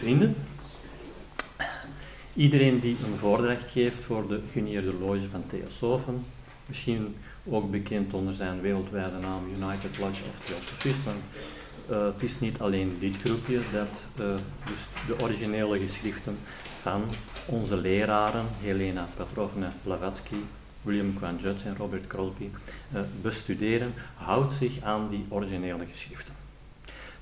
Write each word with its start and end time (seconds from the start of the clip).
vrienden, 0.00 0.36
iedereen 2.34 2.80
die 2.80 2.96
een 3.04 3.18
voordracht 3.18 3.70
geeft 3.70 4.04
voor 4.04 4.28
de 4.28 4.40
genieerde 4.52 4.94
loge 4.94 5.28
van 5.30 5.44
Theosofen, 5.46 6.24
misschien 6.66 7.16
ook 7.44 7.70
bekend 7.70 8.14
onder 8.14 8.34
zijn 8.34 8.60
wereldwijde 8.60 9.18
naam 9.18 9.44
United 9.56 9.98
Lodge 9.98 10.22
of 10.30 10.46
Theosophisten, 10.46 11.16
uh, 11.90 12.04
het 12.04 12.22
is 12.22 12.40
niet 12.40 12.60
alleen 12.60 12.96
dit 13.00 13.16
groepje 13.24 13.60
dat 13.72 14.24
uh, 14.26 14.34
dus 14.66 14.86
de 15.06 15.22
originele 15.22 15.78
geschriften 15.78 16.38
van 16.80 17.04
onze 17.46 17.76
leraren, 17.76 18.46
Helena 18.60 19.08
Petrovna 19.16 19.72
Blavatsky, 19.82 20.36
William 20.82 21.14
Quan 21.18 21.36
Judge 21.36 21.68
en 21.68 21.76
Robert 21.76 22.06
Crosby, 22.06 22.48
uh, 22.94 23.00
bestuderen, 23.22 23.94
houdt 24.14 24.52
zich 24.52 24.82
aan 24.82 25.08
die 25.08 25.24
originele 25.28 25.86
geschriften. 25.90 26.34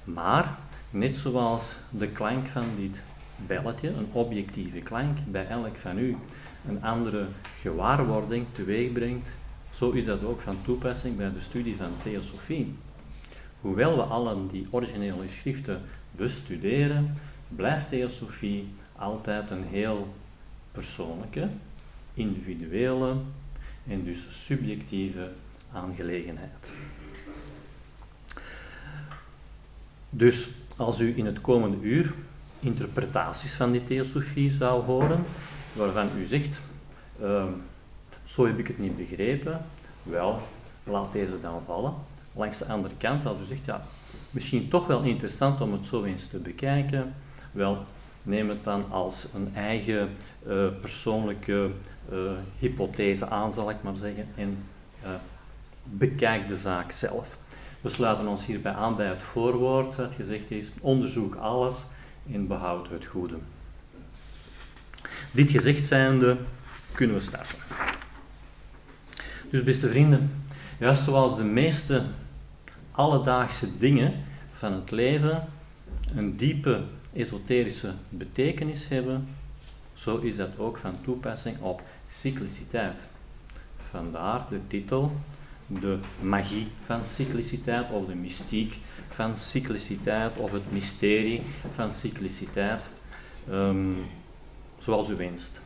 Maar, 0.04 0.58
net 0.90 1.16
zoals 1.16 1.76
de 1.90 2.08
klank 2.08 2.46
van 2.46 2.66
dit 2.76 3.02
belletje, 3.46 3.88
een 3.88 4.08
objectieve 4.12 4.78
klank, 4.78 5.18
bij 5.26 5.46
elk 5.46 5.76
van 5.76 5.98
u 5.98 6.16
een 6.68 6.82
andere 6.82 7.26
gewaarwording 7.60 8.46
teweeg 8.52 8.92
brengt, 8.92 9.30
zo 9.74 9.90
is 9.90 10.04
dat 10.04 10.24
ook 10.24 10.40
van 10.40 10.56
toepassing 10.64 11.16
bij 11.16 11.32
de 11.32 11.40
studie 11.40 11.76
van 11.76 11.92
theosofie. 12.02 12.74
Hoewel 13.60 13.96
we 13.96 14.02
allen 14.02 14.46
die 14.46 14.66
originele 14.70 15.28
schriften 15.28 15.80
bestuderen, 16.10 17.14
blijft 17.48 17.88
theosofie 17.88 18.68
altijd 18.96 19.50
een 19.50 19.64
heel 19.64 20.14
persoonlijke, 20.72 21.48
individuele 22.14 23.16
en 23.86 24.04
dus 24.04 24.44
subjectieve 24.46 25.30
aangelegenheid. 25.72 26.72
Dus 30.10 30.50
als 30.78 31.00
u 31.00 31.12
in 31.16 31.26
het 31.26 31.40
komende 31.40 31.76
uur 31.80 32.12
interpretaties 32.60 33.52
van 33.52 33.70
die 33.70 33.84
theosofie 33.84 34.50
zou 34.50 34.84
horen, 34.84 35.24
waarvan 35.72 36.08
u 36.18 36.24
zegt, 36.24 36.60
uh, 37.22 37.44
zo 38.24 38.46
heb 38.46 38.58
ik 38.58 38.66
het 38.66 38.78
niet 38.78 38.96
begrepen, 38.96 39.60
wel, 40.02 40.42
laat 40.84 41.12
deze 41.12 41.40
dan 41.40 41.62
vallen. 41.64 41.94
Langs 42.34 42.58
de 42.58 42.66
andere 42.66 42.94
kant, 42.98 43.26
als 43.26 43.40
u 43.40 43.44
zegt, 43.44 43.64
ja, 43.64 43.86
misschien 44.30 44.68
toch 44.68 44.86
wel 44.86 45.02
interessant 45.02 45.60
om 45.60 45.72
het 45.72 45.86
zo 45.86 46.04
eens 46.04 46.26
te 46.26 46.38
bekijken, 46.38 47.14
wel, 47.52 47.84
neem 48.22 48.48
het 48.48 48.64
dan 48.64 48.90
als 48.90 49.26
een 49.34 49.54
eigen 49.54 50.08
uh, 50.46 50.66
persoonlijke 50.80 51.70
uh, 52.12 52.30
hypothese 52.58 53.28
aan, 53.28 53.52
zal 53.52 53.70
ik 53.70 53.82
maar 53.82 53.96
zeggen, 53.96 54.26
en 54.36 54.58
uh, 55.04 55.10
bekijk 55.84 56.48
de 56.48 56.56
zaak 56.56 56.92
zelf. 56.92 57.36
We 57.80 57.88
sluiten 57.88 58.26
ons 58.26 58.46
hierbij 58.46 58.72
aan 58.72 58.96
bij 58.96 59.06
het 59.06 59.22
voorwoord 59.22 59.96
dat 59.96 60.14
gezegd 60.14 60.50
is, 60.50 60.70
onderzoek 60.80 61.34
alles 61.34 61.84
en 62.32 62.46
behoud 62.46 62.88
het 62.88 63.06
goede. 63.06 63.38
Dit 65.30 65.50
gezegd 65.50 65.84
zijnde 65.84 66.36
kunnen 66.92 67.16
we 67.16 67.22
starten. 67.22 67.58
Dus 69.50 69.62
beste 69.62 69.88
vrienden, 69.88 70.44
juist 70.78 71.02
zoals 71.02 71.36
de 71.36 71.44
meeste 71.44 72.04
alledaagse 72.90 73.78
dingen 73.78 74.24
van 74.52 74.72
het 74.72 74.90
leven 74.90 75.48
een 76.14 76.36
diepe 76.36 76.82
esoterische 77.12 77.92
betekenis 78.08 78.88
hebben, 78.88 79.28
zo 79.92 80.16
is 80.16 80.36
dat 80.36 80.58
ook 80.58 80.78
van 80.78 80.94
toepassing 81.02 81.60
op 81.60 81.82
cycliciteit. 82.08 83.00
Vandaar 83.90 84.46
de 84.50 84.60
titel, 84.66 85.12
de 85.68 85.98
magie 86.20 86.66
van 86.84 87.04
cycliciteit 87.04 87.92
of 87.92 88.06
de 88.06 88.14
mystiek 88.14 88.78
van 89.08 89.36
cycliciteit 89.36 90.36
of 90.36 90.52
het 90.52 90.72
mysterie 90.72 91.42
van 91.74 91.92
cycliciteit, 91.92 92.88
um, 93.50 93.96
zoals 94.78 95.08
u 95.08 95.16
wenst. 95.16 95.60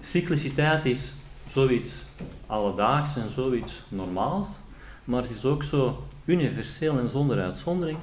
Cycliciteit 0.00 0.84
is 0.84 1.14
zoiets 1.48 2.04
alledaags 2.46 3.16
en 3.16 3.30
zoiets 3.30 3.82
normaals, 3.88 4.48
maar 5.04 5.22
het 5.22 5.30
is 5.30 5.44
ook 5.44 5.62
zo 5.62 6.04
universeel 6.24 6.98
en 6.98 7.10
zonder 7.10 7.40
uitzondering 7.40 7.98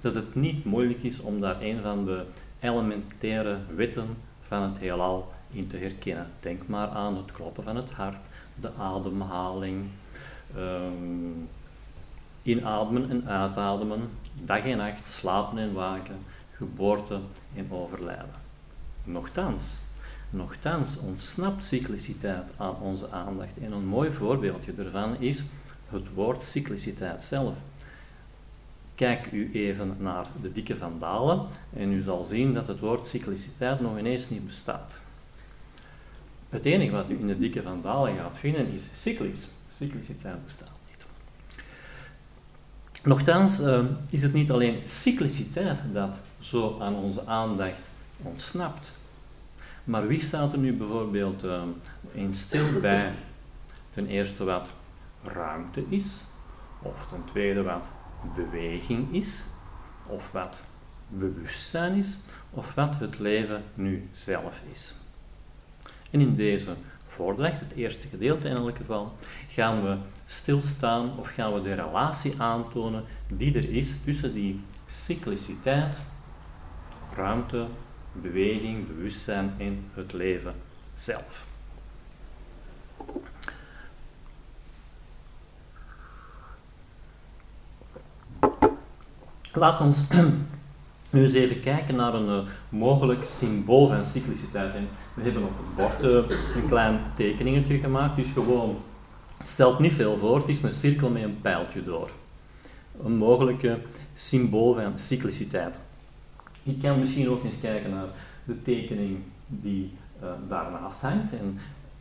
dat 0.00 0.14
het 0.14 0.34
niet 0.34 0.64
moeilijk 0.64 1.02
is 1.02 1.20
om 1.20 1.40
daar 1.40 1.62
een 1.62 1.82
van 1.82 2.04
de 2.04 2.24
elementaire 2.60 3.58
wetten 3.74 4.16
van 4.40 4.62
het 4.62 4.78
heelal 4.78 5.32
in 5.52 5.66
te 5.66 5.76
herkennen. 5.76 6.30
Denk 6.40 6.66
maar 6.66 6.88
aan 6.88 7.16
het 7.16 7.32
kloppen 7.32 7.64
van 7.64 7.76
het 7.76 7.90
hart, 7.90 8.26
de 8.60 8.70
ademhaling, 8.78 9.84
um, 10.56 11.48
inademen 12.42 13.10
en 13.10 13.28
uitademen, 13.28 14.10
dag 14.44 14.64
en 14.64 14.76
nacht, 14.76 15.08
slapen 15.08 15.58
en 15.58 15.72
waken, 15.72 16.18
geboorte 16.52 17.20
en 17.54 17.70
overlijden. 17.70 18.40
Nochtans, 19.04 19.80
nochtans 20.30 20.98
ontsnapt 20.98 21.64
cycliciteit 21.64 22.52
aan 22.56 22.76
onze 22.80 23.10
aandacht. 23.10 23.58
En 23.62 23.72
een 23.72 23.86
mooi 23.86 24.12
voorbeeldje 24.12 24.74
daarvan 24.74 25.16
is 25.18 25.44
het 25.88 26.12
woord 26.14 26.42
cycliciteit 26.42 27.22
zelf. 27.22 27.56
Kijk 28.94 29.32
u 29.32 29.50
even 29.52 29.96
naar 29.98 30.26
de 30.42 30.52
dikke 30.52 30.76
vandalen 30.76 31.46
en 31.72 31.92
u 31.92 32.02
zal 32.02 32.24
zien 32.24 32.54
dat 32.54 32.66
het 32.66 32.78
woord 32.78 33.06
cycliciteit 33.06 33.80
nog 33.80 33.98
ineens 33.98 34.28
niet 34.28 34.46
bestaat. 34.46 35.00
Het 36.48 36.64
enige 36.64 36.90
wat 36.90 37.10
u 37.10 37.18
in 37.18 37.26
de 37.26 37.36
dikke 37.36 37.62
vandalen 37.62 38.16
gaat 38.16 38.38
vinden 38.38 38.72
is 38.72 38.88
cyclisch. 38.94 39.48
Cycliciteit 39.80 40.44
bestaat 40.44 40.72
niet. 40.88 41.06
Nochtans 43.02 43.60
uh, 43.60 43.84
is 44.10 44.22
het 44.22 44.32
niet 44.32 44.50
alleen 44.50 44.80
cycliciteit 44.84 45.82
dat 45.92 46.20
zo 46.38 46.80
aan 46.80 46.94
onze 46.94 47.26
aandacht 47.26 47.80
ontsnapt. 48.22 48.92
Maar 49.84 50.06
wie 50.06 50.20
staat 50.20 50.52
er 50.52 50.58
nu 50.58 50.72
bijvoorbeeld 50.72 51.44
in 52.12 52.34
stil 52.34 52.80
bij 52.80 53.12
ten 53.90 54.06
eerste 54.06 54.44
wat 54.44 54.68
ruimte 55.24 55.84
is, 55.88 56.20
of 56.82 57.06
ten 57.06 57.24
tweede 57.24 57.62
wat 57.62 57.88
beweging 58.34 59.14
is, 59.14 59.44
of 60.06 60.32
wat 60.32 60.60
bewustzijn 61.08 61.94
is, 61.94 62.18
of 62.50 62.74
wat 62.74 62.98
het 62.98 63.18
leven 63.18 63.64
nu 63.74 64.08
zelf 64.12 64.60
is. 64.72 64.94
En 66.10 66.20
in 66.20 66.34
deze 66.34 66.74
voordracht, 67.06 67.60
het 67.60 67.72
eerste 67.72 68.08
gedeelte 68.08 68.48
in 68.48 68.56
elk 68.56 68.76
geval, 68.76 69.16
gaan 69.60 69.82
we 69.82 69.96
stilstaan 70.26 71.18
of 71.18 71.28
gaan 71.28 71.54
we 71.54 71.62
de 71.62 71.74
relatie 71.74 72.34
aantonen 72.38 73.04
die 73.28 73.54
er 73.54 73.70
is 73.70 73.96
tussen 74.04 74.34
die 74.34 74.60
cycliciteit, 74.86 76.02
ruimte, 77.14 77.66
beweging, 78.12 78.86
bewustzijn 78.86 79.54
en 79.58 79.84
het 79.94 80.12
leven 80.12 80.54
zelf. 80.94 81.44
Laat 89.52 89.80
ons 89.80 90.04
nu 91.10 91.22
eens 91.22 91.34
even 91.34 91.60
kijken 91.60 91.96
naar 91.96 92.14
een 92.14 92.44
uh, 92.44 92.50
mogelijk 92.68 93.24
symbool 93.24 93.88
van 93.88 94.04
cycliciteit. 94.04 94.72
We 95.14 95.22
hebben 95.22 95.42
op 95.42 95.56
het 95.56 95.74
bord 95.74 96.04
uh, 96.04 96.36
een 96.56 96.68
klein 96.68 97.00
tekeningetje 97.14 97.78
gemaakt, 97.78 98.16
dus 98.16 98.32
gewoon, 98.32 98.76
het 99.40 99.48
stelt 99.48 99.78
niet 99.78 99.92
veel 99.92 100.18
voor, 100.18 100.36
het 100.36 100.48
is 100.48 100.62
een 100.62 100.72
cirkel 100.72 101.10
met 101.10 101.22
een 101.22 101.40
pijltje 101.40 101.84
door. 101.84 102.10
Een 103.04 103.16
mogelijke 103.16 103.78
symbool 104.14 104.74
van 104.74 104.98
cycliciteit. 104.98 105.78
Je 106.62 106.76
kan 106.76 106.98
misschien 106.98 107.28
ook 107.28 107.44
eens 107.44 107.60
kijken 107.60 107.90
naar 107.90 108.06
de 108.44 108.58
tekening 108.58 109.18
die 109.46 109.92
uh, 110.22 110.28
daarnaast 110.48 111.00
hangt. 111.00 111.32
En 111.32 111.58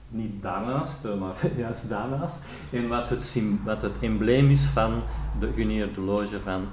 niet 0.10 0.42
daarnaast, 0.42 1.04
maar 1.20 1.36
juist 1.58 1.90
daarnaast. 1.90 2.38
En 2.72 2.88
wat 2.88 3.10
het, 3.10 3.42
wat 3.64 3.82
het 3.82 4.00
embleem 4.00 4.50
is 4.50 4.64
van 4.64 5.02
de 5.40 5.52
genieerde 5.56 6.02
loge 6.02 6.42
van 6.42 6.68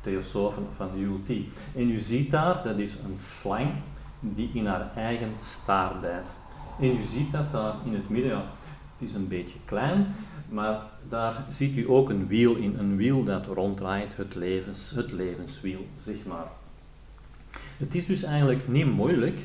theosofen 0.00 0.66
van 0.76 0.88
de 0.94 1.00
ULT. 1.00 1.28
En 1.74 1.90
u 1.90 1.96
ziet 1.96 2.30
daar, 2.30 2.62
dat 2.64 2.78
is 2.78 2.94
een 2.94 3.18
slang 3.18 3.70
die 4.20 4.50
in 4.54 4.66
haar 4.66 4.90
eigen 4.96 5.32
staart 5.40 6.00
bijt. 6.00 6.32
En 6.80 6.96
u 6.96 7.02
ziet 7.02 7.32
dat 7.32 7.52
daar 7.52 7.74
in 7.84 7.94
het 7.94 8.08
midden, 8.08 8.42
het 8.98 9.08
is 9.08 9.14
een 9.14 9.28
beetje 9.28 9.58
klein, 9.64 10.06
maar 10.48 10.80
daar 11.08 11.44
ziet 11.48 11.76
u 11.76 11.90
ook 11.90 12.08
een 12.08 12.26
wiel 12.26 12.54
in, 12.54 12.78
een 12.78 12.96
wiel 12.96 13.24
dat 13.24 13.46
ronddraait, 13.46 14.16
het, 14.16 14.34
levens, 14.34 14.90
het 14.90 15.12
levenswiel, 15.12 15.86
zeg 15.96 16.24
maar. 16.26 16.46
Het 17.76 17.94
is 17.94 18.06
dus 18.06 18.22
eigenlijk 18.22 18.68
niet 18.68 18.92
moeilijk 18.92 19.40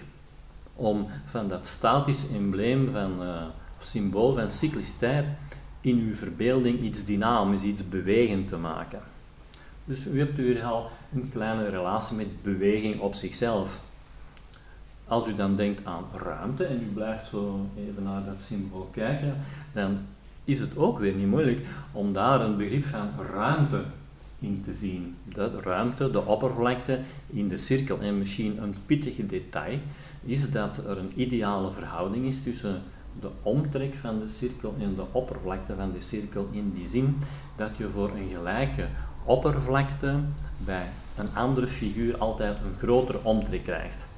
om 0.76 1.08
van 1.26 1.48
dat 1.48 1.68
statisch 1.68 2.26
embleem, 2.34 2.92
van 2.92 3.24
uh, 3.24 3.44
symbool 3.80 4.36
van 4.36 4.50
cycliciteit, 4.50 5.32
in 5.82 5.98
uw 5.98 6.14
verbeelding 6.14 6.82
iets 6.82 7.06
dynamisch, 7.06 7.64
iets 7.64 7.90
bewegend 7.90 8.48
te 8.48 8.58
maken. 8.58 9.02
Dus 9.86 10.06
u 10.06 10.20
hebt 10.20 10.38
hier 10.38 10.64
al 10.64 10.90
een 11.14 11.30
kleine 11.32 11.70
relatie 11.70 12.16
met 12.16 12.42
beweging 12.42 13.00
op 13.00 13.14
zichzelf. 13.14 13.82
Als 15.10 15.28
u 15.28 15.34
dan 15.34 15.56
denkt 15.56 15.86
aan 15.86 16.04
ruimte 16.14 16.66
en 16.66 16.82
u 16.82 16.94
blijft 16.94 17.28
zo 17.28 17.66
even 17.78 18.04
naar 18.04 18.26
dat 18.26 18.42
symbool 18.42 18.90
kijken, 18.92 19.36
dan 19.74 19.98
is 20.44 20.60
het 20.60 20.78
ook 20.78 21.00
weer 21.00 21.14
niet 21.14 21.28
moeilijk 21.28 21.66
om 21.92 22.14
daar 22.14 22.42
een 22.42 22.58
begrip 22.58 22.86
van 22.86 23.10
ruimte 23.34 23.82
in 24.40 24.62
te 24.64 24.74
zien. 24.74 25.16
De 25.34 25.52
ruimte, 25.62 26.12
de 26.12 26.26
oppervlakte 26.26 27.00
in 27.28 27.48
de 27.48 27.58
cirkel. 27.58 28.00
En 28.00 28.18
misschien 28.18 28.62
een 28.62 28.76
pittig 28.86 29.16
detail 29.16 29.80
is 30.24 30.52
dat 30.52 30.78
er 30.78 30.98
een 30.98 31.12
ideale 31.16 31.72
verhouding 31.72 32.26
is 32.26 32.42
tussen 32.42 32.82
de 33.20 33.30
omtrek 33.42 33.96
van 33.96 34.20
de 34.20 34.28
cirkel 34.28 34.76
en 34.80 34.96
de 34.96 35.06
oppervlakte 35.12 35.76
van 35.76 35.92
de 35.92 36.00
cirkel 36.00 36.48
in 36.52 36.74
die 36.76 36.88
zin 36.88 37.18
dat 37.56 37.78
je 37.78 37.90
voor 37.90 38.10
een 38.10 38.30
gelijke 38.30 38.88
oppervlakte 39.24 40.20
bij 40.58 40.88
een 41.18 41.36
andere 41.36 41.68
figuur 41.68 42.18
altijd 42.18 42.58
een 42.66 42.80
grotere 42.80 43.20
omtrek 43.24 43.64
krijgt. 43.64 44.09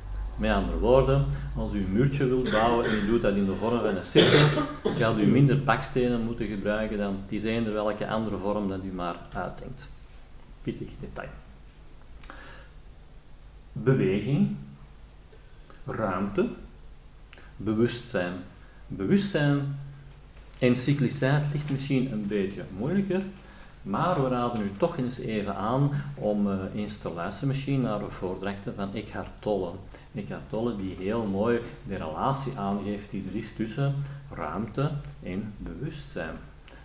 Met 0.42 0.52
andere 0.52 0.78
woorden, 0.78 1.26
als 1.56 1.74
u 1.74 1.78
een 1.78 1.92
muurtje 1.92 2.28
wilt 2.28 2.52
bouwen 2.52 2.86
en 2.86 2.96
u 2.96 3.06
doet 3.06 3.22
dat 3.22 3.36
in 3.36 3.46
de 3.46 3.56
vorm 3.56 3.80
van 3.80 3.96
een 3.96 4.04
cirkel, 4.04 4.64
gaat 4.98 5.18
u 5.18 5.26
minder 5.26 5.64
bakstenen 5.64 6.22
moeten 6.22 6.48
gebruiken 6.48 6.98
dan 6.98 7.20
het 7.22 7.32
is 7.32 7.44
eender 7.44 7.74
welke 7.74 8.08
andere 8.08 8.38
vorm 8.38 8.68
dat 8.68 8.84
u 8.84 8.92
maar 8.92 9.16
uitdenkt. 9.34 9.90
Pittig 10.62 10.90
detail. 11.00 11.30
Beweging, 13.72 14.56
ruimte, 15.86 16.48
bewustzijn. 17.58 18.34
Bewustzijn 18.88 19.80
en 20.60 20.76
cycliciteit 20.76 21.46
ligt 21.54 21.70
misschien 21.70 22.12
een 22.12 22.28
beetje 22.28 22.64
moeilijker, 22.78 23.22
maar 23.82 24.24
we 24.24 24.30
raden 24.30 24.62
u 24.62 24.72
toch 24.78 24.98
eens 24.98 25.20
even 25.20 25.56
aan 25.56 25.92
om 26.16 26.48
uh, 26.48 26.54
eens 26.76 26.98
te 26.98 27.14
luisteren 27.14 27.48
misschien 27.48 27.82
naar 27.82 28.00
de 28.00 28.10
voordrachten 28.10 28.76
van 28.76 28.94
Eckhart 28.94 29.32
Tolle. 29.40 29.72
Eckhart 30.14 30.50
Tolle 30.50 30.76
die 30.76 30.96
heel 31.00 31.26
mooi 31.26 31.60
de 31.88 31.98
relatie 31.98 32.58
aangeeft 32.58 33.12
die 33.12 33.26
er 33.30 33.36
is 33.36 33.54
tussen 33.54 33.96
ruimte 34.30 34.92
en 35.24 35.54
bewustzijn. 35.58 36.36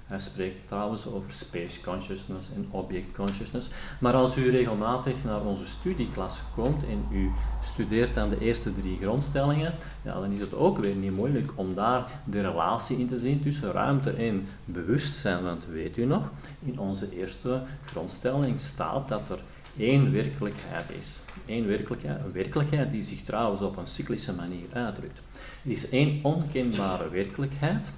Hij 0.06 0.18
spreekt 0.18 0.68
trouwens 0.68 1.06
over 1.06 1.32
space 1.32 1.80
consciousness 1.80 2.50
en 2.54 2.66
object 2.70 3.12
consciousness. 3.12 3.68
Maar 4.00 4.14
als 4.14 4.36
u 4.36 4.50
regelmatig 4.50 5.24
naar 5.24 5.44
onze 5.44 5.66
studieklas 5.66 6.40
komt 6.54 6.84
en 6.84 7.06
u 7.12 7.30
studeert 7.62 8.16
aan 8.16 8.28
de 8.28 8.40
eerste 8.40 8.72
drie 8.72 8.98
grondstellingen, 8.98 9.74
ja, 10.02 10.20
dan 10.20 10.32
is 10.32 10.40
het 10.40 10.54
ook 10.54 10.78
weer 10.78 10.94
niet 10.94 11.14
moeilijk 11.16 11.52
om 11.54 11.74
daar 11.74 12.20
de 12.24 12.40
relatie 12.40 12.98
in 12.98 13.06
te 13.06 13.18
zien 13.18 13.42
tussen 13.42 13.72
ruimte 13.72 14.10
en 14.10 14.46
bewustzijn. 14.64 15.42
Want 15.42 15.66
weet 15.70 15.96
u 15.96 16.04
nog, 16.04 16.22
in 16.64 16.78
onze 16.78 17.16
eerste 17.16 17.62
grondstelling 17.84 18.60
staat 18.60 19.08
dat 19.08 19.28
er 19.28 19.40
één 19.76 20.12
werkelijkheid 20.12 20.90
is. 20.98 21.20
Eén 21.46 21.66
werkelijkheid, 21.66 22.20
een 22.24 22.32
werkelijkheid 22.32 22.92
die 22.92 23.02
zich 23.02 23.22
trouwens 23.22 23.62
op 23.62 23.76
een 23.76 23.86
cyclische 23.86 24.34
manier 24.34 24.66
uitdrukt. 24.72 25.20
Er 25.64 25.70
is 25.70 25.88
één 25.88 26.20
onkenbare 26.22 27.08
werkelijkheid 27.08 27.90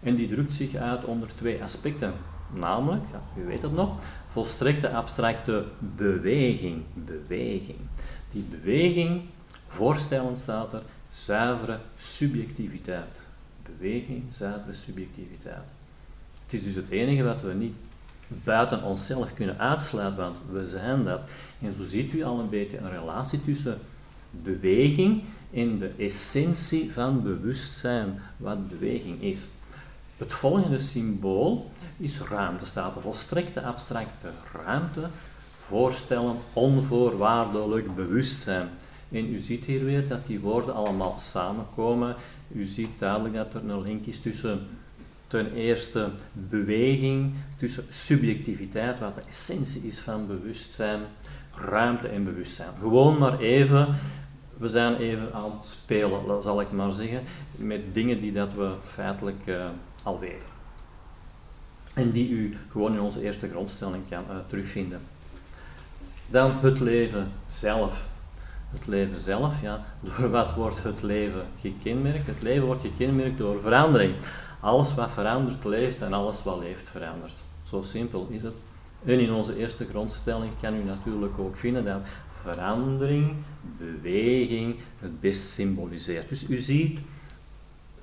en 0.00 0.14
die 0.14 0.28
drukt 0.28 0.52
zich 0.52 0.74
uit 0.74 1.04
onder 1.04 1.34
twee 1.34 1.62
aspecten. 1.62 2.12
Namelijk, 2.52 3.02
ja, 3.12 3.42
u 3.42 3.46
weet 3.46 3.62
het 3.62 3.72
nog, 3.72 4.04
volstrekte 4.28 4.90
abstracte 4.90 5.64
beweging. 5.78 6.82
Beweging. 6.94 7.78
Die 8.32 8.42
beweging, 8.42 9.22
voorstellen 9.66 10.36
staat 10.36 10.72
er, 10.72 10.82
zuivere 11.10 11.78
subjectiviteit. 11.96 13.20
Beweging, 13.62 14.22
zuivere 14.30 14.72
subjectiviteit. 14.72 15.64
Het 16.42 16.52
is 16.52 16.62
dus 16.62 16.74
het 16.74 16.88
enige 16.88 17.22
wat 17.22 17.42
we 17.42 17.52
niet 17.52 17.74
buiten 18.44 18.82
onszelf 18.82 19.34
kunnen 19.34 19.58
uitsluiten, 19.58 20.18
want 20.18 20.36
we 20.50 20.68
zijn 20.68 21.04
dat. 21.04 21.22
En 21.60 21.72
zo 21.72 21.84
ziet 21.84 22.12
u 22.12 22.22
al 22.22 22.38
een 22.38 22.48
beetje 22.48 22.78
een 22.78 22.90
relatie 22.90 23.42
tussen 23.42 23.78
beweging 24.30 25.22
en 25.52 25.78
de 25.78 25.92
essentie 25.98 26.92
van 26.92 27.22
bewustzijn, 27.22 28.20
wat 28.36 28.68
beweging 28.68 29.22
is. 29.22 29.46
Het 30.20 30.32
volgende 30.32 30.78
symbool 30.78 31.70
is 31.96 32.20
ruimte, 32.20 32.66
staat 32.66 32.96
er 32.96 33.02
volstrekte 33.02 33.62
abstracte 33.62 34.28
ruimte, 34.64 35.08
voorstellen, 35.60 36.36
onvoorwaardelijk 36.52 37.94
bewustzijn. 37.94 38.68
En 39.10 39.34
u 39.34 39.38
ziet 39.38 39.64
hier 39.64 39.84
weer 39.84 40.08
dat 40.08 40.26
die 40.26 40.40
woorden 40.40 40.74
allemaal 40.74 41.18
samenkomen. 41.18 42.14
U 42.52 42.64
ziet 42.64 42.98
duidelijk 42.98 43.34
dat 43.34 43.54
er 43.54 43.68
een 43.68 43.82
link 43.82 44.04
is 44.04 44.20
tussen 44.20 44.66
ten 45.26 45.52
eerste 45.52 46.10
beweging, 46.32 47.34
tussen 47.58 47.84
subjectiviteit, 47.88 48.98
wat 48.98 49.14
de 49.14 49.22
essentie 49.28 49.82
is 49.82 49.98
van 49.98 50.26
bewustzijn, 50.26 51.00
ruimte 51.54 52.08
en 52.08 52.24
bewustzijn. 52.24 52.72
Gewoon 52.78 53.18
maar 53.18 53.38
even, 53.38 53.94
we 54.56 54.68
zijn 54.68 54.96
even 54.96 55.32
aan 55.32 55.50
het 55.50 55.64
spelen, 55.64 56.42
zal 56.42 56.60
ik 56.60 56.72
maar 56.72 56.92
zeggen, 56.92 57.22
met 57.56 57.94
dingen 57.94 58.20
die 58.20 58.32
dat 58.32 58.54
we 58.54 58.72
feitelijk 58.84 59.46
uh, 59.46 59.64
al 60.04 60.18
weten. 60.18 60.48
En 61.94 62.10
die 62.10 62.28
u 62.28 62.56
gewoon 62.70 62.94
in 62.94 63.00
onze 63.00 63.22
eerste 63.22 63.48
grondstelling 63.48 64.02
kan 64.08 64.24
uh, 64.30 64.36
terugvinden. 64.46 65.00
Dan 66.26 66.52
het 66.60 66.80
leven 66.80 67.32
zelf. 67.46 68.08
Het 68.70 68.86
leven 68.86 69.18
zelf, 69.18 69.60
ja, 69.60 69.84
door 70.00 70.30
wat 70.30 70.54
wordt 70.54 70.82
het 70.82 71.02
leven 71.02 71.46
gekenmerkt? 71.60 72.26
Het 72.26 72.42
leven 72.42 72.66
wordt 72.66 72.82
gekenmerkt 72.82 73.38
door 73.38 73.60
verandering. 73.60 74.14
Alles 74.60 74.94
wat 74.94 75.10
verandert 75.10 75.64
leeft 75.64 76.00
en 76.02 76.12
alles 76.12 76.42
wat 76.42 76.58
leeft 76.58 76.88
verandert. 76.88 77.44
Zo 77.62 77.82
simpel 77.82 78.26
is 78.30 78.42
het. 78.42 78.54
En 79.04 79.18
in 79.18 79.32
onze 79.32 79.56
eerste 79.56 79.86
grondstelling 79.86 80.52
kan 80.60 80.74
u 80.74 80.84
natuurlijk 80.84 81.38
ook 81.38 81.56
vinden 81.56 81.84
dat 81.84 82.08
verandering, 82.42 83.34
beweging 83.78 84.76
het 84.98 85.20
best 85.20 85.48
symboliseert. 85.48 86.28
Dus 86.28 86.48
u 86.48 86.58
ziet 86.58 87.00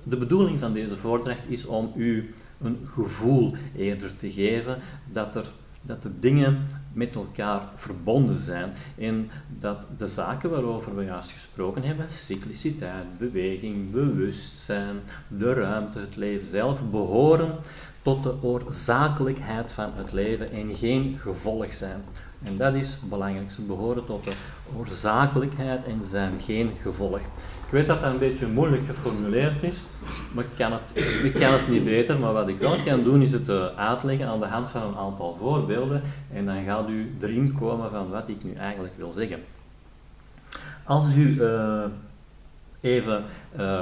de 0.08 0.16
bedoeling 0.16 0.58
van 0.58 0.72
deze 0.72 0.96
voordracht 0.96 1.50
is 1.50 1.66
om 1.66 1.92
u 1.96 2.34
een 2.60 2.78
gevoel 2.84 3.54
eerder 3.76 4.16
te 4.16 4.30
geven 4.30 4.78
dat, 5.12 5.36
er, 5.36 5.50
dat 5.82 6.02
de 6.02 6.18
dingen 6.18 6.66
met 6.92 7.14
elkaar 7.14 7.62
verbonden 7.74 8.36
zijn 8.36 8.72
en 8.98 9.30
dat 9.58 9.86
de 9.96 10.06
zaken 10.06 10.50
waarover 10.50 10.96
we 10.96 11.04
juist 11.04 11.30
gesproken 11.30 11.82
hebben, 11.82 12.06
cycliciteit, 12.10 13.18
beweging, 13.18 13.90
bewustzijn, 13.90 14.96
de 15.28 15.52
ruimte, 15.52 15.98
het 15.98 16.16
leven 16.16 16.46
zelf, 16.46 16.80
behoren 16.90 17.54
tot 18.02 18.22
de 18.22 18.42
oorzakelijkheid 18.42 19.72
van 19.72 19.90
het 19.94 20.12
leven 20.12 20.52
en 20.52 20.74
geen 20.74 21.18
gevolg 21.18 21.72
zijn. 21.72 22.02
En 22.42 22.56
dat 22.56 22.74
is 22.74 22.90
het 22.90 23.08
belangrijkste, 23.08 23.62
behoren 23.62 24.04
tot 24.04 24.24
de 24.24 24.32
oorzakelijkheid 24.76 25.84
en 25.84 26.00
zijn 26.06 26.40
geen 26.40 26.70
gevolg. 26.82 27.20
Ik 27.68 27.74
weet 27.74 27.86
dat 27.86 28.00
dat 28.00 28.12
een 28.12 28.18
beetje 28.18 28.46
moeilijk 28.46 28.86
geformuleerd 28.86 29.62
is, 29.62 29.82
maar 30.32 30.44
ik 30.44 30.50
kan 30.56 30.72
het, 30.72 30.92
ik 31.24 31.32
kan 31.32 31.52
het 31.52 31.68
niet 31.68 31.84
beter. 31.84 32.18
Maar 32.18 32.32
wat 32.32 32.48
ik 32.48 32.58
wel 32.58 32.76
kan 32.84 33.02
doen, 33.02 33.22
is 33.22 33.32
het 33.32 33.48
uh, 33.48 33.66
uitleggen 33.66 34.26
aan 34.26 34.40
de 34.40 34.46
hand 34.46 34.70
van 34.70 34.82
een 34.82 34.96
aantal 34.96 35.36
voorbeelden. 35.40 36.02
En 36.32 36.46
dan 36.46 36.64
gaat 36.64 36.88
u 36.88 37.16
erin 37.20 37.54
komen 37.58 37.90
van 37.90 38.10
wat 38.10 38.28
ik 38.28 38.44
nu 38.44 38.52
eigenlijk 38.52 38.94
wil 38.96 39.12
zeggen. 39.12 39.40
Als 40.84 41.14
u 41.14 41.42
uh, 41.42 41.84
even 42.80 43.24
uh, 43.58 43.80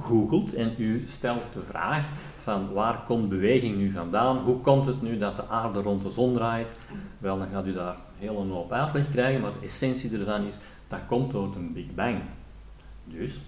googelt 0.00 0.54
en 0.54 0.74
u 0.78 1.02
stelt 1.06 1.52
de 1.52 1.62
vraag 1.68 2.04
van 2.38 2.72
waar 2.72 3.02
komt 3.06 3.28
beweging 3.28 3.76
nu 3.76 3.90
vandaan, 3.90 4.36
hoe 4.38 4.60
komt 4.60 4.86
het 4.86 5.02
nu 5.02 5.18
dat 5.18 5.36
de 5.36 5.48
aarde 5.48 5.80
rond 5.80 6.02
de 6.02 6.10
zon 6.10 6.34
draait, 6.34 6.72
wel 7.18 7.38
dan 7.38 7.48
gaat 7.52 7.66
u 7.66 7.72
daar 7.72 7.94
een 7.94 8.28
hele 8.28 8.52
hoop 8.52 8.72
uitleg 8.72 9.10
krijgen, 9.10 9.40
maar 9.40 9.52
de 9.52 9.66
essentie 9.66 10.18
ervan 10.18 10.46
is 10.46 10.56
dat 10.92 11.06
komt 11.06 11.32
door 11.32 11.56
een 11.56 11.72
Big 11.72 11.94
Bang. 11.94 12.18
Dus 13.04 13.40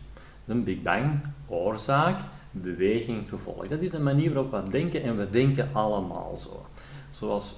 een 0.47 0.65
Big 0.65 0.83
Bang, 0.83 1.21
oorzaak, 1.47 2.19
beweging, 2.51 3.29
gevolg. 3.29 3.69
Dat 3.69 3.81
is 3.81 3.91
de 3.91 4.01
manier 4.01 4.33
waarop 4.33 4.51
we 4.51 4.71
denken 4.71 5.03
en 5.03 5.17
we 5.17 5.31
denken 5.31 5.69
allemaal 5.73 6.37
zo. 6.37 6.67
Zoals 7.11 7.57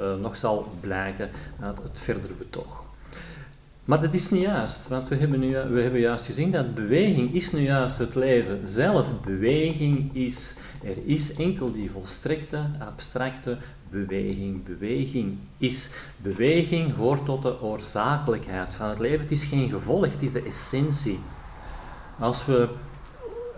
uh, 0.00 0.14
nog 0.14 0.36
zal 0.36 0.66
blijken 0.80 1.30
uit 1.60 1.82
het 1.82 1.98
verdere 1.98 2.32
betoog. 2.32 2.82
Maar 3.84 4.00
dat 4.00 4.14
is 4.14 4.30
niet 4.30 4.42
juist, 4.42 4.88
want 4.88 5.08
we 5.08 5.14
hebben, 5.14 5.40
nu, 5.40 5.48
we 5.48 5.80
hebben 5.80 6.00
juist 6.00 6.26
gezien 6.26 6.50
dat 6.50 6.74
beweging 6.74 7.34
is 7.34 7.52
nu 7.52 7.60
juist 7.60 7.98
het 7.98 8.14
leven 8.14 8.68
zelf. 8.68 9.20
Beweging 9.20 10.14
is, 10.14 10.54
er 10.82 10.96
is 11.04 11.34
enkel 11.34 11.72
die 11.72 11.90
volstrekte, 11.90 12.70
abstracte 12.78 13.56
beweging. 13.92 14.64
Beweging 14.64 15.38
is. 15.58 15.90
Beweging 16.16 16.94
hoort 16.94 17.24
tot 17.24 17.42
de 17.42 17.60
oorzakelijkheid 17.60 18.74
van 18.74 18.88
het 18.88 18.98
leven. 18.98 19.20
Het 19.20 19.30
is 19.30 19.44
geen 19.44 19.70
gevolg, 19.70 20.12
het 20.12 20.22
is 20.22 20.32
de 20.32 20.42
essentie. 20.42 21.20
Als 22.18 22.46
we 22.46 22.68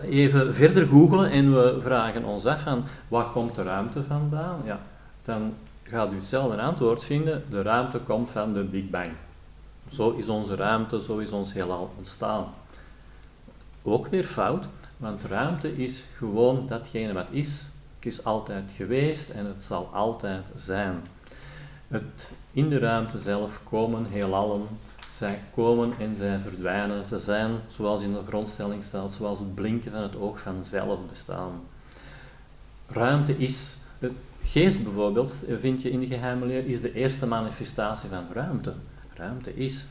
even 0.01 0.55
verder 0.55 0.87
googelen 0.87 1.31
en 1.31 1.53
we 1.53 1.77
vragen 1.81 2.23
ons 2.23 2.45
af 2.45 2.61
van 2.61 2.83
waar 3.07 3.25
komt 3.31 3.55
de 3.55 3.63
ruimte 3.63 4.03
vandaan, 4.03 4.61
ja, 4.65 4.79
dan 5.25 5.53
gaat 5.83 6.11
u 6.11 6.15
hetzelfde 6.15 6.61
antwoord 6.61 7.03
vinden. 7.03 7.43
De 7.49 7.61
ruimte 7.61 7.99
komt 7.99 8.29
van 8.29 8.53
de 8.53 8.63
Big 8.63 8.89
Bang. 8.89 9.11
Zo 9.89 10.11
is 10.11 10.29
onze 10.29 10.55
ruimte, 10.55 11.01
zo 11.01 11.17
is 11.17 11.31
ons 11.31 11.53
heelal 11.53 11.93
ontstaan. 11.97 12.45
Ook 13.83 14.07
weer 14.07 14.23
fout, 14.23 14.65
want 14.97 15.23
ruimte 15.23 15.77
is 15.77 16.03
gewoon 16.15 16.67
datgene 16.67 17.13
wat 17.13 17.27
is. 17.31 17.67
Is 18.05 18.23
altijd 18.23 18.71
geweest 18.75 19.29
en 19.29 19.45
het 19.45 19.63
zal 19.63 19.89
altijd 19.93 20.51
zijn. 20.55 20.95
Het, 21.87 22.29
in 22.51 22.69
de 22.69 22.79
ruimte 22.79 23.19
zelf 23.19 23.61
komen 23.69 24.05
heelallen, 24.05 24.61
zij 25.11 25.39
komen 25.53 25.93
en 25.99 26.15
zij 26.15 26.39
verdwijnen. 26.39 27.05
Ze 27.05 27.19
zijn, 27.19 27.51
zoals 27.67 28.01
in 28.01 28.13
de 28.13 28.21
grondstelling 28.27 28.83
staat, 28.83 29.13
zoals 29.13 29.39
het 29.39 29.55
blinken 29.55 29.91
van 29.91 30.01
het 30.01 30.15
oog 30.15 30.39
van 30.39 30.65
zelf 30.65 30.99
bestaan. 31.09 31.51
Ruimte 32.87 33.35
is, 33.35 33.77
het, 33.99 34.11
geest 34.43 34.83
bijvoorbeeld, 34.83 35.45
vind 35.59 35.81
je 35.81 35.91
in 35.91 35.99
de 35.99 36.07
geheime 36.07 36.45
leer, 36.45 36.65
is 36.65 36.81
de 36.81 36.93
eerste 36.93 37.27
manifestatie 37.27 38.09
van 38.09 38.25
ruimte. 38.33 38.73
Ruimte 39.13 39.55
is. 39.55 39.85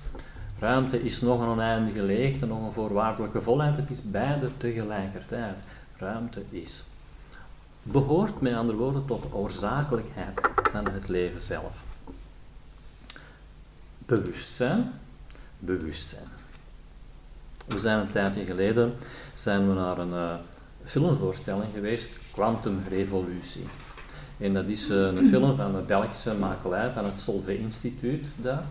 Ruimte 0.58 1.02
is 1.02 1.20
nog 1.20 1.40
een 1.40 1.48
oneindige 1.48 2.02
leegte, 2.02 2.46
nog 2.46 2.66
een 2.66 2.72
voorwaardelijke 2.72 3.40
volheid. 3.40 3.76
Het 3.76 3.90
is 3.90 4.02
beide 4.02 4.50
tegelijkertijd. 4.56 5.58
Ruimte 5.96 6.42
is. 6.50 6.84
Behoort 7.86 8.40
met 8.40 8.54
andere 8.54 8.78
woorden 8.78 9.04
tot 9.04 9.32
oorzakelijkheid 9.32 10.40
van 10.72 10.88
het 10.90 11.08
leven 11.08 11.40
zelf. 11.40 11.82
Bewustzijn. 13.98 14.92
Bewustzijn. 15.58 16.26
We 17.66 17.78
zijn 17.78 17.98
een 17.98 18.10
tijdje 18.10 18.44
geleden 18.44 18.94
zijn 19.32 19.68
we 19.68 19.74
naar 19.74 19.98
een 19.98 20.10
uh, 20.10 20.34
filmvoorstelling 20.84 21.72
geweest, 21.74 22.10
Quantum 22.32 22.82
Revolutie. 22.88 23.66
En 24.38 24.54
dat 24.54 24.64
is 24.64 24.90
uh, 24.90 24.96
een 24.96 25.26
film 25.26 25.56
van 25.56 25.72
de 25.72 25.80
Belgische 25.80 26.34
makelij 26.34 26.90
van 26.90 27.04
het 27.04 27.20
Solvay 27.20 27.54
Instituut 27.54 28.26
daar. 28.36 28.64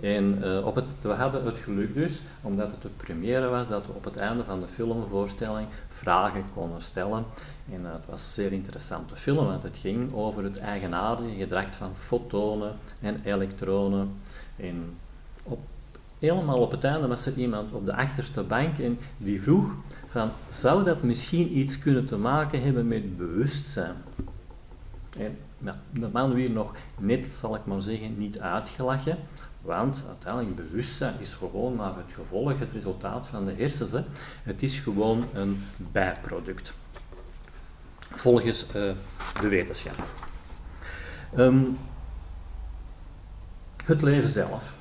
En 0.00 0.38
uh, 0.42 0.66
op 0.66 0.74
het, 0.74 0.94
we 1.00 1.12
hadden 1.12 1.44
het 1.44 1.58
geluk 1.58 1.94
dus, 1.94 2.20
omdat 2.42 2.70
het 2.70 2.82
de 2.82 2.88
première 2.88 3.48
was, 3.48 3.68
dat 3.68 3.86
we 3.86 3.92
op 3.92 4.04
het 4.04 4.16
einde 4.16 4.44
van 4.44 4.60
de 4.60 4.66
filmvoorstelling 4.74 5.66
vragen 5.88 6.44
konden 6.54 6.80
stellen. 6.80 7.24
En 7.72 7.84
het 7.84 8.06
was 8.06 8.34
zeer 8.34 8.52
interessante 8.52 9.16
film, 9.16 9.46
want 9.46 9.62
het 9.62 9.76
ging 9.76 10.12
over 10.12 10.44
het 10.44 10.58
eigenaardige 10.60 11.34
gedrag 11.34 11.74
van 11.74 11.96
fotonen 11.96 12.76
en 13.00 13.16
elektronen. 13.24 14.12
En 14.56 14.96
op, 15.42 15.60
helemaal 16.18 16.60
op 16.60 16.70
het 16.70 16.84
einde 16.84 17.06
was 17.06 17.26
er 17.26 17.34
iemand 17.34 17.72
op 17.72 17.86
de 17.86 17.96
achterste 17.96 18.42
bank 18.42 18.78
en 18.78 18.98
die 19.16 19.42
vroeg 19.42 19.70
van, 20.06 20.30
zou 20.50 20.84
dat 20.84 21.02
misschien 21.02 21.58
iets 21.58 21.78
kunnen 21.78 22.06
te 22.06 22.16
maken 22.16 22.62
hebben 22.62 22.86
met 22.86 23.16
bewustzijn? 23.16 23.94
En 25.18 25.36
de 25.90 26.08
man 26.12 26.34
weer 26.34 26.52
nog 26.52 26.72
net, 26.98 27.26
zal 27.26 27.54
ik 27.54 27.64
maar 27.64 27.82
zeggen, 27.82 28.18
niet 28.18 28.40
uitgelachen. 28.40 29.18
Want 29.60 30.04
uiteindelijk 30.08 30.56
bewustzijn 30.56 31.14
is 31.18 31.32
gewoon 31.32 31.74
maar 31.74 31.96
het 31.96 32.12
gevolg, 32.12 32.58
het 32.58 32.72
resultaat 32.72 33.26
van 33.26 33.44
de 33.44 33.52
hersens. 33.52 33.90
Hè. 33.90 34.00
Het 34.42 34.62
is 34.62 34.78
gewoon 34.78 35.24
een 35.32 35.62
bijproduct. 35.76 36.72
Volgens 38.18 38.66
uh, 38.66 38.72
de 39.40 39.48
wetenschap. 39.48 39.94
Um, 41.36 41.78
het 43.84 44.02
leven 44.02 44.28
zelf. 44.28 44.74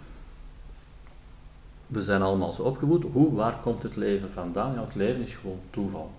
We 1.88 2.02
zijn 2.02 2.22
allemaal 2.22 2.54
zo 2.54 2.62
opgevoed. 2.62 3.06
Hoe, 3.12 3.34
waar 3.34 3.58
komt 3.62 3.84
het 3.84 3.96
leven 3.96 4.30
vandaan? 4.34 4.74
Ja, 4.74 4.82
het 4.82 4.96
leven 4.96 5.22
is 5.22 5.36
gewoon 5.36 5.60
toeval. 5.70 6.12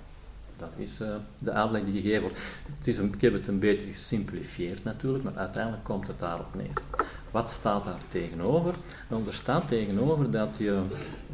Dat 0.56 0.68
is 0.76 1.00
uh, 1.00 1.08
de 1.38 1.52
uitleg 1.52 1.84
die 1.84 2.00
gegeven 2.00 2.22
wordt. 2.22 2.38
Het 2.78 2.86
is 2.86 2.98
een, 2.98 3.12
ik 3.14 3.20
heb 3.20 3.32
het 3.32 3.48
een 3.48 3.58
beetje 3.58 3.86
gesimplifieerd 3.86 4.84
natuurlijk, 4.84 5.24
maar 5.24 5.36
uiteindelijk 5.36 5.84
komt 5.84 6.06
het 6.06 6.18
daarop 6.18 6.54
neer. 6.54 6.82
Wat 7.30 7.50
staat 7.50 7.84
daar 7.84 8.00
tegenover? 8.08 8.74
Wel, 9.08 9.22
er 9.26 9.34
staat 9.34 9.68
tegenover 9.68 10.30
dat 10.30 10.50
je 10.56 10.82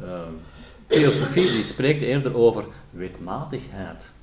uh, 0.03 0.19
theosofie 0.87 1.51
die 1.51 1.63
spreekt 1.63 2.01
eerder 2.01 2.35
over 2.35 2.65
wetmatigheid. 2.89 4.13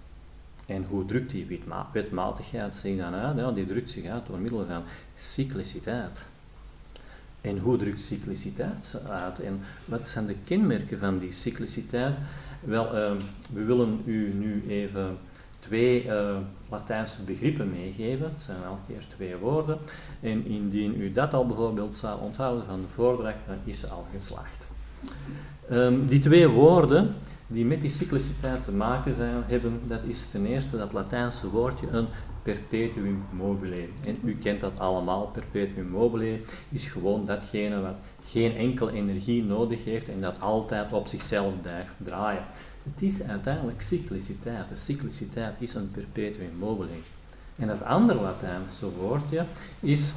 En 0.67 0.85
hoe 0.89 1.05
drukt 1.05 1.31
die 1.31 1.61
wetmatigheid 1.93 2.75
zich 2.75 2.97
dan 2.97 3.15
uit? 3.15 3.55
Die 3.55 3.67
drukt 3.67 3.91
zich 3.91 4.07
uit 4.07 4.27
door 4.27 4.39
middel 4.39 4.67
van 4.67 4.83
cycliciteit. 5.15 6.27
En 7.41 7.59
hoe 7.59 7.77
drukt 7.77 8.01
cycliciteit 8.01 9.03
uit? 9.09 9.41
En 9.41 9.61
wat 9.85 10.09
zijn 10.09 10.27
de 10.27 10.37
kenmerken 10.45 10.99
van 10.99 11.19
die 11.19 11.33
cycliciteit? 11.33 12.17
Wel, 12.61 12.85
uh, 12.87 13.13
we 13.53 13.65
willen 13.65 14.03
u 14.05 14.33
nu 14.35 14.65
even 14.69 15.19
twee 15.59 16.05
uh, 16.05 16.37
Latijnse 16.71 17.23
begrippen 17.23 17.71
meegeven. 17.71 18.31
Het 18.33 18.43
zijn 18.43 18.63
elke 18.65 18.93
keer 18.93 19.05
twee 19.09 19.37
woorden. 19.37 19.79
En 20.21 20.47
indien 20.47 21.01
u 21.01 21.13
dat 21.13 21.35
al 21.35 21.47
bijvoorbeeld 21.47 21.97
zou 21.97 22.21
onthouden 22.21 22.65
van 22.67 22.81
de 22.81 22.87
voordracht, 22.87 23.37
dan 23.47 23.57
is 23.65 23.81
ze 23.81 23.89
al 23.89 24.07
geslaagd. 24.13 24.69
Um, 25.71 26.07
die 26.07 26.19
twee 26.19 26.49
woorden 26.49 27.15
die 27.53 27.65
met 27.65 27.81
die 27.81 27.91
cycliciteit 27.91 28.65
te 28.65 28.73
maken 28.73 29.15
zijn, 29.15 29.45
hebben, 29.47 29.81
dat 29.87 30.01
is 30.07 30.29
ten 30.31 30.47
eerste 30.47 30.77
dat 30.77 30.93
Latijnse 30.93 31.51
woordje 31.51 31.87
een 31.91 32.07
perpetuum 32.43 33.25
mobile. 33.31 33.89
En 34.07 34.19
u 34.25 34.37
kent 34.37 34.61
dat 34.61 34.79
allemaal, 34.79 35.27
perpetuum 35.27 35.89
mobile 35.89 36.41
is 36.69 36.89
gewoon 36.89 37.25
datgene 37.25 37.81
wat 37.81 37.99
geen 38.25 38.57
enkele 38.57 38.93
energie 38.93 39.45
nodig 39.45 39.85
heeft 39.85 40.09
en 40.09 40.21
dat 40.21 40.41
altijd 40.41 40.93
op 40.93 41.07
zichzelf 41.07 41.61
blijft 41.63 41.95
draaien. 41.97 42.45
Het 42.93 43.03
is 43.03 43.23
uiteindelijk 43.23 43.83
cycliciteit. 43.83 44.69
De 44.69 44.77
cycliciteit 44.77 45.55
is 45.59 45.75
een 45.75 45.91
perpetuum 45.91 46.57
mobile. 46.59 46.91
En 47.57 47.69
het 47.69 47.83
andere 47.83 48.21
Latijnse 48.21 48.91
woordje 48.91 49.45
is 49.81 50.13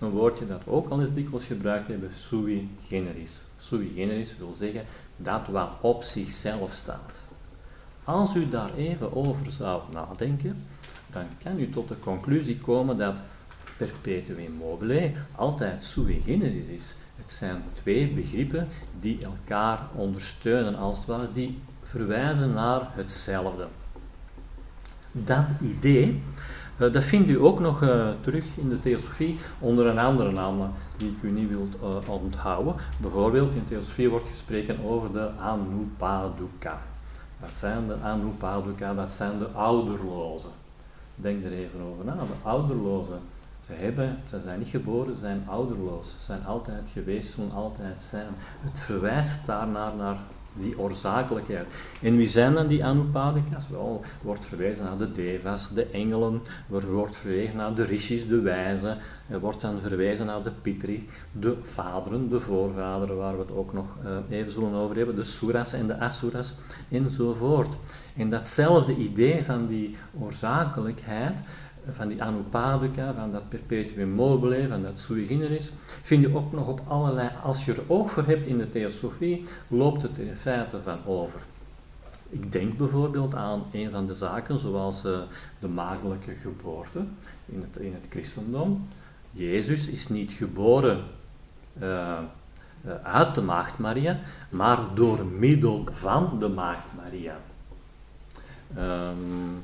een 0.00 0.10
woordje 0.10 0.46
dat 0.46 0.64
we 0.64 0.70
ook 0.70 0.88
al 0.88 1.00
eens 1.00 1.12
dikwijls 1.12 1.44
gebruikt 1.44 1.88
hebben, 1.88 2.12
sui 2.12 2.68
generis. 2.86 3.42
Sui 3.56 3.92
generis 3.94 4.36
wil 4.38 4.54
zeggen 4.54 4.84
dat 5.16 5.46
wat 5.46 5.70
op 5.80 6.02
zichzelf 6.02 6.72
staat. 6.72 7.20
Als 8.04 8.34
u 8.34 8.48
daar 8.48 8.74
even 8.74 9.16
over 9.16 9.50
zou 9.50 9.82
nadenken, 9.92 10.64
dan 11.10 11.24
kan 11.44 11.60
u 11.60 11.70
tot 11.70 11.88
de 11.88 11.98
conclusie 11.98 12.58
komen 12.58 12.96
dat 12.96 13.20
perpetuum 13.76 14.52
mobile 14.52 15.12
altijd 15.34 15.84
sui 15.84 16.20
generis 16.24 16.66
is. 16.66 16.94
Het 17.16 17.30
zijn 17.30 17.62
twee 17.72 18.08
begrippen 18.08 18.68
die 19.00 19.24
elkaar 19.24 19.80
ondersteunen, 19.94 20.74
als 20.74 20.96
het 20.96 21.06
ware, 21.06 21.32
die 21.32 21.58
verwijzen 21.82 22.52
naar 22.52 22.88
hetzelfde. 22.94 23.66
Dat 25.12 25.46
idee, 25.60 26.22
uh, 26.80 26.92
dat 26.92 27.04
vindt 27.04 27.28
u 27.28 27.40
ook 27.40 27.60
nog 27.60 27.82
uh, 27.82 28.08
terug 28.20 28.56
in 28.56 28.68
de 28.68 28.80
theosofie 28.80 29.38
onder 29.58 29.86
een 29.86 29.98
andere 29.98 30.32
naam 30.32 30.72
die 30.96 31.08
ik 31.08 31.22
u 31.22 31.30
niet 31.30 31.50
wilt 31.50 31.74
uh, 31.82 32.10
onthouden. 32.12 32.74
Bijvoorbeeld 32.96 33.54
in 33.54 33.64
theosofie 33.64 34.10
wordt 34.10 34.28
gesproken 34.28 34.84
over 34.84 35.12
de 35.12 35.30
anupaduka. 35.38 36.82
Wat 37.40 37.50
zijn 37.58 37.86
de 37.86 38.00
anupaduka? 38.00 38.94
Dat 38.94 39.10
zijn 39.10 39.38
de 39.38 39.48
ouderlozen. 39.48 40.50
Denk 41.14 41.44
er 41.44 41.52
even 41.52 41.80
over 41.80 42.04
na. 42.04 42.14
De 42.14 42.48
ouderlozen. 42.48 43.20
Ze, 43.66 43.72
hebben, 43.72 44.18
ze 44.28 44.40
zijn 44.44 44.58
niet 44.58 44.68
geboren, 44.68 45.14
ze 45.14 45.20
zijn 45.20 45.42
ouderloos. 45.46 46.10
Ze 46.10 46.22
zijn 46.24 46.46
altijd 46.46 46.88
geweest, 46.92 47.32
zullen 47.32 47.52
altijd 47.52 48.02
zijn. 48.02 48.26
Het 48.60 48.80
verwijst 48.80 49.46
daarnaar 49.46 49.94
naar 49.96 50.18
die 50.52 50.78
oorzakelijkheid. 50.78 51.66
En 52.02 52.16
wie 52.16 52.28
zijn 52.28 52.54
dan 52.54 52.66
die 52.66 52.84
Anupadikas? 52.84 53.68
Wel, 53.68 54.02
wordt 54.22 54.46
verwezen 54.46 54.84
naar 54.84 54.96
de 54.96 55.12
devas, 55.12 55.72
de 55.74 55.84
engelen, 55.84 56.42
wordt 56.66 57.16
verwezen 57.16 57.56
naar 57.56 57.74
de 57.74 57.84
rishis, 57.84 58.28
de 58.28 58.40
wijzen, 58.40 58.98
er 59.28 59.40
wordt 59.40 59.60
dan 59.60 59.80
verwezen 59.80 60.26
naar 60.26 60.42
de 60.42 60.52
pitri, 60.62 61.08
de 61.32 61.56
vaderen, 61.62 62.28
de 62.28 62.40
voorvaderen, 62.40 63.16
waar 63.16 63.34
we 63.36 63.42
het 63.42 63.52
ook 63.52 63.72
nog 63.72 63.86
uh, 64.04 64.38
even 64.38 64.52
zullen 64.52 64.72
over 64.72 64.96
hebben, 64.96 65.16
de 65.16 65.24
suras 65.24 65.72
en 65.72 65.86
de 65.86 65.98
asuras, 65.98 66.54
enzovoort. 66.88 67.74
En 68.16 68.28
datzelfde 68.28 68.96
idee 68.96 69.44
van 69.44 69.66
die 69.66 69.96
oorzakelijkheid, 70.20 71.38
van 71.92 72.08
die 72.08 72.22
anupadika, 72.22 73.14
van 73.14 73.32
dat 73.32 73.48
perpetuum 73.48 74.10
mobile, 74.10 74.68
van 74.68 74.82
dat 74.82 75.00
sui 75.00 75.26
generis, 75.26 75.72
vind 76.02 76.22
je 76.22 76.36
ook 76.36 76.52
nog 76.52 76.68
op 76.68 76.80
allerlei, 76.86 77.30
als 77.42 77.64
je 77.64 77.72
er 77.72 77.82
oog 77.86 78.10
voor 78.10 78.24
hebt 78.26 78.46
in 78.46 78.58
de 78.58 78.68
theosofie, 78.68 79.42
loopt 79.68 80.02
het 80.02 80.18
in 80.18 80.36
feite 80.36 80.76
van 80.84 80.98
over. 81.06 81.40
Ik 82.28 82.52
denk 82.52 82.76
bijvoorbeeld 82.76 83.34
aan 83.34 83.62
een 83.72 83.90
van 83.90 84.06
de 84.06 84.14
zaken 84.14 84.58
zoals 84.58 85.04
uh, 85.04 85.18
de 85.58 85.68
maagdelijke 85.68 86.34
geboorte 86.34 86.98
in 87.46 87.60
het, 87.60 87.82
in 87.82 87.92
het 87.92 88.06
christendom. 88.10 88.88
Jezus 89.32 89.88
is 89.88 90.08
niet 90.08 90.32
geboren 90.32 91.04
uh, 91.82 92.18
uit 93.02 93.34
de 93.34 93.42
maagd 93.42 93.78
Maria, 93.78 94.18
maar 94.48 94.78
door 94.94 95.24
middel 95.24 95.86
van 95.90 96.38
de 96.38 96.48
maagd 96.48 96.86
Maria. 96.96 97.36
Um, 98.78 99.62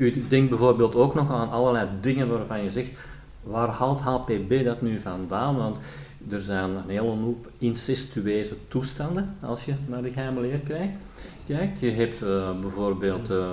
u 0.00 0.28
denkt 0.28 0.48
bijvoorbeeld 0.48 0.94
ook 0.94 1.14
nog 1.14 1.32
aan 1.32 1.50
allerlei 1.50 1.88
dingen 2.00 2.28
waarvan 2.28 2.62
je 2.62 2.70
zegt, 2.70 2.98
waar 3.42 3.68
haalt 3.68 4.00
HPB 4.00 4.64
dat 4.64 4.82
nu 4.82 5.00
vandaan? 5.00 5.56
Want 5.56 5.80
er 6.28 6.40
zijn 6.40 6.70
een 6.70 6.88
hele 6.88 7.00
hoop 7.00 7.48
incestueuze 7.58 8.54
toestanden 8.68 9.36
als 9.40 9.64
je 9.64 9.74
naar 9.86 10.02
de 10.02 10.12
geheime 10.12 10.40
leer 10.40 10.58
kijkt. 10.58 10.98
Kijk, 11.46 11.76
je 11.76 11.90
hebt 11.90 12.22
uh, 12.22 12.60
bijvoorbeeld 12.60 13.30
uh, 13.30 13.52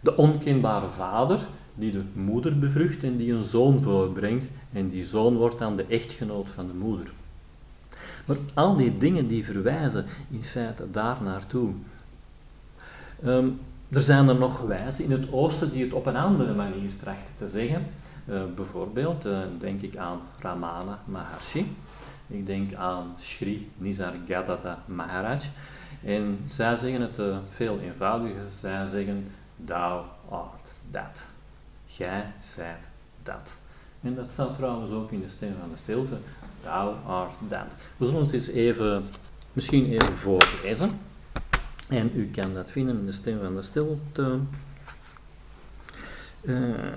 de 0.00 0.16
onkenbare 0.16 0.88
vader 0.88 1.40
die 1.74 1.92
de 1.92 2.02
moeder 2.12 2.58
bevrucht 2.58 3.02
en 3.02 3.16
die 3.16 3.32
een 3.32 3.42
zoon 3.42 3.82
voorbrengt 3.82 4.48
en 4.72 4.88
die 4.88 5.04
zoon 5.04 5.36
wordt 5.36 5.58
dan 5.58 5.76
de 5.76 5.84
echtgenoot 5.88 6.46
van 6.54 6.68
de 6.68 6.74
moeder. 6.74 7.12
Maar 8.24 8.36
al 8.54 8.76
die 8.76 8.98
dingen 8.98 9.28
die 9.28 9.44
verwijzen 9.44 10.04
in 10.30 10.42
feite 10.42 10.90
daar 10.90 11.22
naartoe. 11.22 11.70
Um, 13.24 13.60
er 13.88 14.00
zijn 14.00 14.28
er 14.28 14.36
nog 14.36 14.60
wijzen 14.60 15.04
in 15.04 15.10
het 15.10 15.32
oosten 15.32 15.70
die 15.70 15.84
het 15.84 15.92
op 15.92 16.06
een 16.06 16.16
andere 16.16 16.54
manier 16.54 16.96
trachten 16.96 17.34
te 17.36 17.48
zeggen. 17.48 17.86
Uh, 18.28 18.42
bijvoorbeeld 18.56 19.26
uh, 19.26 19.38
denk 19.58 19.82
ik 19.82 19.96
aan 19.96 20.20
Ramana 20.38 20.98
Maharshi. 21.04 21.76
Ik 22.26 22.46
denk 22.46 22.74
aan 22.74 23.14
Sri 23.18 23.70
Nisargadatta 23.76 24.82
Maharaj. 24.86 25.40
En 26.04 26.38
zij 26.46 26.76
zeggen 26.76 27.00
het 27.00 27.18
uh, 27.18 27.36
veel 27.48 27.78
eenvoudiger. 27.78 28.44
Zij 28.50 28.86
zeggen, 28.86 29.26
thou 29.64 30.04
art 30.28 30.70
dat. 30.90 31.26
Jij 31.84 32.32
zijt 32.38 32.88
that. 33.22 33.58
En 34.00 34.14
dat 34.14 34.30
staat 34.30 34.54
trouwens 34.56 34.90
ook 34.90 35.10
in 35.10 35.20
de 35.20 35.28
stem 35.28 35.54
van 35.60 35.70
de 35.70 35.76
stilte. 35.76 36.16
Thou 36.62 36.94
art 37.06 37.32
that. 37.48 37.76
We 37.96 38.06
zullen 38.06 38.22
het 38.22 38.32
eens 38.32 38.48
even, 38.48 39.04
misschien 39.52 39.90
even 39.90 40.12
voorlezen. 40.12 40.98
En 41.88 42.10
u 42.14 42.30
kan 42.30 42.54
dat 42.54 42.70
vinden 42.70 42.98
in 42.98 43.06
de 43.06 43.12
stem 43.12 43.38
van 43.38 43.54
de 43.54 43.62
stilte. 43.62 44.38
Uh, 46.42 46.96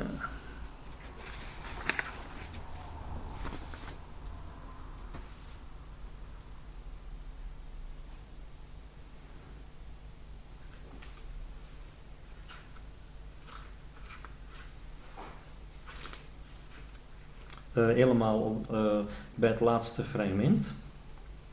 Uh, 17.78 17.88
helemaal 17.88 18.62
uh, 18.72 19.00
bij 19.36 19.50
het 19.50 19.60
laatste 19.60 20.04
fragment. 20.04 20.74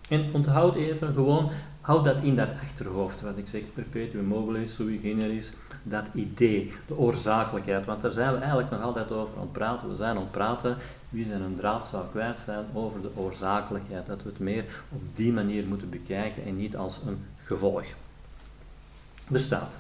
En 0.09 0.35
onthoud 0.35 0.75
even 0.75 1.13
gewoon, 1.13 1.51
houd 1.85 2.05
dat 2.05 2.23
in 2.23 2.37
dat 2.37 2.49
achterhoofd, 2.63 3.21
wat 3.21 3.37
ik 3.37 3.49
zeg, 3.49 3.63
perpetuum 3.75 4.25
mobile, 4.25 4.67
sui 4.67 4.99
generis, 4.99 5.53
dat 5.83 6.07
idee, 6.15 6.73
de 6.87 6.99
oorzakelijkheid. 6.99 7.85
Want 7.85 8.03
daar 8.03 8.11
zijn 8.11 8.33
we 8.33 8.39
eigenlijk 8.39 8.71
nog 8.71 8.83
altijd 8.83 9.13
over 9.13 9.35
aan 9.35 9.41
het 9.41 9.53
praten. 9.53 9.89
We 9.89 9.95
zijn 9.95 10.17
aan 10.17 10.23
het 10.23 10.31
praten, 10.31 10.77
wie 11.09 11.27
zijn 11.27 11.43
een 11.43 11.55
draad 11.55 11.87
zou 11.87 12.05
kwijt 12.11 12.41
zijn, 12.41 12.65
over 12.73 13.03
de 13.03 13.11
oorzakelijkheid. 13.15 14.07
Dat 14.07 14.23
we 14.23 14.29
het 14.29 14.39
meer 14.39 14.65
op 14.93 15.01
die 15.15 15.33
manier 15.33 15.67
moeten 15.67 15.91
bekijken 15.91 16.45
en 16.45 16.57
niet 16.57 16.77
als 16.77 17.01
een 17.07 17.19
gevolg. 17.37 17.85
Er 19.33 19.41
staat, 19.41 19.79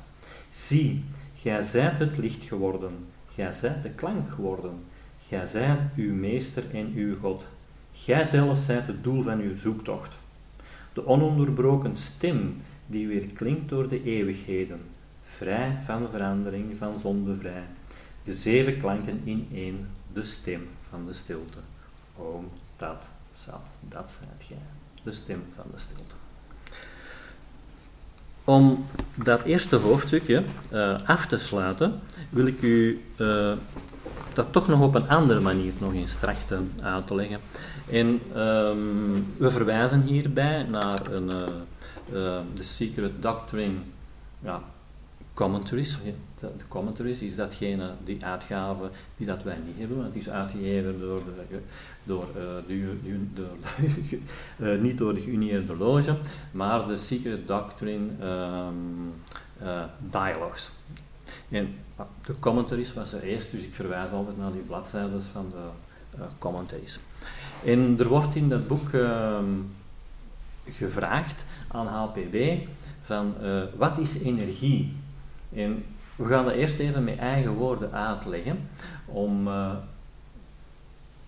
zie, 0.50 1.04
gij 1.34 1.62
zijt 1.62 1.99
het 1.99 2.18
licht 2.18 2.44
geworden, 2.44 3.06
gij 3.34 3.52
zijt 3.52 3.82
de 3.82 3.90
klank 3.90 4.30
geworden, 4.30 4.84
gij 5.28 5.46
zijt 5.46 5.80
uw 5.96 6.14
meester 6.14 6.64
en 6.75 6.92
uw 6.94 7.16
God. 7.16 7.44
Gij 7.92 8.25
zelf 8.25 8.58
zijt 8.58 8.87
het 8.87 9.04
doel 9.04 9.23
van 9.23 9.40
uw 9.40 9.56
zoektocht. 9.56 10.23
De 10.95 11.07
ononderbroken 11.07 11.97
stem 11.97 12.57
die 12.87 13.09
weer 13.09 13.27
klinkt 13.27 13.69
door 13.69 13.89
de 13.89 14.03
eeuwigheden 14.03 14.81
vrij 15.23 15.79
van 15.85 16.09
verandering, 16.11 16.77
van 16.77 16.99
zonde 16.99 17.35
vrij. 17.35 17.65
De 18.25 18.35
zeven 18.35 18.79
klanken 18.79 19.21
in 19.25 19.49
één, 19.53 19.89
de 20.13 20.23
stem 20.23 20.69
van 20.89 21.07
de 21.07 21.13
stilte. 21.13 21.59
Om, 22.17 22.51
dat, 22.77 23.09
zat, 23.33 23.71
dat 23.89 24.11
zijt 24.11 24.45
gij. 24.45 24.57
De 25.03 25.13
stem 25.13 25.43
van 25.55 25.65
de 25.73 25.79
stilte. 25.79 26.15
Om 28.45 28.87
dat 29.15 29.43
eerste 29.43 29.77
hoofdstukje 29.77 30.45
uh, 30.73 31.03
af 31.05 31.27
te 31.27 31.39
sluiten, 31.39 32.01
wil 32.31 32.47
ik 32.47 32.63
u 32.63 33.05
uh, 33.17 33.53
dat 34.33 34.53
toch 34.53 34.69
nog 34.69 34.81
op 34.81 34.95
een 34.95 35.09
andere 35.09 35.41
manier 35.41 35.73
nog 35.79 35.93
eens 35.93 36.15
trachten 36.15 36.73
uit 36.83 37.07
te 37.07 37.15
leggen. 37.15 37.41
En 37.91 38.21
um, 38.37 39.26
we 39.37 39.50
verwijzen 39.50 40.03
hierbij 40.03 40.62
naar 40.62 41.11
een, 41.11 41.29
The 42.55 42.62
Secret 42.62 43.23
Doctrine 43.23 43.76
ja, 44.43 44.62
commentaries. 45.35 45.99
De, 46.38 46.49
commentaries 46.69 47.23
is 47.23 47.37
datgene, 47.37 47.91
die 48.05 48.25
uitgave 48.25 48.91
die 49.17 49.26
dat 49.26 49.43
wij 49.43 49.59
niet 49.67 49.79
hebben, 49.79 50.05
het 50.05 50.14
is 50.14 50.29
uitgegeven 50.29 51.00
door 51.00 51.23
de, 51.25 51.59
door, 52.05 52.29
uh, 52.37 52.43
de, 52.67 52.97
de, 53.35 53.47
de 54.59 54.79
niet 54.87 54.99
door 54.99 55.14
de 55.14 55.21
geünieerde 55.21 55.76
loge, 55.76 56.17
maar 56.50 56.87
de 56.87 56.97
Secret 56.97 57.49
Doctrine 57.49 58.07
um, 58.23 59.12
Dialogues. 59.99 60.71
En 61.49 61.75
de 62.26 62.38
commentaries 62.38 62.93
was 62.93 63.12
er 63.12 63.23
eerst, 63.23 63.50
dus 63.50 63.62
ik 63.62 63.75
verwijs 63.75 64.11
altijd 64.11 64.39
naar 64.39 64.52
die 64.52 64.61
bladzijden 64.61 65.23
van 65.23 65.47
de 65.50 66.25
commentaries. 66.39 66.99
En 67.65 67.97
er 67.99 68.09
wordt 68.09 68.35
in 68.35 68.49
dat 68.49 68.69
boek 68.69 68.89
ehm, 68.93 69.45
gevraagd 70.69 71.45
aan 71.69 71.87
HPB 71.87 72.59
van 73.00 73.35
wat 73.77 73.99
is 73.99 74.23
energie? 74.23 74.97
En 75.55 75.85
we 76.17 76.27
gaan 76.27 76.45
dat 76.45 76.53
eerst 76.53 76.79
even 76.79 77.05
met 77.05 77.19
eigen 77.19 77.53
woorden 77.53 77.93
uitleggen, 77.93 78.69
om 79.05 79.49
uh, 79.49 79.73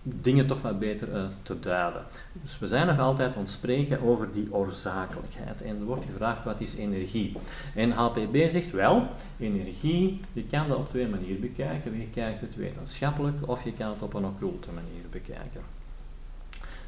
dingen 0.01 0.47
toch 0.47 0.61
wat 0.61 0.79
beter 0.79 1.15
uh, 1.15 1.23
te 1.41 1.59
duiden. 1.59 2.01
Dus 2.41 2.59
we 2.59 2.67
zijn 2.67 2.87
nog 2.87 2.99
altijd 2.99 3.35
aan 3.35 3.41
het 3.41 3.51
spreken 3.51 4.01
over 4.01 4.31
die 4.33 4.53
oorzakelijkheid. 4.53 5.61
En 5.61 5.79
er 5.79 5.85
wordt 5.85 6.05
gevraagd, 6.05 6.43
wat 6.43 6.61
is 6.61 6.75
energie? 6.75 7.35
En 7.75 7.91
HPB 7.91 8.49
zegt 8.49 8.71
wel, 8.71 9.07
energie, 9.39 10.19
je 10.33 10.43
kan 10.43 10.67
dat 10.67 10.77
op 10.77 10.89
twee 10.89 11.07
manieren 11.07 11.41
bekijken. 11.41 11.99
Je 11.99 12.09
kijkt 12.09 12.41
het 12.41 12.55
wetenschappelijk 12.55 13.47
of 13.49 13.63
je 13.63 13.73
kan 13.73 13.89
het 13.89 14.01
op 14.01 14.13
een 14.13 14.25
occulte 14.25 14.71
manier 14.71 15.03
bekijken. 15.11 15.61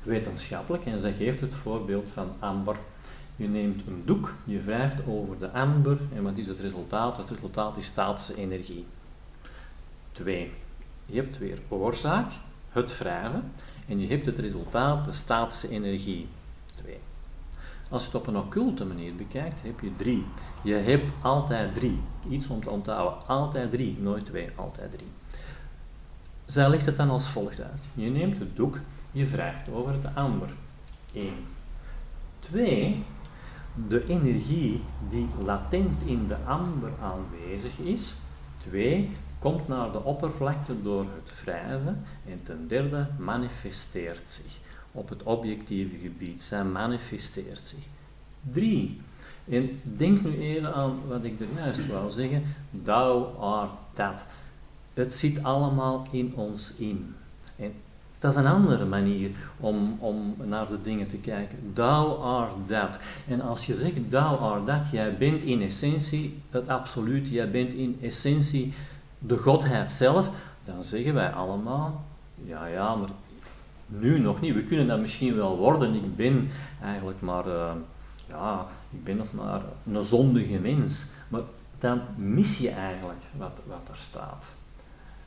Wetenschappelijk, 0.04 0.86
en 0.86 1.02
zij 1.02 1.14
geeft 1.14 1.42
het 1.42 1.54
voorbeeld 1.54 2.08
van 2.14 2.40
amber 2.40 2.76
je 3.40 3.48
neemt 3.48 3.88
een 3.88 4.02
doek, 4.06 4.34
je 4.44 4.62
wrijft 4.62 4.96
over 5.08 5.40
de 5.40 5.52
amber 5.52 6.00
en 6.16 6.24
wat 6.24 6.38
is 6.38 6.48
het 6.48 6.60
resultaat? 6.60 7.18
Het 7.18 7.30
resultaat 7.30 7.78
is 7.78 7.86
statische 7.86 8.36
energie. 8.36 8.86
2. 10.12 10.52
Je 11.06 11.16
hebt 11.16 11.38
weer 11.38 11.60
oorzaak, 11.70 12.32
het 12.70 12.98
wrijven, 12.98 13.52
en 13.88 14.00
je 14.00 14.08
hebt 14.08 14.26
het 14.26 14.40
resultaat, 14.40 15.06
de 15.06 15.12
statische 15.12 15.70
energie. 15.70 16.28
2. 16.76 16.98
Als 17.90 18.02
je 18.02 18.12
het 18.12 18.20
op 18.20 18.28
een 18.28 18.38
occulte 18.38 18.86
manier 18.86 19.16
bekijkt, 19.16 19.62
heb 19.62 19.80
je 19.80 19.96
3. 19.96 20.26
Je 20.64 20.74
hebt 20.74 21.12
altijd 21.22 21.74
3. 21.74 22.00
Iets 22.30 22.48
om 22.48 22.64
te 22.64 22.70
onthouden. 22.70 23.28
Altijd 23.28 23.72
3, 23.72 23.98
nooit 24.00 24.26
2, 24.26 24.50
altijd 24.56 24.92
3. 24.92 25.08
Zij 26.46 26.70
legt 26.70 26.86
het 26.86 26.98
dan 26.98 27.10
als 27.10 27.28
volgt 27.28 27.62
uit. 27.62 27.84
Je 27.94 28.10
neemt 28.10 28.40
het 28.40 28.56
doek, 28.56 28.78
je 29.12 29.26
wrijft 29.26 29.69
over 29.69 30.02
de 30.02 30.10
amber. 30.13 30.50
1. 31.13 31.34
2 32.39 33.04
de 33.88 34.08
energie 34.08 34.84
die 35.10 35.28
latent 35.43 36.02
in 36.06 36.28
de 36.28 36.38
amber 36.45 36.91
aanwezig 37.02 37.80
is. 37.80 38.15
Twee, 38.58 39.10
komt 39.39 39.67
naar 39.67 39.91
de 39.91 40.04
oppervlakte 40.04 40.82
door 40.82 41.06
het 41.15 41.41
wrijven. 41.43 42.04
En 42.26 42.43
ten 42.43 42.67
derde, 42.67 43.08
manifesteert 43.17 44.30
zich 44.30 44.60
op 44.91 45.10
het 45.10 45.24
objectieve 45.24 45.98
gebied. 45.98 46.43
Zij 46.43 46.63
manifesteert 46.63 47.60
zich. 47.60 47.88
Drie, 48.52 48.98
en 49.50 49.82
denk 49.84 50.22
nu 50.22 50.38
even 50.39 50.74
aan 50.74 51.00
wat 51.08 51.24
ik 51.24 51.39
er 51.39 51.48
juist 51.56 51.88
wou 51.88 52.12
zeggen. 52.12 52.43
Thou 52.84 53.38
art 53.38 53.74
that. 53.93 54.26
Het 54.93 55.13
zit 55.13 55.43
allemaal 55.43 56.08
in 56.12 56.36
ons 56.36 56.74
in. 56.74 57.15
En 57.56 57.74
dat 58.19 58.32
is 58.32 58.38
een 58.38 58.45
andere 58.45 58.86
manier 58.86 59.29
om, 59.60 59.97
om 59.99 60.36
naar 60.43 60.67
de 60.67 60.82
dingen 60.82 61.08
te 61.08 61.17
kijken. 61.17 61.58
Thou 61.73 62.21
art 62.21 62.67
that. 62.67 62.99
En 63.27 63.41
als 63.41 63.65
je 63.65 63.73
zegt 63.73 64.10
thou 64.10 64.38
art 64.38 64.65
that, 64.65 64.89
jij 64.91 65.17
bent 65.17 65.43
in 65.43 65.62
essentie 65.62 66.41
het 66.49 66.69
absoluut, 66.69 67.29
jij 67.29 67.51
bent 67.51 67.73
in 67.73 67.97
essentie 68.01 68.73
de 69.19 69.38
Godheid 69.38 69.91
zelf, 69.91 70.29
dan 70.63 70.84
zeggen 70.84 71.13
wij 71.13 71.29
allemaal, 71.29 72.05
ja 72.45 72.65
ja, 72.65 72.95
maar 72.95 73.10
nu 73.88 74.19
nog 74.19 74.41
niet. 74.41 74.53
We 74.53 74.63
kunnen 74.63 74.88
dat 74.88 74.99
misschien 74.99 75.36
wel 75.36 75.58
worden. 75.58 75.95
Ik 75.95 76.15
ben 76.15 76.49
eigenlijk 76.84 77.21
maar, 77.21 77.47
uh, 77.47 77.71
ja, 78.27 78.65
ik 78.89 79.03
ben 79.03 79.17
nog 79.17 79.34
maar 79.34 79.62
een 79.86 80.01
zondige 80.01 80.60
mens. 80.60 81.05
Maar 81.27 81.41
dan 81.77 82.01
mis 82.15 82.58
je 82.58 82.69
eigenlijk 82.69 83.19
wat, 83.38 83.62
wat 83.65 83.89
er 83.89 83.97
staat. 83.97 84.53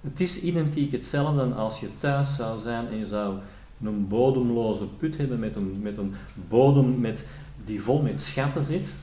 Het 0.02 0.20
is 0.20 0.40
identiek 0.40 0.92
hetzelfde 0.92 1.54
als 1.54 1.80
je 1.80 1.88
thuis 1.98 2.36
zou 2.36 2.58
zijn 2.58 2.88
en 2.88 2.98
je 2.98 3.06
zou 3.06 3.34
een 3.84 4.08
bodemloze 4.08 4.84
put 4.98 5.16
hebben 5.16 5.38
met 5.38 5.56
een, 5.56 5.78
met 5.82 5.96
een 5.96 6.14
bodem 6.48 7.00
met, 7.00 7.24
die 7.64 7.82
vol 7.82 8.02
met 8.02 8.20
schatten 8.20 8.62
zit. 8.62 8.94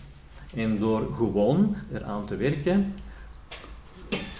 En 0.55 0.79
door 0.79 1.09
gewoon 1.15 1.75
eraan 1.93 2.25
te 2.25 2.35
werken, 2.35 2.93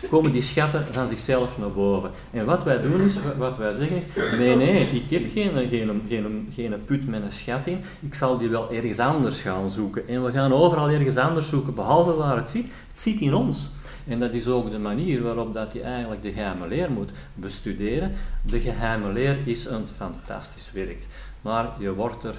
komen 0.10 0.32
die 0.32 0.42
schatten 0.42 0.94
van 0.94 1.08
zichzelf 1.08 1.58
naar 1.58 1.72
boven. 1.72 2.12
En 2.32 2.46
wat 2.46 2.64
wij 2.64 2.82
doen 2.82 3.02
is, 3.02 3.18
wat 3.38 3.58
wij 3.58 3.74
zeggen 3.74 3.98
is, 3.98 4.06
nee, 4.38 4.56
nee, 4.56 4.90
ik 4.90 5.10
heb 5.10 5.26
geen, 5.28 5.68
geen, 5.68 6.02
geen, 6.08 6.50
geen 6.54 6.84
put 6.86 7.08
met 7.08 7.24
een 7.24 7.32
schat 7.32 7.68
in, 7.68 7.82
ik 8.00 8.14
zal 8.14 8.38
die 8.38 8.50
wel 8.50 8.72
ergens 8.72 9.00
anders 9.00 9.42
gaan 9.42 9.70
zoeken. 9.70 10.08
En 10.08 10.24
we 10.24 10.32
gaan 10.32 10.54
overal 10.54 10.90
ergens 10.90 11.18
anders 11.18 11.50
zoeken, 11.50 11.76
behalve 11.76 12.14
waar 12.14 12.38
het 12.38 12.50
zit. 12.50 12.66
Het 12.88 13.00
zit 13.00 13.20
in 13.20 13.34
ons. 13.34 13.72
En 14.10 14.20
dat 14.20 14.34
is 14.34 14.48
ook 14.48 14.72
de 14.72 14.80
manier 14.80 15.22
waarop 15.22 15.54
dat 15.54 15.74
je 15.74 15.82
eigenlijk 15.82 16.22
de 16.22 16.32
geheime 16.32 16.68
leer 16.68 16.92
moet 16.92 17.12
bestuderen. 17.34 18.12
De 18.42 18.60
geheime 18.60 19.14
leer 19.14 19.38
is 19.46 19.66
een 19.66 19.88
fantastisch 19.96 20.72
werk. 20.72 21.08
Maar 21.42 21.70
je 21.80 21.94
wordt 21.94 22.24
er, 22.24 22.36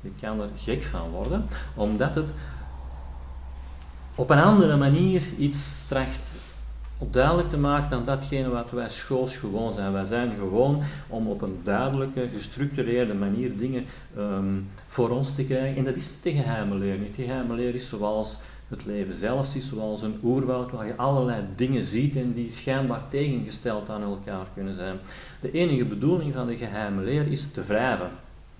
je 0.00 0.10
kan 0.20 0.40
er 0.40 0.48
gek 0.56 0.82
van 0.82 1.10
worden, 1.10 1.46
omdat 1.74 2.14
het 2.14 2.34
op 4.14 4.30
een 4.30 4.40
andere 4.40 4.76
manier 4.76 5.22
iets 5.38 5.84
tracht 5.88 6.34
duidelijk 7.10 7.50
te 7.50 7.58
maken 7.58 7.90
dan 7.90 8.04
datgene 8.04 8.48
wat 8.48 8.70
wij 8.70 8.88
schools 8.88 9.36
gewoon 9.36 9.74
zijn. 9.74 9.92
Wij 9.92 10.04
zijn 10.04 10.36
gewoon 10.36 10.82
om 11.08 11.28
op 11.28 11.42
een 11.42 11.60
duidelijke, 11.64 12.28
gestructureerde 12.34 13.14
manier 13.14 13.56
dingen 13.56 13.84
um, 14.18 14.68
voor 14.86 15.10
ons 15.10 15.34
te 15.34 15.44
krijgen. 15.44 15.76
En 15.76 15.84
dat 15.84 15.96
is 15.96 16.10
de 16.20 16.32
geheime 16.32 16.74
leer 16.74 16.98
niet. 16.98 17.16
De 17.16 17.22
geheime 17.22 17.54
leer 17.54 17.74
is 17.74 17.88
zoals 17.88 18.38
Het 18.72 18.84
leven 18.84 19.14
zelf 19.14 19.54
is 19.54 19.68
zoals 19.68 20.02
een 20.02 20.18
oerwoud 20.22 20.70
waar 20.70 20.86
je 20.86 20.96
allerlei 20.96 21.44
dingen 21.56 21.84
ziet 21.84 22.16
en 22.16 22.32
die 22.32 22.50
schijnbaar 22.50 23.08
tegengesteld 23.08 23.90
aan 23.90 24.02
elkaar 24.02 24.46
kunnen 24.54 24.74
zijn. 24.74 24.98
De 25.40 25.50
enige 25.50 25.84
bedoeling 25.84 26.32
van 26.32 26.46
de 26.46 26.56
geheime 26.56 27.02
leer 27.02 27.26
is 27.30 27.50
te 27.50 27.62
wrijven. 27.62 28.10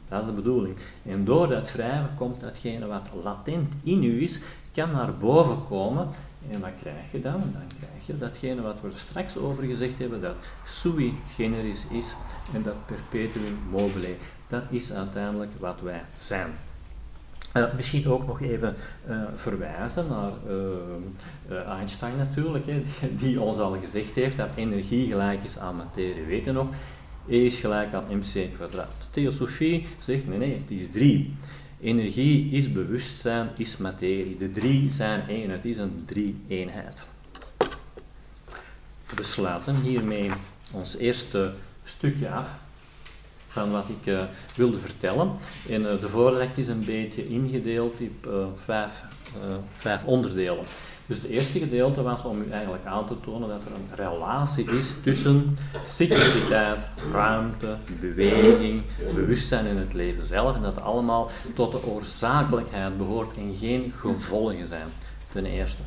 Dat 0.08 0.20
is 0.20 0.26
de 0.26 0.32
bedoeling. 0.32 0.76
En 1.06 1.24
door 1.24 1.48
dat 1.48 1.72
wrijven 1.72 2.10
komt 2.16 2.40
datgene 2.40 2.86
wat 2.86 3.08
latent 3.22 3.74
in 3.82 4.02
u 4.02 4.22
is, 4.22 4.40
kan 4.72 4.90
naar 4.90 5.16
boven 5.16 5.66
komen. 5.68 6.08
En 6.50 6.60
wat 6.60 6.72
krijg 6.80 7.12
je 7.12 7.20
dan? 7.20 7.40
Dan 7.40 7.78
krijg 7.78 8.06
je 8.06 8.18
datgene 8.18 8.62
wat 8.62 8.80
we 8.80 8.88
er 8.88 8.98
straks 8.98 9.36
over 9.36 9.64
gezegd 9.64 9.98
hebben, 9.98 10.20
dat 10.20 10.36
sui 10.64 11.14
generis 11.34 11.86
is 11.90 12.14
en 12.54 12.62
dat 12.62 12.86
perpetuum 12.86 13.58
mobile. 13.70 14.14
Dat 14.48 14.62
is 14.70 14.92
uiteindelijk 14.92 15.50
wat 15.58 15.80
wij 15.80 16.04
zijn. 16.16 16.52
Misschien 17.76 18.08
ook 18.08 18.26
nog 18.26 18.40
even 18.40 18.76
uh, 19.08 19.22
verwijzen 19.34 20.06
naar 20.08 20.32
uh, 21.50 21.70
Einstein 21.70 22.16
natuurlijk, 22.16 22.66
hè, 22.66 22.82
die, 23.14 23.40
ons 23.40 23.58
al 23.58 23.76
gezegd 23.80 24.14
heeft 24.14 24.36
dat 24.36 24.48
energie 24.54 25.10
gelijk 25.10 25.44
is 25.44 25.58
aan 25.58 25.76
materie. 25.76 26.24
Weet 26.24 26.44
je 26.44 26.52
nog? 26.52 26.68
E 27.28 27.44
is 27.44 27.60
gelijk 27.60 27.92
aan 27.92 28.04
mc 28.10 28.54
kwadraat. 28.54 29.08
Theosofie 29.10 29.86
zegt 29.98 30.28
nee, 30.28 30.38
nee, 30.38 30.58
het 30.58 30.70
is 30.70 30.90
3. 30.90 31.34
Energie 31.80 32.50
is 32.50 32.72
bewustzijn, 32.72 33.48
is 33.56 33.76
materie. 33.76 34.36
De 34.36 34.52
drie 34.52 34.90
zijn 34.90 35.28
één, 35.28 35.50
het 35.50 35.64
is 35.64 35.76
een 35.76 36.02
drie-eenheid. 36.06 37.06
We 39.14 39.22
sluiten 39.22 39.82
hiermee 39.82 40.30
ons 40.72 40.96
eerste 40.96 41.52
stukje 41.84 42.30
af 42.30 42.46
van 43.52 43.70
wat 43.70 43.88
ik 43.88 44.06
uh, 44.12 44.22
wilde 44.56 44.78
vertellen. 44.78 45.30
En 45.68 45.80
uh, 45.80 46.00
de 46.00 46.08
voordracht 46.08 46.58
is 46.58 46.68
een 46.68 46.84
beetje 46.84 47.22
ingedeeld 47.22 48.00
in 48.00 48.18
uh, 48.26 48.44
vijf, 48.64 48.90
vijf 49.76 50.04
onderdelen. 50.04 50.64
Dus 51.06 51.16
het 51.16 51.26
eerste 51.26 51.58
gedeelte 51.58 52.02
was 52.02 52.24
om 52.24 52.42
u 52.42 52.50
eigenlijk 52.50 52.84
aan 52.84 53.06
te 53.06 53.20
tonen 53.20 53.48
dat 53.48 53.64
er 53.64 53.70
een 53.72 53.96
relatie 53.96 54.64
is 54.64 54.96
tussen 55.02 55.56
cycliciteit, 55.84 56.86
ruimte, 57.12 57.76
beweging, 58.00 58.82
bewustzijn 59.14 59.66
in 59.66 59.76
het 59.76 59.92
leven 59.92 60.22
zelf. 60.22 60.56
En 60.56 60.62
dat 60.62 60.82
allemaal 60.82 61.30
tot 61.54 61.72
de 61.72 61.86
oorzakelijkheid 61.86 62.96
behoort 62.96 63.36
en 63.36 63.56
geen 63.58 63.92
gevolgen 63.96 64.66
zijn, 64.66 64.86
ten 65.32 65.46
eerste. 65.46 65.82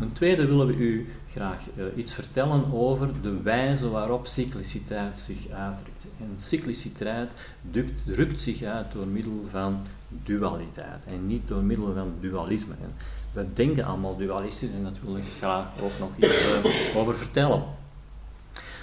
Een 0.00 0.12
tweede 0.12 0.46
willen 0.46 0.66
we 0.66 0.74
u 0.74 1.12
graag 1.30 1.58
iets 1.96 2.14
vertellen 2.14 2.72
over 2.72 3.08
de 3.22 3.42
wijze 3.42 3.90
waarop 3.90 4.26
cycliciteit 4.26 5.18
zich 5.18 5.48
uitdrukt. 5.50 5.97
En 6.20 6.34
cycliciteit 6.38 7.32
drukt 8.04 8.40
zich 8.40 8.62
uit 8.62 8.92
door 8.92 9.06
middel 9.06 9.44
van 9.50 9.80
dualiteit 10.08 11.04
en 11.06 11.26
niet 11.26 11.48
door 11.48 11.62
middel 11.62 11.94
van 11.94 12.14
dualisme. 12.20 12.74
We 13.32 13.46
denken 13.52 13.84
allemaal 13.84 14.16
dualistisch 14.16 14.72
en 14.72 14.82
daar 14.82 14.92
wil 15.04 15.16
ik 15.16 15.24
graag 15.38 15.66
ook 15.80 15.98
nog 15.98 16.10
iets 16.16 16.42
uh, 16.42 16.96
over 16.96 17.14
vertellen. 17.14 17.62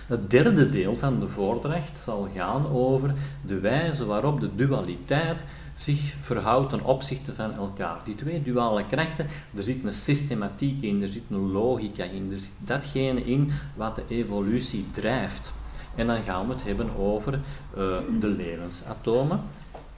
Het 0.08 0.30
derde 0.30 0.66
deel 0.66 0.96
van 0.96 1.20
de 1.20 1.30
voordracht 1.30 2.00
zal 2.00 2.30
gaan 2.36 2.68
over 2.68 3.14
de 3.46 3.60
wijze 3.60 4.06
waarop 4.06 4.40
de 4.40 4.56
dualiteit 4.56 5.46
zich 5.76 6.16
verhoudt 6.22 6.70
ten 6.70 6.84
opzichte 6.84 7.36
van 7.36 7.54
elkaar. 7.54 8.00
Die 8.04 8.16
twee 8.16 8.44
duale 8.44 8.86
krachten, 8.86 9.28
er 9.56 9.64
zit 9.64 9.84
een 9.84 9.92
systematiek 9.92 10.82
in, 10.82 11.02
er 11.02 11.08
zit 11.08 11.24
een 11.30 11.52
logica 11.52 12.04
in, 12.04 12.30
er 12.32 12.40
zit 12.40 12.54
datgene 12.58 13.20
in 13.20 13.50
wat 13.76 13.96
de 13.96 14.04
evolutie 14.08 14.86
drijft. 14.92 15.54
En 15.96 16.08
dan 16.08 16.24
gaan 16.24 16.48
we 16.48 16.54
het 16.54 16.64
hebben 16.64 16.96
over 16.96 17.34
uh, 17.34 17.98
de 18.20 18.28
levensatomen. 18.28 19.42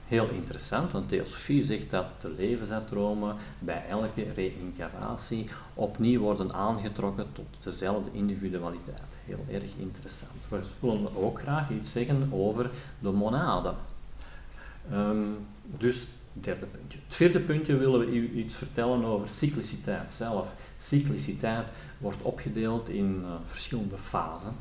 Heel 0.06 0.28
interessant, 0.28 0.92
want 0.92 1.08
theosofie 1.08 1.64
zegt 1.64 1.90
dat 1.90 2.12
de 2.20 2.34
levensatomen 2.38 3.36
bij 3.58 3.84
elke 3.88 4.26
reïncarnatie 4.34 5.48
opnieuw 5.74 6.20
worden 6.20 6.54
aangetrokken 6.54 7.26
tot 7.32 7.46
dezelfde 7.60 8.10
individualiteit. 8.12 9.16
Heel 9.24 9.44
erg 9.50 9.70
interessant. 9.78 10.32
We 10.48 10.60
willen 10.80 11.16
ook 11.16 11.40
graag 11.40 11.70
iets 11.70 11.92
zeggen 11.92 12.28
over 12.32 12.70
de 12.98 13.10
monaden. 13.10 13.74
Um, 14.92 15.36
dus 15.62 16.06
derde 16.40 16.66
puntje. 16.66 16.98
Het 17.06 17.14
vierde 17.14 17.40
puntje 17.40 17.76
willen 17.76 18.00
we 18.00 18.06
u 18.06 18.32
iets 18.32 18.54
vertellen 18.54 19.04
over 19.04 19.28
cycliciteit 19.28 20.10
zelf. 20.10 20.54
Cycliciteit 20.76 21.72
wordt 21.98 22.22
opgedeeld 22.22 22.88
in 22.88 23.20
uh, 23.22 23.28
verschillende 23.44 23.98
fasen, 23.98 24.52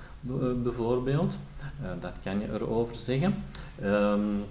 bijvoorbeeld. 0.63 1.37
Uh, 1.81 1.89
dat 1.99 2.13
kan 2.23 2.39
je 2.39 2.47
erover 2.53 2.95
zeggen. 2.95 3.43
Um, 3.83 4.43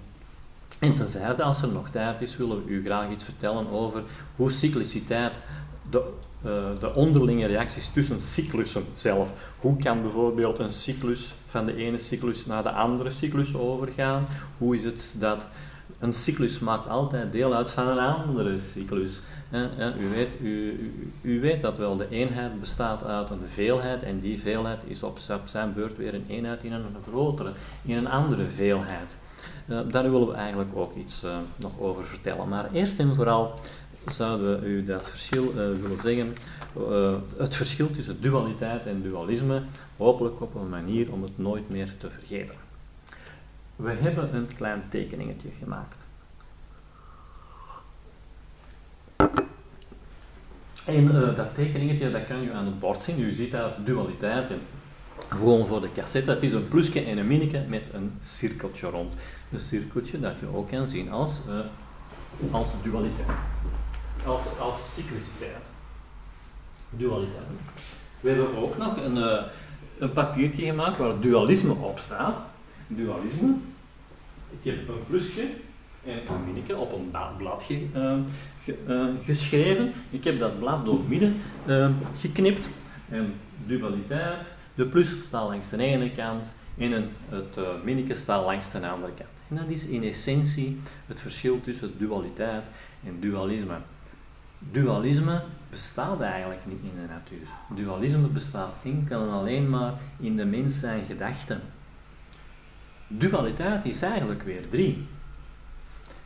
en 0.79 0.95
ten 0.95 1.37
als 1.37 1.61
er 1.61 1.71
nog 1.71 1.89
tijd 1.89 2.21
is, 2.21 2.37
willen 2.37 2.65
we 2.65 2.71
u 2.71 2.83
graag 2.85 3.11
iets 3.11 3.23
vertellen 3.23 3.69
over 3.69 4.03
hoe 4.35 4.51
cycliciteit 4.51 5.39
de, 5.89 6.03
de 6.79 6.93
onderlinge 6.95 7.45
reacties 7.45 7.87
tussen 7.87 8.21
cyclussen 8.21 8.83
zelf. 8.93 9.33
Hoe 9.59 9.77
kan 9.77 10.01
bijvoorbeeld 10.01 10.59
een 10.59 10.71
cyclus 10.71 11.35
van 11.47 11.65
de 11.65 11.75
ene 11.75 11.97
cyclus 11.97 12.45
naar 12.45 12.63
de 12.63 12.71
andere 12.71 13.09
cyclus 13.09 13.55
overgaan? 13.55 14.25
Hoe 14.57 14.75
is 14.75 14.83
het 14.83 15.15
dat 15.19 15.47
een 15.99 16.13
cyclus 16.13 16.59
maakt 16.59 16.87
altijd 16.87 17.31
deel 17.31 17.53
uit 17.53 17.69
van 17.69 17.87
een 17.87 17.99
andere 17.99 18.57
cyclus. 18.57 19.19
U 19.99 20.09
weet, 20.13 20.37
u, 20.41 20.91
u, 21.21 21.39
weet 21.39 21.61
dat 21.61 21.77
wel, 21.77 21.97
de 21.97 22.09
eenheid 22.09 22.59
bestaat 22.59 23.03
uit 23.03 23.29
een 23.29 23.47
veelheid 23.47 24.03
en 24.03 24.19
die 24.19 24.39
veelheid 24.39 24.83
is 24.87 25.03
op 25.03 25.19
zijn 25.43 25.73
beurt 25.73 25.97
weer 25.97 26.13
een 26.13 26.25
eenheid 26.27 26.63
in 26.63 26.71
een 26.71 26.83
grotere, 27.07 27.51
in 27.81 27.97
een 27.97 28.07
andere 28.07 28.47
veelheid. 28.47 29.15
Uh, 29.67 29.79
daar 29.91 30.11
willen 30.11 30.27
we 30.27 30.33
eigenlijk 30.33 30.69
ook 30.75 30.95
iets 30.95 31.23
uh, 31.23 31.37
nog 31.55 31.79
over 31.79 32.03
vertellen. 32.03 32.47
Maar 32.47 32.71
eerst 32.71 32.99
en 32.99 33.15
vooral 33.15 33.59
zouden 34.07 34.59
we 34.59 34.67
u 34.67 34.83
dat 34.83 35.09
verschil 35.09 35.43
uh, 35.43 35.55
willen 35.55 35.99
zeggen, 36.01 36.35
het 37.37 37.55
verschil 37.55 37.91
tussen 37.91 38.21
dualiteit 38.21 38.85
en 38.85 39.01
dualisme, 39.01 39.61
hopelijk 39.97 40.41
op 40.41 40.55
een 40.55 40.69
manier 40.69 41.13
om 41.13 41.23
het 41.23 41.37
nooit 41.37 41.69
meer 41.69 41.93
te 41.97 42.09
vergeten. 42.09 42.66
We 43.77 43.91
hebben 43.91 44.35
een 44.35 44.49
klein 44.55 44.83
tekeningetje 44.89 45.49
gemaakt. 45.59 45.97
En 50.85 51.35
dat 51.35 51.55
tekeningetje 51.55 52.11
dat 52.11 52.27
kan 52.27 52.43
u 52.43 52.53
aan 52.53 52.65
het 52.65 52.79
bord 52.79 53.03
zien. 53.03 53.19
U 53.19 53.31
ziet 53.31 53.51
daar 53.51 53.83
dualiteit 53.83 54.49
in. 54.49 54.61
Gewoon 55.29 55.67
voor 55.67 55.81
de 55.81 55.91
cassette. 55.95 56.31
Het 56.31 56.43
is 56.43 56.53
een 56.53 56.67
plusje 56.67 57.03
en 57.03 57.17
een 57.17 57.27
minneke 57.27 57.63
met 57.67 57.89
een 57.93 58.17
cirkeltje 58.21 58.89
rond. 58.89 59.13
Een 59.51 59.59
cirkeltje 59.59 60.19
dat 60.19 60.39
je 60.39 60.55
ook 60.55 60.69
kan 60.69 60.87
zien 60.87 61.11
als, 61.11 61.39
uh, 61.49 62.53
als 62.53 62.71
dualiteit. 62.83 63.27
Als, 64.25 64.41
als 64.59 64.93
cycliciteit. 64.93 65.63
Dualiteit. 66.89 67.43
We 68.19 68.29
hebben 68.29 68.57
ook 68.57 68.77
nog 68.77 68.97
een, 68.97 69.17
uh, 69.17 69.41
een 69.97 70.13
papiertje 70.13 70.65
gemaakt 70.65 70.97
waar 70.97 71.19
dualisme 71.19 71.73
op 71.73 71.99
staat. 71.99 72.37
Dualisme. 72.87 73.55
Ik 74.61 74.71
heb 74.71 74.87
een 74.87 75.05
plusje 75.07 75.47
en 76.05 76.17
een 76.27 76.45
minneke 76.45 76.77
op 76.77 76.93
een 76.93 77.11
blad 77.37 77.63
ge, 77.63 77.85
uh, 77.95 78.17
ge, 78.63 79.13
geschreven. 79.23 79.93
Ik 80.09 80.23
heb 80.23 80.39
dat 80.39 80.59
blad 80.59 80.85
door 80.85 80.99
midden 81.07 81.41
geknipt. 82.17 82.67
En 83.09 83.33
dualiteit 83.65 84.45
de 84.77 84.85
plus 84.85 85.23
staat 85.23 85.47
langs 85.47 85.69
de 85.69 85.77
ene 85.77 86.11
kant 86.11 86.53
en 86.77 86.91
het 87.29 87.57
uh, 87.57 87.67
minneke 87.83 88.15
staat 88.15 88.45
langs 88.45 88.71
de 88.71 88.87
andere 88.87 89.13
kant. 89.13 89.29
En 89.49 89.55
dat 89.55 89.69
is 89.69 89.85
in 89.85 90.03
essentie 90.03 90.79
het 91.05 91.19
verschil 91.19 91.61
tussen 91.61 91.97
dualiteit 91.97 92.65
en 93.03 93.17
dualisme. 93.19 93.77
Dualisme 94.59 95.43
bestaat 95.69 96.21
eigenlijk 96.21 96.61
niet 96.65 96.81
in 96.81 97.01
de 97.01 97.13
natuur. 97.13 97.47
Dualisme 97.85 98.27
bestaat 98.27 98.73
enkel 98.83 99.21
en 99.21 99.29
alleen 99.29 99.69
maar 99.69 99.93
in 100.19 100.35
de 100.35 100.45
mens 100.45 100.79
zijn 100.79 101.05
gedachten. 101.05 101.61
Dualiteit 103.07 103.85
is 103.85 104.01
eigenlijk 104.01 104.43
weer 104.43 104.69
drie. 104.69 105.07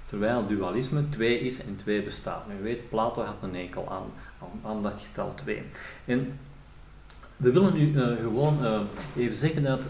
Terwijl 0.06 0.48
dualisme 0.48 1.10
twee 1.10 1.40
is 1.40 1.66
en 1.66 1.76
twee 1.76 2.04
bestaat. 2.04 2.48
Nu 2.48 2.64
weet, 2.64 2.90
Plato 2.90 3.24
had 3.24 3.36
een 3.42 3.56
enkel 3.56 3.90
aan, 3.90 4.04
aan, 4.64 4.84
dat 4.84 5.02
getal 5.02 5.34
twee. 5.36 5.64
En 6.06 6.40
we 7.38 7.52
willen 7.52 7.74
nu 7.74 7.92
uh, 7.92 8.06
gewoon 8.22 8.66
uh, 8.66 8.80
even 9.16 9.36
zeggen 9.36 9.64
dat, 9.64 9.84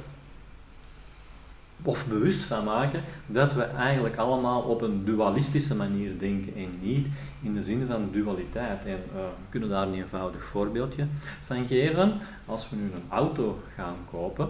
of 1.84 2.08
bewust 2.08 2.44
van 2.44 2.64
maken, 2.64 3.04
dat 3.26 3.54
we 3.54 3.64
eigenlijk 3.64 4.18
allemaal 4.18 4.62
op 4.62 4.82
een 4.82 5.06
dualistische 5.06 5.76
manier 5.76 6.20
denken 6.20 6.56
en 6.56 6.80
niet 6.82 7.08
in 7.42 7.54
de 7.54 7.62
zin 7.62 7.88
van 7.88 8.10
dualiteit. 8.12 8.86
En 8.86 9.00
uh, 9.08 9.14
we 9.14 9.50
kunnen 9.50 9.70
daar 9.70 9.88
een 9.88 9.94
eenvoudig 9.94 10.44
voorbeeldje 10.44 11.06
van 11.46 11.68
geven. 11.68 12.14
Als 12.46 12.70
we 12.70 12.76
nu 12.76 12.84
een 12.84 13.10
auto 13.10 13.60
gaan 13.76 13.96
kopen, 14.12 14.50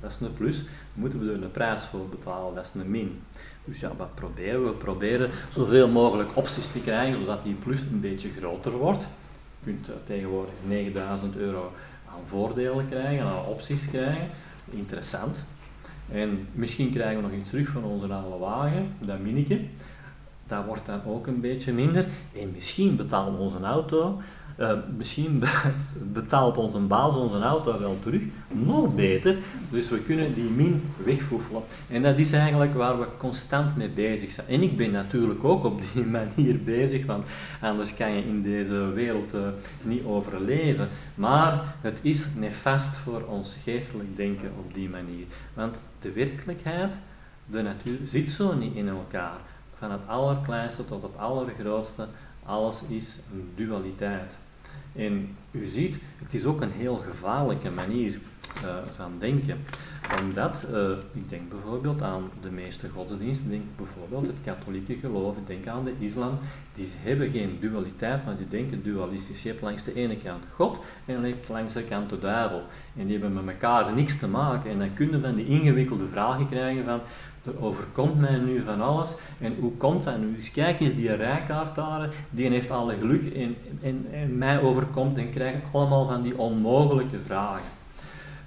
dat 0.00 0.10
is 0.10 0.20
een 0.20 0.34
plus, 0.34 0.64
moeten 0.94 1.26
we 1.26 1.32
er 1.32 1.42
een 1.42 1.50
prijs 1.50 1.82
voor 1.82 2.08
betalen, 2.08 2.54
dat 2.54 2.64
is 2.64 2.80
een 2.80 2.90
min. 2.90 3.20
Dus 3.64 3.80
ja, 3.80 3.92
wat 3.96 4.14
proberen 4.14 4.62
we? 4.62 4.68
We 4.68 4.74
proberen 4.74 5.30
zoveel 5.48 5.88
mogelijk 5.88 6.28
opties 6.34 6.68
te 6.68 6.80
krijgen, 6.80 7.18
zodat 7.18 7.42
die 7.42 7.54
plus 7.54 7.80
een 7.80 8.00
beetje 8.00 8.30
groter 8.38 8.72
wordt. 8.72 9.02
Je 9.02 9.64
kunt 9.64 9.88
tegenwoordig 10.04 10.52
9000 10.66 11.36
euro 11.36 11.72
aan 12.06 12.26
voordelen 12.26 12.88
krijgen, 12.88 13.24
aan 13.24 13.44
opties 13.44 13.88
krijgen. 13.88 14.28
Interessant. 14.70 15.44
En 16.12 16.48
misschien 16.52 16.92
krijgen 16.92 17.16
we 17.16 17.28
nog 17.28 17.38
iets 17.38 17.50
terug 17.50 17.68
van 17.68 17.84
onze 17.84 18.12
oude 18.12 18.38
wagen, 18.38 18.94
dat 18.98 19.18
minneke. 19.18 19.60
Dat 20.48 20.64
wordt 20.64 20.86
dan 20.86 21.00
ook 21.06 21.26
een 21.26 21.40
beetje 21.40 21.72
minder. 21.72 22.06
En 22.34 22.50
misschien 22.54 22.96
betalen 22.96 23.38
onze 23.38 23.60
auto 23.60 24.18
uh, 24.58 24.72
misschien 24.96 25.42
betaalt 26.12 26.56
onze 26.56 26.78
baas 26.78 27.14
onze 27.14 27.40
auto 27.40 27.78
wel 27.78 27.98
terug, 28.00 28.22
nog 28.48 28.94
beter. 28.94 29.38
Dus 29.70 29.90
we 29.90 30.00
kunnen 30.02 30.34
die 30.34 30.50
min 30.50 30.82
wegvoefelen. 31.04 31.62
En 31.88 32.02
dat 32.02 32.18
is 32.18 32.32
eigenlijk 32.32 32.74
waar 32.74 33.00
we 33.00 33.06
constant 33.16 33.76
mee 33.76 33.88
bezig 33.88 34.30
zijn. 34.30 34.46
En 34.48 34.62
ik 34.62 34.76
ben 34.76 34.90
natuurlijk 34.90 35.44
ook 35.44 35.64
op 35.64 35.80
die 35.92 36.04
manier 36.20 36.62
bezig, 36.62 37.06
want 37.06 37.26
anders 37.60 37.94
kan 37.94 38.12
je 38.12 38.22
in 38.22 38.42
deze 38.42 38.92
wereld 38.92 39.34
uh, 39.34 39.40
niet 39.82 40.04
overleven. 40.04 40.88
Maar 41.14 41.74
het 41.80 41.98
is 42.02 42.34
nefast 42.34 42.96
voor 42.96 43.22
ons 43.22 43.56
geestelijk 43.64 44.16
denken 44.16 44.50
op 44.58 44.74
die 44.74 44.88
manier. 44.88 45.24
Want 45.54 45.80
de 46.00 46.12
werkelijkheid, 46.12 46.98
de 47.46 47.62
natuur, 47.62 47.98
zit 48.04 48.30
zo 48.30 48.54
niet 48.54 48.74
in 48.74 48.88
elkaar. 48.88 49.38
Van 49.78 49.90
het 49.90 50.06
allerkleinste 50.06 50.84
tot 50.84 51.02
het 51.02 51.18
allergrootste, 51.18 52.06
alles 52.44 52.82
is 52.88 53.18
een 53.32 53.52
dualiteit. 53.54 54.36
En 54.94 55.36
u 55.50 55.66
ziet, 55.66 55.98
het 56.22 56.34
is 56.34 56.44
ook 56.44 56.60
een 56.60 56.72
heel 56.72 56.96
gevaarlijke 56.96 57.70
manier 57.70 58.18
uh, 58.64 58.76
van 58.96 59.12
denken. 59.18 59.58
Omdat, 60.20 60.66
uh, 60.72 60.90
ik 61.12 61.28
denk 61.28 61.48
bijvoorbeeld 61.48 62.02
aan 62.02 62.30
de 62.40 62.50
meeste 62.50 62.88
godsdiensten, 62.88 63.50
denk 63.50 63.62
bijvoorbeeld 63.76 64.26
het 64.26 64.36
katholieke 64.44 64.96
geloof, 64.96 65.34
denk 65.46 65.66
aan 65.66 65.84
de 65.84 65.94
islam, 65.98 66.38
die 66.74 66.88
hebben 66.96 67.30
geen 67.30 67.58
dualiteit, 67.60 68.24
maar 68.24 68.36
die 68.36 68.48
denken 68.48 68.82
dualistisch. 68.82 69.42
Je 69.42 69.48
hebt 69.48 69.62
langs 69.62 69.84
de 69.84 69.94
ene 69.94 70.16
kant 70.16 70.42
God 70.54 70.78
en 71.06 71.34
langs 71.48 71.74
de 71.74 71.82
kant 71.82 72.10
de 72.10 72.18
duivel. 72.18 72.62
En 72.96 73.06
die 73.06 73.18
hebben 73.18 73.44
met 73.44 73.54
elkaar 73.54 73.92
niks 73.92 74.18
te 74.18 74.28
maken. 74.28 74.70
En 74.70 74.78
dan 74.78 74.94
kunnen 74.94 75.22
dan 75.22 75.34
die 75.34 75.46
ingewikkelde 75.46 76.06
vragen 76.06 76.48
krijgen 76.48 76.84
van, 76.84 77.00
er 77.48 77.62
overkomt 77.62 78.20
mij 78.20 78.36
nu 78.36 78.62
van 78.62 78.80
alles. 78.80 79.14
En 79.40 79.54
hoe 79.60 79.72
komt 79.72 80.04
dat 80.04 80.18
nu? 80.18 80.34
Dus 80.34 80.50
kijk 80.50 80.80
eens, 80.80 80.94
die 80.94 81.14
rijkaart 81.14 81.74
daar, 81.74 82.08
die 82.30 82.50
heeft 82.50 82.70
alle 82.70 82.96
geluk 82.96 83.34
en, 83.34 83.56
en, 83.80 84.06
en 84.12 84.38
mij 84.38 84.60
overkomt 84.60 85.16
en 85.16 85.30
krijg 85.30 85.54
ik 85.54 85.62
allemaal 85.72 86.06
van 86.06 86.22
die 86.22 86.38
onmogelijke 86.38 87.18
vragen. 87.18 87.70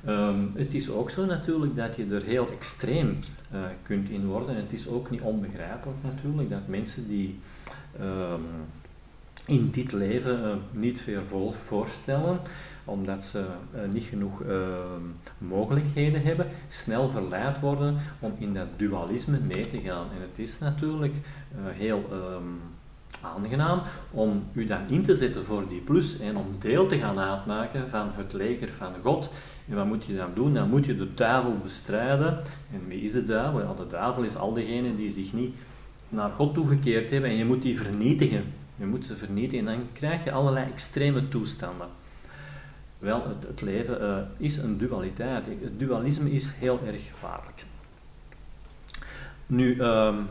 Ehm, 0.06 0.40
het 0.54 0.74
is 0.74 0.92
ook 0.92 1.10
zo 1.10 1.26
natuurlijk 1.26 1.76
dat 1.76 1.96
je 1.96 2.06
er 2.06 2.24
heel 2.24 2.48
extreem 2.52 3.20
uh, 3.54 3.60
kunt 3.84 4.10
in 4.10 4.26
worden. 4.26 4.50
En 4.50 4.62
het 4.62 4.74
is 4.74 4.88
ook 4.88 5.10
niet 5.10 5.22
onbegrijpelijk 5.22 5.98
natuurlijk 6.04 6.50
dat 6.50 6.68
mensen 6.68 7.08
die 7.08 7.40
um, 8.02 8.46
in 9.46 9.70
dit 9.70 9.92
leven 9.92 10.44
uh, 10.44 10.54
niet 10.72 11.02
veel 11.02 11.54
voorstellen, 11.64 12.40
omdat 12.86 13.24
ze 13.24 13.46
uh, 13.76 13.82
niet 13.92 14.04
genoeg 14.04 14.42
uh, 14.42 14.58
mogelijkheden 15.38 16.24
hebben, 16.24 16.48
snel 16.68 17.10
verleid 17.10 17.60
worden 17.60 17.98
om 18.20 18.34
in 18.38 18.54
dat 18.54 18.68
dualisme 18.78 19.40
mee 19.40 19.70
te 19.70 19.80
gaan. 19.80 20.06
En 20.16 20.22
het 20.30 20.40
is 20.40 20.60
natuurlijk 20.60 21.14
uh, 21.14 21.78
heel 21.78 22.06
um, 22.12 22.60
aangenaam 23.22 23.82
om 24.12 24.44
u 24.54 24.66
dan 24.66 24.90
in 24.90 25.04
te 25.04 25.16
zetten 25.16 25.46
voor 25.46 25.68
die 25.68 25.80
plus 25.80 26.20
en 26.20 26.38
om 26.38 26.46
deel 26.60 26.88
te 26.88 26.98
gaan 26.98 27.20
uitmaken 27.20 27.90
van 27.90 28.10
het 28.14 28.34
leger 28.34 28.70
van 28.70 28.94
God. 29.04 29.30
En 29.70 29.76
wat 29.76 29.86
moet 29.86 30.06
je 30.06 30.16
dan 30.16 30.32
doen? 30.34 30.54
Dan 30.54 30.70
moet 30.70 30.86
je 30.86 30.96
de 30.96 31.14
duivel 31.14 31.58
bestrijden. 31.64 32.42
En 32.74 32.88
wie 32.88 33.02
is 33.02 33.12
de 33.12 33.24
duivel? 33.24 33.76
De 33.76 33.88
duivel 33.88 34.24
is 34.24 34.36
al 34.36 34.54
diegenen 34.54 34.96
die 34.96 35.12
zich 35.12 35.34
niet 35.34 35.56
naar 36.10 36.30
God 36.30 36.54
toegekeerd 36.54 37.10
hebben 37.10 37.30
en 37.30 37.36
je 37.36 37.46
moet 37.46 37.62
die 37.62 37.78
vernietigen. 37.78 38.44
Je 38.76 38.86
moet 38.86 39.06
ze 39.06 39.16
vernietigen 39.16 39.68
en 39.68 39.76
dan 39.76 39.88
krijg 39.94 40.24
je 40.24 40.32
allerlei 40.32 40.72
extreme 40.72 41.28
toestanden. 41.28 41.88
Wel, 43.02 43.24
het, 43.48 43.62
leven 43.62 44.02
uh, 44.02 44.18
is 44.38 44.58
een 44.58 44.78
dualiteit. 44.78 45.46
Het 45.46 45.80
dualisme 45.80 46.32
is 46.32 46.54
heel 46.54 46.80
erg 46.86 47.08
gevaarlijk. 47.08 47.66
Nu, 49.48 49.82
um, 49.82 50.28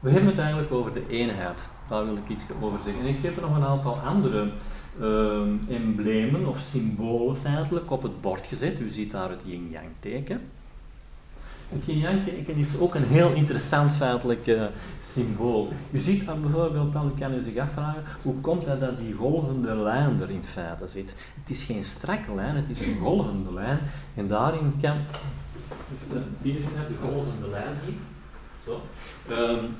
we 0.00 0.10
hebben 0.10 0.28
het 0.28 0.38
eigenlijk 0.38 0.72
over 0.72 0.92
de 0.92 1.08
eenheid. 1.08 1.68
Daar 1.88 2.04
wil 2.04 2.16
ik 2.16 2.28
iets 2.28 2.44
over 2.60 2.78
zeggen. 2.84 3.02
En 3.02 3.08
ik 3.08 3.22
heb 3.22 3.36
er 3.36 3.42
nog 3.42 3.56
een 3.56 3.64
aantal 3.64 3.98
andere 3.98 4.50
um, 5.00 5.60
emblemen 5.68 6.46
of 6.46 6.58
symbolen 6.58 7.36
feitelijk 7.36 7.90
op 7.90 8.02
het 8.02 8.20
bord 8.20 8.46
gezet. 8.46 8.80
U 8.80 8.88
ziet 8.88 9.10
daar 9.10 9.30
het 9.30 9.42
yin-yang 9.44 9.88
teken. 10.00 10.40
Het 11.68 11.84
yin-yang-teken 11.84 12.56
is 12.56 12.78
ook 12.78 12.94
een 12.94 13.06
heel 13.06 13.32
interessant 13.32 13.92
feitelijk 13.92 14.46
uh, 14.46 14.62
symbool. 15.02 15.68
U 15.90 15.98
ziet 15.98 16.26
daar 16.26 16.40
bijvoorbeeld, 16.40 16.92
dan 16.92 17.12
kan 17.18 17.34
u 17.34 17.42
zich 17.42 17.56
afvragen, 17.56 18.02
hoe 18.22 18.34
komt 18.40 18.66
het 18.66 18.80
dat 18.80 18.98
die 18.98 19.14
golvende 19.14 19.76
lijn 19.76 20.20
er 20.20 20.30
in 20.30 20.44
feite 20.44 20.86
zit? 20.86 21.32
Het 21.40 21.50
is 21.50 21.62
geen 21.62 21.84
strakke 21.84 22.34
lijn, 22.34 22.56
het 22.56 22.68
is 22.68 22.80
een 22.80 22.98
golvende 22.98 23.54
lijn. 23.54 23.78
En 24.14 24.26
daarin 24.26 24.72
kan, 24.80 24.96
hier 26.42 26.54
de 26.54 27.08
golvende 27.08 27.48
lijn 27.50 27.74
zien, 27.84 27.98
zo. 28.64 28.82
Um, 29.30 29.76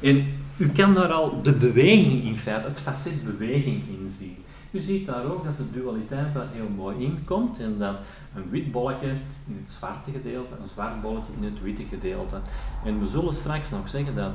en 0.00 0.34
u 0.56 0.68
kan 0.68 0.94
daar 0.94 1.12
al 1.12 1.42
de 1.42 1.52
beweging 1.52 2.24
in 2.24 2.38
feite, 2.38 2.66
het 2.68 2.80
facet 2.80 3.24
beweging 3.24 3.82
in 3.88 4.10
zien. 4.10 4.36
U 4.72 4.78
ziet 4.78 5.06
daar 5.06 5.24
ook 5.24 5.44
dat 5.44 5.56
de 5.56 5.70
dualiteit 5.70 6.34
daar 6.34 6.48
heel 6.52 6.68
mooi 6.68 7.04
in 7.04 7.24
komt 7.24 7.58
en 7.58 7.78
dat 7.78 8.00
een 8.34 8.50
wit 8.50 8.72
bolletje 8.72 9.08
in 9.46 9.60
het 9.62 9.70
zwarte 9.70 10.10
gedeelte, 10.10 10.54
een 10.60 10.68
zwart 10.68 11.02
bolletje 11.02 11.32
in 11.40 11.44
het 11.44 11.62
witte 11.62 11.84
gedeelte. 11.84 12.40
En 12.84 13.00
we 13.00 13.06
zullen 13.06 13.34
straks 13.34 13.70
nog 13.70 13.88
zeggen 13.88 14.14
dat 14.14 14.32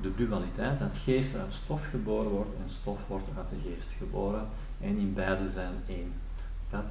de 0.00 0.14
dualiteit, 0.14 0.78
dat 0.78 0.98
geest 1.04 1.36
uit 1.36 1.52
stof 1.52 1.86
geboren 1.90 2.30
wordt 2.30 2.50
en 2.62 2.70
stof 2.70 2.98
wordt 3.06 3.28
uit 3.36 3.46
de 3.50 3.70
geest 3.70 3.94
geboren 3.98 4.46
en 4.80 4.98
in 4.98 5.14
beide 5.14 5.48
zijn 5.48 5.74
één. 5.86 6.12
Dat, 6.70 6.84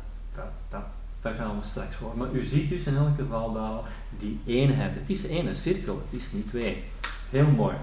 dat, 0.69 0.83
dat, 1.21 1.33
gaan 1.35 1.59
we 1.59 1.65
straks 1.65 1.95
voor. 1.95 2.17
Maar 2.17 2.31
u 2.31 2.43
ziet 2.43 2.69
dus 2.69 2.85
in 2.85 2.95
elk 2.95 3.15
geval 3.17 3.83
die 4.17 4.39
eenheid. 4.45 4.95
Het 4.95 5.09
is 5.09 5.27
één 5.27 5.55
cirkel, 5.55 6.01
het 6.05 6.21
is 6.21 6.31
niet 6.31 6.47
twee. 6.47 6.83
Heel 7.29 7.47
mooi. 7.47 7.75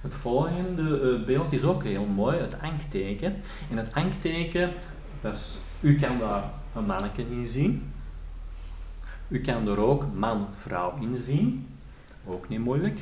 Het 0.00 0.14
volgende 0.14 1.00
uh, 1.00 1.26
beeld 1.26 1.52
is 1.52 1.62
ook 1.62 1.82
heel 1.82 2.04
mooi, 2.04 2.38
het 2.38 2.60
ankteken. 2.60 3.36
En 3.70 3.76
het 3.76 3.94
ankteken, 3.94 4.72
dus, 5.20 5.58
u 5.80 5.98
kan 5.98 6.18
daar 6.18 6.50
een 6.74 6.86
manneke 6.86 7.22
in 7.30 7.46
zien. 7.46 7.92
U 9.28 9.40
kan 9.40 9.68
er 9.68 9.78
ook 9.78 10.04
man-vrouw 10.14 10.94
in 11.00 11.16
zien. 11.16 11.66
Ook 12.24 12.48
niet 12.48 12.60
moeilijk. 12.60 13.00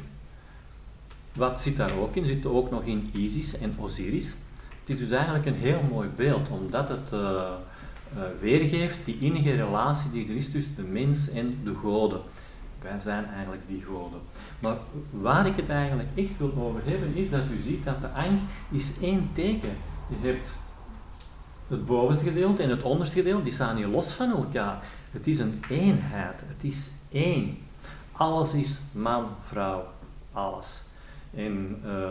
Wat 1.32 1.60
zit 1.60 1.76
daar 1.76 1.96
ook 1.96 2.16
in? 2.16 2.26
Zit 2.26 2.46
ook 2.46 2.70
nog 2.70 2.82
in 2.82 3.10
Isis 3.12 3.58
en 3.58 3.74
Osiris. 3.78 4.34
Het 4.80 4.90
is 4.90 4.98
dus 4.98 5.10
eigenlijk 5.10 5.46
een 5.46 5.54
heel 5.54 5.80
mooi 5.90 6.08
beeld, 6.08 6.48
omdat 6.48 6.88
het 6.88 7.12
uh, 7.12 7.20
uh, 7.20 8.22
weergeeft 8.40 9.04
die 9.04 9.18
innige 9.18 9.54
relatie 9.54 10.10
die 10.10 10.28
er 10.28 10.34
is 10.34 10.50
tussen 10.50 10.74
de 10.76 10.82
mens 10.82 11.30
en 11.30 11.58
de 11.64 11.74
goden. 11.74 12.20
Wij 12.82 12.98
zijn 12.98 13.24
eigenlijk 13.24 13.62
die 13.66 13.82
goden. 13.82 14.20
Maar 14.64 14.76
waar 15.10 15.46
ik 15.46 15.56
het 15.56 15.68
eigenlijk 15.68 16.08
echt 16.14 16.38
wil 16.38 16.54
over 16.58 16.80
hebben, 16.84 17.14
is 17.14 17.30
dat 17.30 17.42
u 17.52 17.58
ziet 17.58 17.84
dat 17.84 18.00
de 18.00 18.08
ang 18.08 18.38
is 18.70 18.94
één 19.00 19.30
teken. 19.32 19.76
Je 20.08 20.26
hebt 20.26 20.48
het 21.68 21.86
bovenste 21.86 22.24
gedeelte 22.24 22.62
en 22.62 22.70
het 22.70 22.82
onderste 22.82 23.16
gedeelte, 23.16 23.42
die 23.42 23.52
staan 23.52 23.76
hier 23.76 23.86
los 23.86 24.12
van 24.12 24.30
elkaar. 24.30 24.82
Het 25.10 25.26
is 25.26 25.38
een 25.38 25.60
eenheid, 25.68 26.42
het 26.46 26.64
is 26.64 26.90
één. 27.12 27.58
Alles 28.12 28.54
is 28.54 28.80
man, 28.92 29.26
vrouw, 29.42 29.86
alles. 30.32 30.82
En 31.34 31.80
uh, 31.84 32.06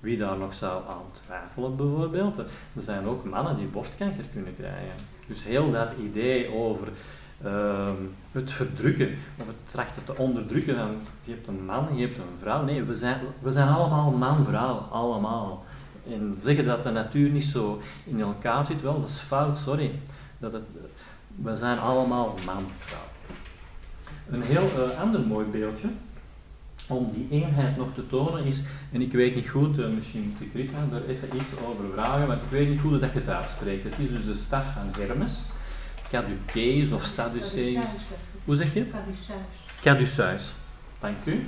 wie 0.00 0.16
daar 0.16 0.38
nog 0.38 0.54
zou 0.54 0.82
aan 0.88 1.22
twijfelen 1.24 1.76
bijvoorbeeld, 1.76 2.38
er 2.38 2.46
zijn 2.76 3.06
ook 3.06 3.24
mannen 3.24 3.56
die 3.56 3.66
borstkanker 3.66 4.24
kunnen 4.32 4.56
krijgen. 4.56 4.94
Dus 5.26 5.44
heel 5.44 5.70
dat 5.70 5.92
idee 6.00 6.54
over 6.54 6.88
uh, 7.44 7.88
het 8.32 8.50
verdrukken 8.50 9.14
of 9.40 9.46
het 9.46 9.56
trachten 9.70 10.04
te 10.04 10.16
onderdrukken 10.16 10.76
van 10.76 10.96
je 11.26 11.32
hebt 11.32 11.46
een 11.46 11.64
man, 11.64 11.96
je 11.96 12.06
hebt 12.06 12.18
een 12.18 12.38
vrouw. 12.40 12.64
Nee, 12.64 12.82
we 12.82 12.94
zijn, 12.94 13.20
we 13.38 13.52
zijn 13.52 13.68
allemaal 13.68 14.10
man-vrouw, 14.10 14.76
allemaal. 14.76 15.64
En 16.10 16.34
zeggen 16.36 16.64
dat 16.64 16.82
de 16.82 16.90
natuur 16.90 17.30
niet 17.30 17.44
zo 17.44 17.80
in 18.04 18.20
elkaar 18.20 18.66
zit, 18.66 18.82
wel, 18.82 19.00
dat 19.00 19.08
is 19.08 19.18
fout, 19.18 19.58
sorry. 19.58 20.00
Dat 20.38 20.52
het, 20.52 20.62
we 21.34 21.56
zijn 21.56 21.78
allemaal 21.78 22.34
man-vrouw. 22.44 23.06
Een 24.30 24.42
heel 24.42 24.70
uh, 24.76 25.00
ander 25.00 25.20
mooi 25.20 25.46
beeldje 25.46 25.88
om 26.86 27.10
die 27.10 27.26
eenheid 27.30 27.76
nog 27.76 27.88
te 27.94 28.06
tonen 28.06 28.44
is, 28.44 28.62
en 28.92 29.00
ik 29.00 29.12
weet 29.12 29.34
niet 29.34 29.48
goed, 29.48 29.78
uh, 29.78 29.88
misschien 29.88 30.22
moet 30.22 30.48
ik 30.48 30.54
Rita 30.54 30.86
daar 30.90 31.04
even 31.04 31.36
iets 31.36 31.50
over 31.66 31.84
vragen, 31.92 32.26
maar 32.26 32.36
ik 32.36 32.50
weet 32.50 32.68
niet 32.68 32.80
goed 32.80 33.00
dat 33.00 33.12
je 33.12 33.18
het 33.18 33.28
uitspreekt. 33.28 33.84
Het 33.84 33.98
is 33.98 34.08
dus 34.08 34.24
de 34.24 34.34
staf 34.34 34.72
van 34.72 35.02
Hermes, 35.02 35.42
Caduceus 36.10 36.92
of 36.92 37.04
Sadduceus. 37.04 37.84
Hoe 38.44 38.56
zeg 38.56 38.74
je? 38.74 38.86
Caduceus. 38.86 39.36
Caduceus, 39.82 40.54
dank 41.06 41.24
u. 41.24 41.46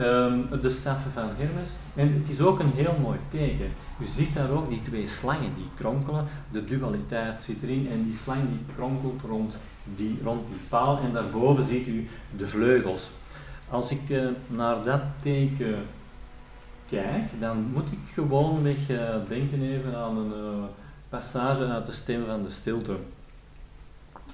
Um, 0.00 0.60
de 0.62 0.70
staffen 0.70 1.12
van 1.12 1.30
Hermes. 1.36 1.70
En 1.94 2.12
het 2.12 2.28
is 2.28 2.40
ook 2.40 2.58
een 2.58 2.72
heel 2.72 2.96
mooi 3.00 3.18
teken. 3.28 3.72
U 4.00 4.04
ziet 4.04 4.34
daar 4.34 4.50
ook 4.50 4.70
die 4.70 4.82
twee 4.82 5.06
slangen 5.06 5.54
die 5.54 5.68
kronkelen. 5.76 6.24
De 6.50 6.64
dualiteit 6.64 7.40
zit 7.40 7.62
erin 7.62 7.88
en 7.90 8.04
die 8.04 8.16
slang 8.16 8.40
die 8.48 8.74
kronkelt 8.74 9.20
rond 9.22 9.54
die, 9.84 10.18
rond 10.22 10.48
die 10.48 10.60
paal. 10.68 10.98
En 10.98 11.12
daarboven 11.12 11.64
ziet 11.64 11.86
u 11.86 12.08
de 12.36 12.46
vleugels. 12.46 13.10
Als 13.68 13.90
ik 13.90 14.08
uh, 14.08 14.28
naar 14.46 14.82
dat 14.82 15.00
teken 15.22 15.76
kijk, 16.88 17.40
dan 17.40 17.70
moet 17.72 17.92
ik 17.92 17.98
gewoon 18.14 18.62
weg 18.62 18.90
uh, 18.90 19.14
denken 19.28 19.62
even 19.62 19.96
aan 19.96 20.16
een 20.16 20.32
uh, 20.32 20.64
passage 21.08 21.66
uit 21.66 21.86
de 21.86 21.92
stem 21.92 22.24
van 22.26 22.42
de 22.42 22.50
stilte. 22.50 22.96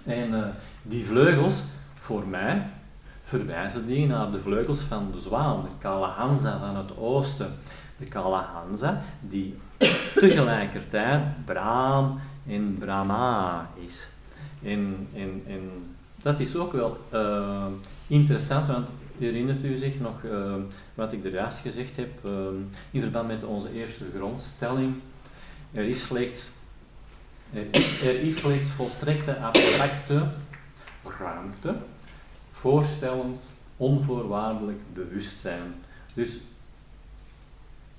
En 0.05 0.55
die 0.83 1.05
vleugels, 1.05 1.63
voor 2.01 2.27
mij, 2.27 2.67
verwijzen 3.25 3.87
die 3.87 4.07
naar 4.07 4.33
de 4.33 4.41
vleugels 4.41 4.81
van 4.81 5.11
de 5.13 5.21
zwaan, 5.21 5.63
de 5.63 5.69
Kalahansa 5.79 6.59
van 6.59 6.77
het 6.77 6.97
oosten. 6.97 7.55
De 7.97 8.07
Kalahansa 8.07 9.03
die 9.21 9.59
tegelijkertijd 10.15 11.45
Braam 11.45 12.21
en 12.47 12.77
Brahma 12.79 13.71
is. 13.85 14.09
En, 14.63 15.09
en, 15.15 15.43
en 15.47 15.71
dat 16.23 16.41
is 16.41 16.57
ook 16.57 16.73
wel 16.73 16.99
uh, 17.13 17.67
interessant, 18.07 18.67
want 18.67 18.89
herinnert 19.19 19.65
u 19.65 19.77
zich 19.77 20.01
nog 20.01 20.23
uh, 20.23 20.55
wat 20.95 21.13
ik 21.13 21.25
er 21.25 21.51
gezegd 21.51 21.97
heb 21.97 22.11
uh, 22.27 22.33
in 22.91 23.01
verband 23.01 23.29
met 23.29 23.45
onze 23.45 23.73
eerste 23.73 24.05
grondstelling? 24.17 24.95
Er 25.73 25.85
is 25.85 26.07
slechts, 26.07 26.51
is, 27.71 28.03
er 28.03 28.21
is 28.21 28.37
slechts 28.37 28.71
volstrekte 28.71 29.37
abstracte 29.39 30.27
ruimte, 31.19 31.75
voorstellend 32.65 33.39
onvoorwaardelijk 33.77 34.79
bewustzijn. 34.93 35.75
Dus 36.15 36.41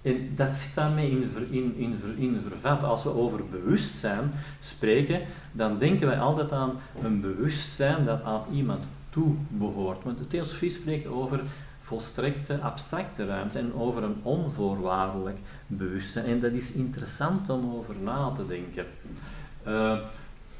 en 0.01 0.31
dat 0.35 0.55
zit 0.55 0.75
daarmee 0.75 1.09
in, 1.09 1.31
in, 1.49 1.75
in, 1.77 2.01
in 2.17 2.41
vervat. 2.47 2.83
Als 2.83 3.03
we 3.03 3.13
over 3.13 3.45
bewustzijn 3.45 4.31
spreken, 4.59 5.21
dan 5.51 5.77
denken 5.77 6.07
wij 6.07 6.19
altijd 6.19 6.51
aan 6.51 6.71
een 7.01 7.21
bewustzijn 7.21 8.03
dat 8.03 8.23
aan 8.23 8.43
iemand 8.51 8.83
toe 9.09 9.35
behoort. 9.47 10.03
Want 10.03 10.17
de 10.17 10.27
theosofie 10.27 10.69
spreekt 10.69 11.07
over 11.07 11.41
volstrekte 11.81 12.61
abstracte 12.61 13.25
ruimte 13.25 13.59
en 13.59 13.73
over 13.73 14.03
een 14.03 14.17
onvoorwaardelijk 14.21 15.37
bewustzijn. 15.67 16.25
En 16.25 16.39
dat 16.39 16.51
is 16.51 16.71
interessant 16.71 17.49
om 17.49 17.75
over 17.75 17.95
na 18.03 18.31
te 18.31 18.47
denken. 18.47 18.85
Uh, 19.67 19.99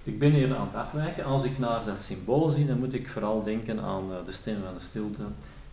ik 0.05 0.19
ben 0.19 0.31
hier 0.31 0.55
aan 0.55 0.65
het 0.65 0.75
afwijken. 0.75 1.25
Als 1.25 1.43
ik 1.43 1.59
naar 1.59 1.85
dat 1.85 1.99
symbool 1.99 2.49
zie, 2.49 2.65
dan 2.65 2.79
moet 2.79 2.93
ik 2.93 3.07
vooral 3.07 3.43
denken 3.43 3.83
aan 3.83 4.11
uh, 4.11 4.25
de 4.25 4.31
stem 4.31 4.61
van 4.63 4.73
de 4.73 4.79
stilte. 4.79 5.23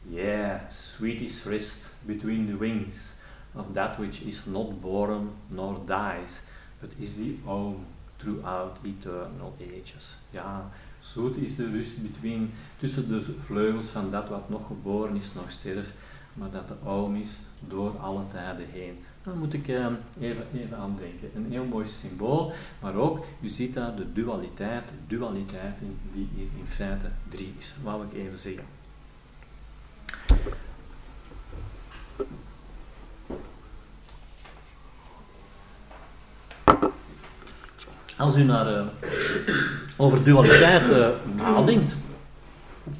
Yeah, 0.08 0.60
sweetest 0.70 1.44
rest 1.44 1.86
between 2.00 2.46
the 2.46 2.56
wings 2.56 3.14
of 3.54 3.64
that 3.72 3.96
which 3.96 4.20
is 4.20 4.44
not 4.44 4.80
born 4.80 5.30
nor 5.48 5.80
dies, 5.86 6.42
but 6.80 6.92
is 6.98 7.14
the 7.14 7.34
own 7.44 7.76
throughout 8.16 8.76
eternal 8.82 9.54
ages. 9.60 10.16
Ja, 10.30 10.70
zoet 11.00 11.36
is 11.36 11.56
de 11.56 11.70
rust 11.70 12.02
between, 12.02 12.50
tussen 12.78 13.08
de 13.08 13.22
vleugels 13.44 13.86
van 13.86 14.10
dat 14.10 14.28
wat 14.28 14.48
nog 14.48 14.66
geboren 14.66 15.16
is, 15.16 15.34
nog 15.34 15.50
sterft, 15.50 15.92
maar 16.34 16.50
dat 16.50 16.68
de 16.68 16.88
oom 16.88 17.16
is 17.16 17.36
door 17.68 17.98
alle 17.98 18.26
tijden 18.28 18.68
heen. 18.68 18.98
Daar 19.22 19.36
moet 19.36 19.54
ik 19.54 19.68
uh, 19.68 19.86
even, 20.20 20.44
even 20.54 20.76
aan. 20.76 20.98
Een 21.34 21.46
heel 21.50 21.64
mooi 21.64 21.86
symbool, 21.86 22.52
maar 22.80 22.94
ook, 22.94 23.24
u 23.40 23.48
ziet 23.48 23.74
daar 23.74 23.96
de 23.96 24.12
dualiteit, 24.12 24.92
dualiteit 25.06 25.74
die 26.12 26.28
hier 26.34 26.46
in 26.58 26.66
feite 26.66 27.06
drie 27.28 27.54
is. 27.58 27.74
Wou 27.82 28.04
ik 28.04 28.12
even 28.12 28.38
zeggen. 28.38 28.64
Als 38.16 38.36
u 38.36 38.42
naar, 38.42 38.72
uh, 38.72 38.86
over 39.96 40.24
dualiteit 40.24 40.90
uh, 40.90 41.08
nadenkt, 41.36 41.96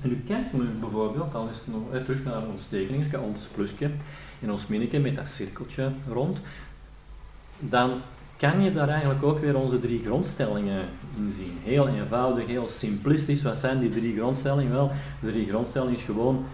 en 0.01 0.11
u 0.11 0.23
kijkt 0.27 0.53
nu 0.53 0.65
bijvoorbeeld, 0.65 1.35
al 1.35 1.49
is 1.49 1.57
het 1.57 1.67
nog 1.67 1.83
uh, 1.93 2.01
terug 2.01 2.25
naar 2.25 2.47
ons 2.47 2.67
tekeningsje, 2.67 3.21
ons 3.21 3.47
plusje 3.47 3.91
en 4.42 4.50
ons 4.50 4.66
minnetje 4.66 5.00
met 5.00 5.16
dat 5.16 5.28
cirkeltje 5.28 5.92
rond, 6.09 6.40
dan 7.59 8.00
kan 8.37 8.62
je 8.62 8.72
daar 8.72 8.88
eigenlijk 8.88 9.22
ook 9.22 9.40
weer 9.40 9.57
onze 9.57 9.78
drie 9.78 10.02
grondstellingen 10.05 10.88
in 11.16 11.33
zien. 11.33 11.59
Heel 11.64 11.88
eenvoudig, 11.88 12.46
heel 12.46 12.68
simplistisch. 12.68 13.42
Wat 13.42 13.57
zijn 13.57 13.81
die 13.81 13.90
drie 13.90 14.16
grondstellingen? 14.16 14.72
Wel, 14.72 14.90
de 15.20 15.31
drie 15.31 15.48
grondstellingen 15.48 15.94
is 15.94 16.02
gewoon 16.02 16.44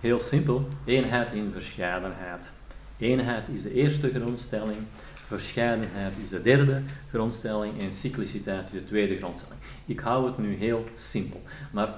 heel 0.00 0.20
simpel. 0.20 0.68
Eenheid 0.84 1.32
in 1.32 1.50
verscheidenheid. 1.52 2.50
Eenheid 2.98 3.48
is 3.48 3.62
de 3.62 3.74
eerste 3.74 4.10
grondstelling. 4.14 4.78
Verscheidenheid 5.14 6.12
is 6.22 6.28
de 6.28 6.40
derde 6.40 6.82
grondstelling 7.10 7.80
en 7.80 7.94
cycliciteit 7.94 8.64
is 8.64 8.70
de 8.70 8.84
tweede 8.84 9.16
grondstelling. 9.16 9.60
Ik 9.86 10.00
hou 10.00 10.26
het 10.26 10.38
nu 10.38 10.54
heel 10.54 10.84
simpel. 10.94 11.42
Maar 11.70 11.94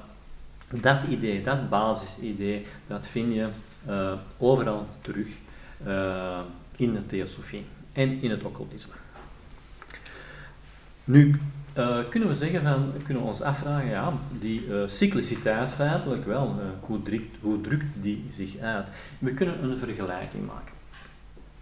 dat 0.81 1.05
idee, 1.05 1.41
dat 1.41 1.69
basisidee, 1.69 2.67
dat 2.87 3.07
vind 3.07 3.35
je 3.35 3.49
overal 4.39 4.87
terug 5.01 5.29
uh, 5.87 6.41
in 6.77 6.93
de 6.93 7.07
theosofie 7.07 7.65
en 7.93 8.23
in 8.23 8.31
het 8.31 8.43
occultisme. 8.43 8.93
Nu 11.05 11.41
uh, 11.79 11.99
kunnen 12.11 12.29
we 12.29 12.35
zeggen 12.35 12.63
van, 12.63 12.93
kunnen 13.05 13.23
ons 13.23 13.43
afvragen, 13.43 13.91
ja, 13.91 14.13
die 14.41 14.67
cycliciteit 14.87 15.73
feitelijk 15.73 16.27
wel, 16.27 16.61
hoe, 16.81 17.03
drukt, 17.03 17.37
hoe 17.41 17.61
drukt 17.61 17.87
die 17.95 18.27
zich 18.33 18.59
uit? 18.59 18.89
We 19.19 19.35
kunnen 19.35 19.63
een 19.63 19.77
vergelijking 19.77 20.47
maken. 20.47 20.75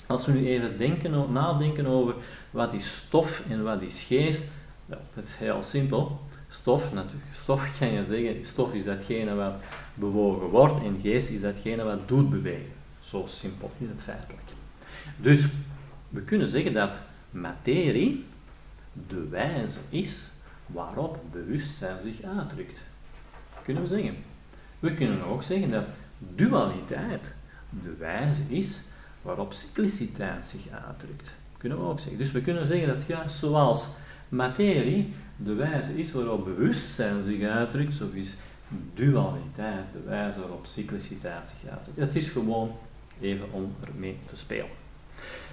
Als 0.07 0.27
we 0.27 0.33
nu 0.33 0.47
even 0.47 0.79
denken, 0.79 1.33
nadenken 1.33 1.87
over 1.87 2.15
wat 2.51 2.73
is 2.73 2.95
stof 2.95 3.43
en 3.49 3.63
wat 3.63 3.83
is 3.83 4.05
geest, 4.05 4.45
dat 4.87 5.25
is 5.25 5.37
heel 5.37 5.63
simpel. 5.63 6.21
Stof, 6.53 6.93
natuurlijk, 6.93 7.33
stof 7.33 7.79
kan 7.79 7.93
je 7.93 8.05
zeggen, 8.05 8.45
stof 8.45 8.75
is 8.75 8.85
datgene 8.85 9.35
wat 9.35 9.59
bewogen 9.95 10.49
wordt 10.49 10.83
en 10.83 11.01
geest 11.01 11.31
is 11.31 11.41
datgene 11.41 11.83
wat 11.83 12.09
doet 12.09 12.31
bewegen. 12.31 12.73
Zo 13.01 13.27
simpel 13.27 13.71
is 13.79 13.89
het 13.89 14.03
feitelijk. 14.03 14.43
Dus 15.17 15.49
we 16.09 16.23
kunnen 16.23 16.49
zeggen 16.49 16.73
dat 16.73 17.01
materie 17.31 18.25
de 19.09 19.29
wijze 19.29 19.79
is 19.89 20.31
waarop 20.67 21.19
bewustzijn 21.31 22.03
zich 22.03 22.23
uitdrukt. 22.23 22.81
Kunnen 23.63 23.83
we 23.83 23.89
zeggen. 23.89 24.17
We 24.81 24.95
kunnen 24.95 25.23
ook 25.25 25.43
zeggen 25.43 25.71
dat 25.71 25.87
dualiteit 26.19 27.33
de 27.83 27.95
wijze 27.99 28.43
is 28.49 28.81
waarop 29.23 29.53
cycliciteit 29.53 30.47
zich 30.47 30.69
uitdrukt. 30.87 31.35
Kunnen 31.59 31.79
we 31.79 31.85
ook 31.85 32.01
zeggen. 32.01 32.19
Dus 32.19 32.33
we 32.33 32.43
kunnen 32.43 32.67
zeggen 32.67 32.89
dat 32.89 33.05
juist 33.07 33.39
zoals 33.39 33.89
materie 34.29 35.15
de 35.37 35.55
wijze 35.55 35.99
is 35.99 36.13
waarop 36.13 36.45
bewustzijn 36.45 37.23
zich 37.23 37.43
uitdrukt, 37.43 37.95
zo 37.95 38.09
is 38.13 38.37
dualiteit 38.95 39.85
de 39.93 40.09
wijze 40.09 40.41
waarop 40.41 40.67
cycliciteit 40.67 41.49
zich 41.49 41.71
uitdrukt. 41.71 41.99
Het 41.99 42.17
is 42.17 42.29
gewoon 42.29 42.71
even 43.21 43.53
om 43.53 43.75
ermee 43.87 44.17
te 44.27 44.37
spelen. 44.37 44.81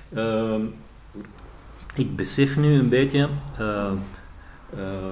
Uh, 0.09 0.63
ik 1.95 2.15
besef 2.15 2.57
nu 2.57 2.73
een 2.73 2.89
beetje 2.89 3.29
uh, 3.59 3.91
uh, 4.77 5.09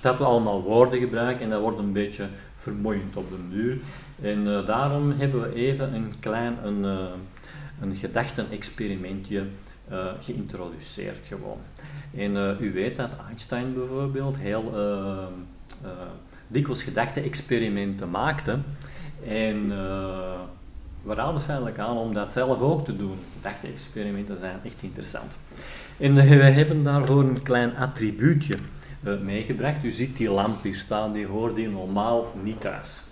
dat 0.00 0.18
we 0.18 0.24
allemaal 0.24 0.62
woorden 0.62 0.98
gebruiken 1.00 1.42
en 1.44 1.48
dat 1.48 1.60
wordt 1.60 1.78
een 1.78 1.92
beetje 1.92 2.28
vermoeiend 2.56 3.16
op 3.16 3.30
de 3.30 3.48
duur. 3.48 3.78
En 4.22 4.46
uh, 4.46 4.66
daarom 4.66 5.10
hebben 5.10 5.40
we 5.40 5.54
even 5.54 5.94
een 5.94 6.12
klein 6.20 6.66
een, 6.66 6.84
uh, 6.84 7.10
een 7.80 7.96
gedachtenexperimentje 7.96 9.46
uh, 9.92 10.06
geïntroduceerd 10.20 11.26
gewoon. 11.26 11.58
En 12.16 12.56
u 12.60 12.72
weet 12.72 12.96
dat 12.96 13.16
Einstein 13.28 13.74
bijvoorbeeld 13.74 14.36
heel 14.38 14.72
dikwijls 16.46 16.82
gedachte-experimenten 16.82 18.10
maakte. 18.10 18.58
En 19.26 19.68
we 21.02 21.14
raden 21.14 21.40
feitelijk 21.40 21.78
aan 21.78 21.96
om 21.96 22.14
dat 22.14 22.32
zelf 22.32 22.60
ook 22.60 22.84
te 22.84 22.96
doen. 22.96 23.18
Gedachte-experimenten 23.36 24.38
zijn 24.38 24.58
echt 24.64 24.82
interessant. 24.82 25.36
En 25.98 26.14
we 26.14 26.20
hebben 26.22 26.82
daarvoor 26.82 27.22
een 27.22 27.42
klein 27.42 27.76
attribuutje 27.76 28.54
meegebracht. 29.22 29.84
U 29.84 29.90
ziet 29.90 30.16
die 30.16 30.30
lamp 30.30 30.62
hier 30.62 30.76
staan, 30.76 31.12
die 31.12 31.26
hoort 31.26 31.56
hier 31.56 31.70
normaal 31.70 32.32
niet 32.42 32.60
thuis. 32.60 33.02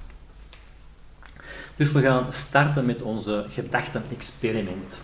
Dus 1.77 1.93
we 1.93 2.03
gaan 2.03 2.33
starten 2.33 2.87
met 2.87 3.03
onze 3.03 3.45
gedachten-experiment. 3.49 5.01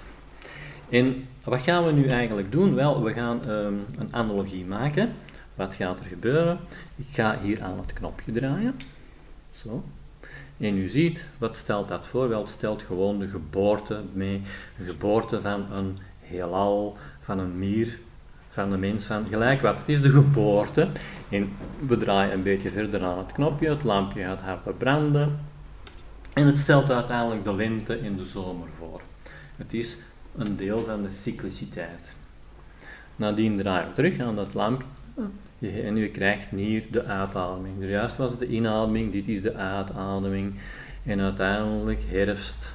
En 0.94 1.26
wat 1.44 1.61
gaan 1.61 1.85
we 1.85 1.92
nu 1.92 2.07
eigenlijk 2.07 2.52
doen? 2.52 2.74
Wel, 2.74 3.02
we 3.02 3.12
gaan 3.12 3.50
um, 3.50 3.87
een 3.98 4.09
analogie 4.11 4.64
maken. 4.64 5.12
Wat 5.54 5.74
gaat 5.74 6.00
er 6.00 6.07
gebeuren? 6.07 6.59
Ik 6.96 7.07
ga 7.11 7.38
hier 7.42 7.62
aan 7.62 7.78
het 7.78 7.92
knopje 7.92 8.33
draaien. 8.33 8.74
Zo. 9.50 9.85
En 10.57 10.76
u 10.76 10.88
ziet, 10.88 11.26
wat 11.38 11.57
stelt 11.57 11.88
dat 11.88 12.07
voor? 12.07 12.28
Wel, 12.28 12.40
het 12.40 12.49
stelt 12.49 12.82
gewoon 12.82 13.18
de 13.18 13.28
geboorte 13.28 14.03
mee. 14.12 14.42
De 14.78 14.84
geboorte 14.84 15.40
van 15.40 15.72
een 15.72 15.99
heelal, 16.20 16.97
van 17.20 17.38
een 17.38 17.59
mier, 17.59 17.99
van 18.51 18.70
de 18.70 18.76
mens, 18.76 19.05
van 19.05 19.26
gelijk 19.30 19.61
wat. 19.61 19.78
Het 19.78 19.88
is 19.88 20.01
de 20.01 20.11
geboorte. 20.11 20.88
En 21.28 21.53
we 21.86 21.97
draaien 21.97 22.32
een 22.32 22.42
beetje 22.42 22.70
verder 22.70 23.03
aan 23.03 23.18
het 23.18 23.32
knopje. 23.32 23.68
Het 23.68 23.84
lampje 23.84 24.22
gaat 24.22 24.42
harder 24.42 24.74
branden. 24.74 25.38
En 26.32 26.47
het 26.47 26.59
stelt 26.59 26.90
uiteindelijk 26.90 27.45
de 27.45 27.55
lente 27.55 27.99
en 27.99 28.16
de 28.16 28.24
zomer 28.24 28.68
voor. 28.78 29.01
Het 29.57 29.72
is 29.72 29.99
een 30.37 30.57
deel 30.57 30.78
van 30.78 31.03
de 31.03 31.11
cycliciteit. 31.11 32.14
Nadien 33.16 33.57
draaien 33.57 33.89
we 33.89 33.95
terug 33.95 34.20
aan 34.20 34.37
dat 34.37 34.55
lampje 34.55 34.87
en 35.59 35.97
je 35.97 36.09
krijgt 36.09 36.49
hier 36.51 36.87
de 36.91 37.05
uitademing. 37.05 37.74
Juist 37.78 38.16
was 38.16 38.39
de 38.39 38.47
inademing, 38.47 39.12
dit 39.12 39.28
is 39.28 39.43
de 39.43 39.55
uitademing. 39.55 40.55
En 41.05 41.20
uiteindelijk 41.20 42.01
herfst 42.07 42.74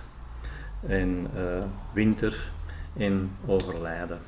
en 0.88 1.28
uh, 1.36 1.64
winter 1.94 2.52
en 2.98 3.32
overlijden. 3.48 4.20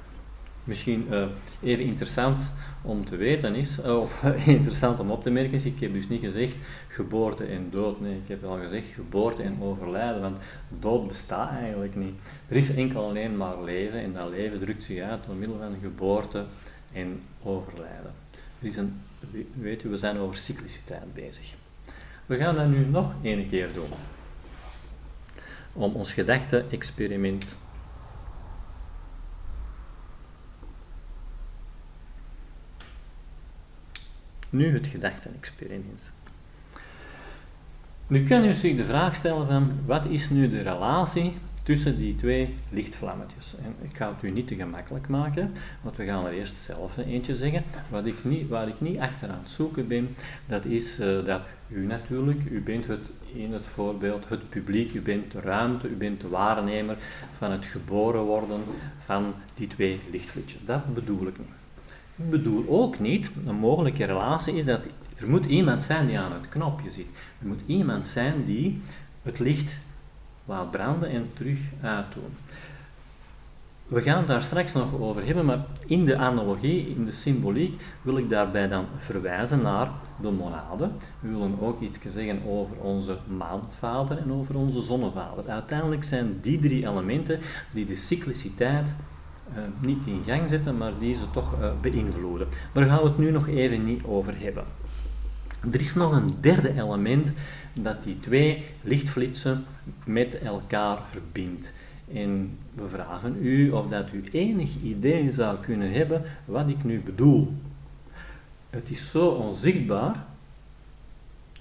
Misschien 0.63 1.07
uh, 1.09 1.25
even 1.61 1.85
interessant 1.85 2.51
om 2.81 3.05
te 3.05 3.15
weten 3.15 3.55
is, 3.55 3.79
uh, 3.79 3.97
of 3.97 4.23
interessant 4.45 4.99
om 4.99 5.11
op 5.11 5.23
te 5.23 5.29
merken 5.29 5.53
is, 5.53 5.65
ik 5.65 5.79
heb 5.79 5.93
dus 5.93 6.07
niet 6.07 6.21
gezegd 6.21 6.55
geboorte 6.87 7.45
en 7.45 7.67
dood, 7.69 8.01
nee, 8.01 8.15
ik 8.15 8.27
heb 8.27 8.43
al 8.43 8.57
gezegd 8.57 8.87
geboorte 8.87 9.43
en 9.43 9.61
overlijden, 9.61 10.21
want 10.21 10.43
dood 10.79 11.07
bestaat 11.07 11.57
eigenlijk 11.57 11.95
niet. 11.95 12.15
Er 12.47 12.55
is 12.55 12.75
enkel 12.75 13.07
alleen 13.07 13.37
maar 13.37 13.63
leven 13.63 13.99
en 13.99 14.13
dat 14.13 14.29
leven 14.29 14.59
drukt 14.59 14.83
zich 14.83 15.01
uit 15.01 15.25
door 15.25 15.35
middel 15.35 15.57
van 15.57 15.75
geboorte 15.81 16.45
en 16.93 17.21
overlijden. 17.43 18.13
Er 18.59 18.67
is 18.67 18.75
een, 18.75 19.01
weet 19.53 19.83
u, 19.83 19.89
we 19.89 19.97
zijn 19.97 20.17
over 20.17 20.35
cycliciteit 20.35 21.13
bezig. 21.13 21.53
We 22.25 22.37
gaan 22.37 22.55
dat 22.55 22.67
nu 22.67 22.85
nog 22.85 23.13
één 23.21 23.49
keer 23.49 23.67
doen. 23.73 23.89
Om 25.73 25.93
ons 25.93 26.13
gedachte-experiment 26.13 27.55
Nu 34.53 34.73
het 34.73 34.87
gedachte-experiment. 34.87 36.11
Nu 38.07 38.23
kan 38.23 38.45
u 38.45 38.53
zich 38.53 38.75
de 38.75 38.85
vraag 38.85 39.15
stellen 39.15 39.47
van, 39.47 39.71
wat 39.85 40.05
is 40.05 40.29
nu 40.29 40.49
de 40.49 40.61
relatie 40.61 41.33
tussen 41.63 41.97
die 41.97 42.15
twee 42.15 42.55
lichtvlammetjes? 42.69 43.55
En 43.63 43.75
ik 43.81 43.95
ga 43.95 44.09
het 44.13 44.23
u 44.23 44.29
niet 44.29 44.47
te 44.47 44.55
gemakkelijk 44.55 45.07
maken, 45.07 45.51
want 45.81 45.97
we 45.97 46.05
gaan 46.05 46.25
er 46.25 46.33
eerst 46.33 46.55
zelf 46.55 46.97
eentje 46.97 47.35
zeggen. 47.35 47.63
Wat 47.89 48.05
ik 48.05 48.23
niet, 48.23 48.47
waar 48.47 48.67
ik 48.67 48.81
niet 48.81 48.99
achter 48.99 49.29
aan 49.29 49.39
het 49.41 49.51
zoeken 49.51 49.87
ben, 49.87 50.15
dat 50.45 50.65
is 50.65 50.99
uh, 50.99 51.25
dat 51.25 51.41
u 51.67 51.85
natuurlijk, 51.85 52.39
u 52.49 52.61
bent 52.61 52.87
het, 52.87 53.09
in 53.33 53.53
het 53.53 53.67
voorbeeld 53.67 54.29
het 54.29 54.49
publiek, 54.49 54.93
u 54.93 55.01
bent 55.01 55.31
de 55.31 55.39
ruimte, 55.39 55.87
u 55.87 55.95
bent 55.95 56.21
de 56.21 56.29
waarnemer 56.29 56.97
van 57.37 57.51
het 57.51 57.65
geboren 57.65 58.21
worden 58.21 58.61
van 58.99 59.33
die 59.55 59.67
twee 59.67 59.99
lichtvlietjes. 60.11 60.61
Dat 60.65 60.93
bedoel 60.93 61.27
ik 61.27 61.37
niet. 61.37 61.60
Ik 62.15 62.29
bedoel 62.29 62.65
ook 62.67 62.99
niet, 62.99 63.29
een 63.45 63.55
mogelijke 63.55 64.05
relatie 64.05 64.53
is 64.53 64.65
dat 64.65 64.87
er 65.17 65.29
moet 65.29 65.45
iemand 65.45 65.83
zijn 65.83 66.07
die 66.07 66.19
aan 66.19 66.31
het 66.31 66.49
knopje 66.49 66.91
zit. 66.91 67.07
Er 67.39 67.47
moet 67.47 67.61
iemand 67.65 68.07
zijn 68.07 68.45
die 68.45 68.81
het 69.21 69.39
licht 69.39 69.79
laat 70.45 70.71
branden 70.71 71.09
en 71.09 71.27
terug 71.33 71.59
uitdoen. 71.81 72.35
We 73.87 74.01
gaan 74.01 74.17
het 74.17 74.27
daar 74.27 74.41
straks 74.41 74.73
nog 74.73 74.99
over 74.99 75.25
hebben, 75.25 75.45
maar 75.45 75.65
in 75.85 76.05
de 76.05 76.17
analogie, 76.17 76.87
in 76.95 77.05
de 77.05 77.11
symboliek, 77.11 77.81
wil 78.01 78.17
ik 78.17 78.29
daarbij 78.29 78.67
dan 78.67 78.85
verwijzen 78.97 79.61
naar 79.61 79.91
de 80.21 80.31
monade. 80.31 80.89
We 81.19 81.29
willen 81.29 81.59
ook 81.61 81.81
iets 81.81 81.99
zeggen 82.07 82.39
over 82.47 82.79
onze 82.81 83.17
maanvader 83.37 84.17
en 84.17 84.31
over 84.31 84.57
onze 84.57 84.81
zonnevader. 84.81 85.49
Uiteindelijk 85.49 86.03
zijn 86.03 86.39
die 86.41 86.59
drie 86.59 86.87
elementen 86.87 87.39
die 87.71 87.85
de 87.85 87.95
cycliciteit 87.95 88.93
uh, 89.55 89.63
niet 89.79 90.05
in 90.05 90.23
gang 90.25 90.49
zetten, 90.49 90.77
maar 90.77 90.91
die 90.99 91.15
ze 91.15 91.31
toch 91.33 91.59
uh, 91.59 91.71
beïnvloeden. 91.81 92.47
Maar 92.73 92.83
daar 92.83 92.93
gaan 92.93 93.03
we 93.03 93.09
het 93.09 93.17
nu 93.17 93.31
nog 93.31 93.47
even 93.47 93.85
niet 93.85 94.03
over 94.03 94.33
hebben. 94.39 94.63
Er 95.71 95.81
is 95.81 95.93
nog 95.93 96.11
een 96.11 96.29
derde 96.39 96.73
element 96.73 97.31
dat 97.73 98.03
die 98.03 98.19
twee 98.19 98.65
lichtflitsen 98.81 99.65
met 100.05 100.39
elkaar 100.39 100.97
verbindt. 101.05 101.71
En 102.13 102.57
we 102.73 102.89
vragen 102.89 103.37
u 103.45 103.69
of 103.69 103.87
dat 103.87 104.11
u 104.13 104.23
enig 104.31 104.69
idee 104.83 105.31
zou 105.31 105.57
kunnen 105.59 105.91
hebben 105.91 106.21
wat 106.45 106.69
ik 106.69 106.83
nu 106.83 106.99
bedoel. 106.99 107.53
Het 108.69 108.89
is 108.89 109.11
zo 109.11 109.27
onzichtbaar 109.27 110.25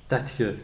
dat 0.07 0.31
je, 0.37 0.57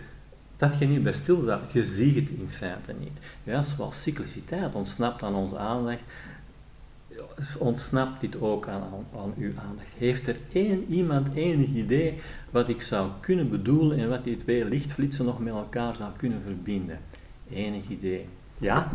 dat 0.56 0.78
je 0.78 0.86
niet 0.86 1.02
bij 1.02 1.12
stilstaat. 1.12 1.72
Je 1.72 1.84
ziet 1.84 2.14
het 2.14 2.28
in 2.28 2.48
feite 2.48 2.94
niet. 3.00 3.18
Ja, 3.44 3.62
zoals 3.62 4.02
cycliciteit 4.02 4.74
ontsnapt 4.74 5.22
aan 5.22 5.34
onze 5.34 5.58
aandacht, 5.58 6.02
ontsnapt 7.58 8.20
dit 8.20 8.40
ook 8.40 8.68
aan, 8.68 8.82
aan, 9.16 9.34
uw 9.38 9.52
aandacht. 9.68 9.92
Heeft 9.98 10.26
er 10.26 10.36
één, 10.52 10.84
iemand 10.88 11.28
enig 11.34 11.68
idee 11.68 12.20
wat 12.50 12.68
ik 12.68 12.82
zou 12.82 13.10
kunnen 13.20 13.50
bedoelen 13.50 13.98
en 13.98 14.08
wat 14.08 14.24
die 14.24 14.36
twee 14.36 14.64
lichtflitsen 14.64 15.24
nog 15.24 15.38
met 15.38 15.52
elkaar 15.52 15.94
zou 15.94 16.10
kunnen 16.16 16.42
verbinden? 16.42 17.00
Enig 17.50 17.88
idee. 17.88 18.28
Ja? 18.58 18.92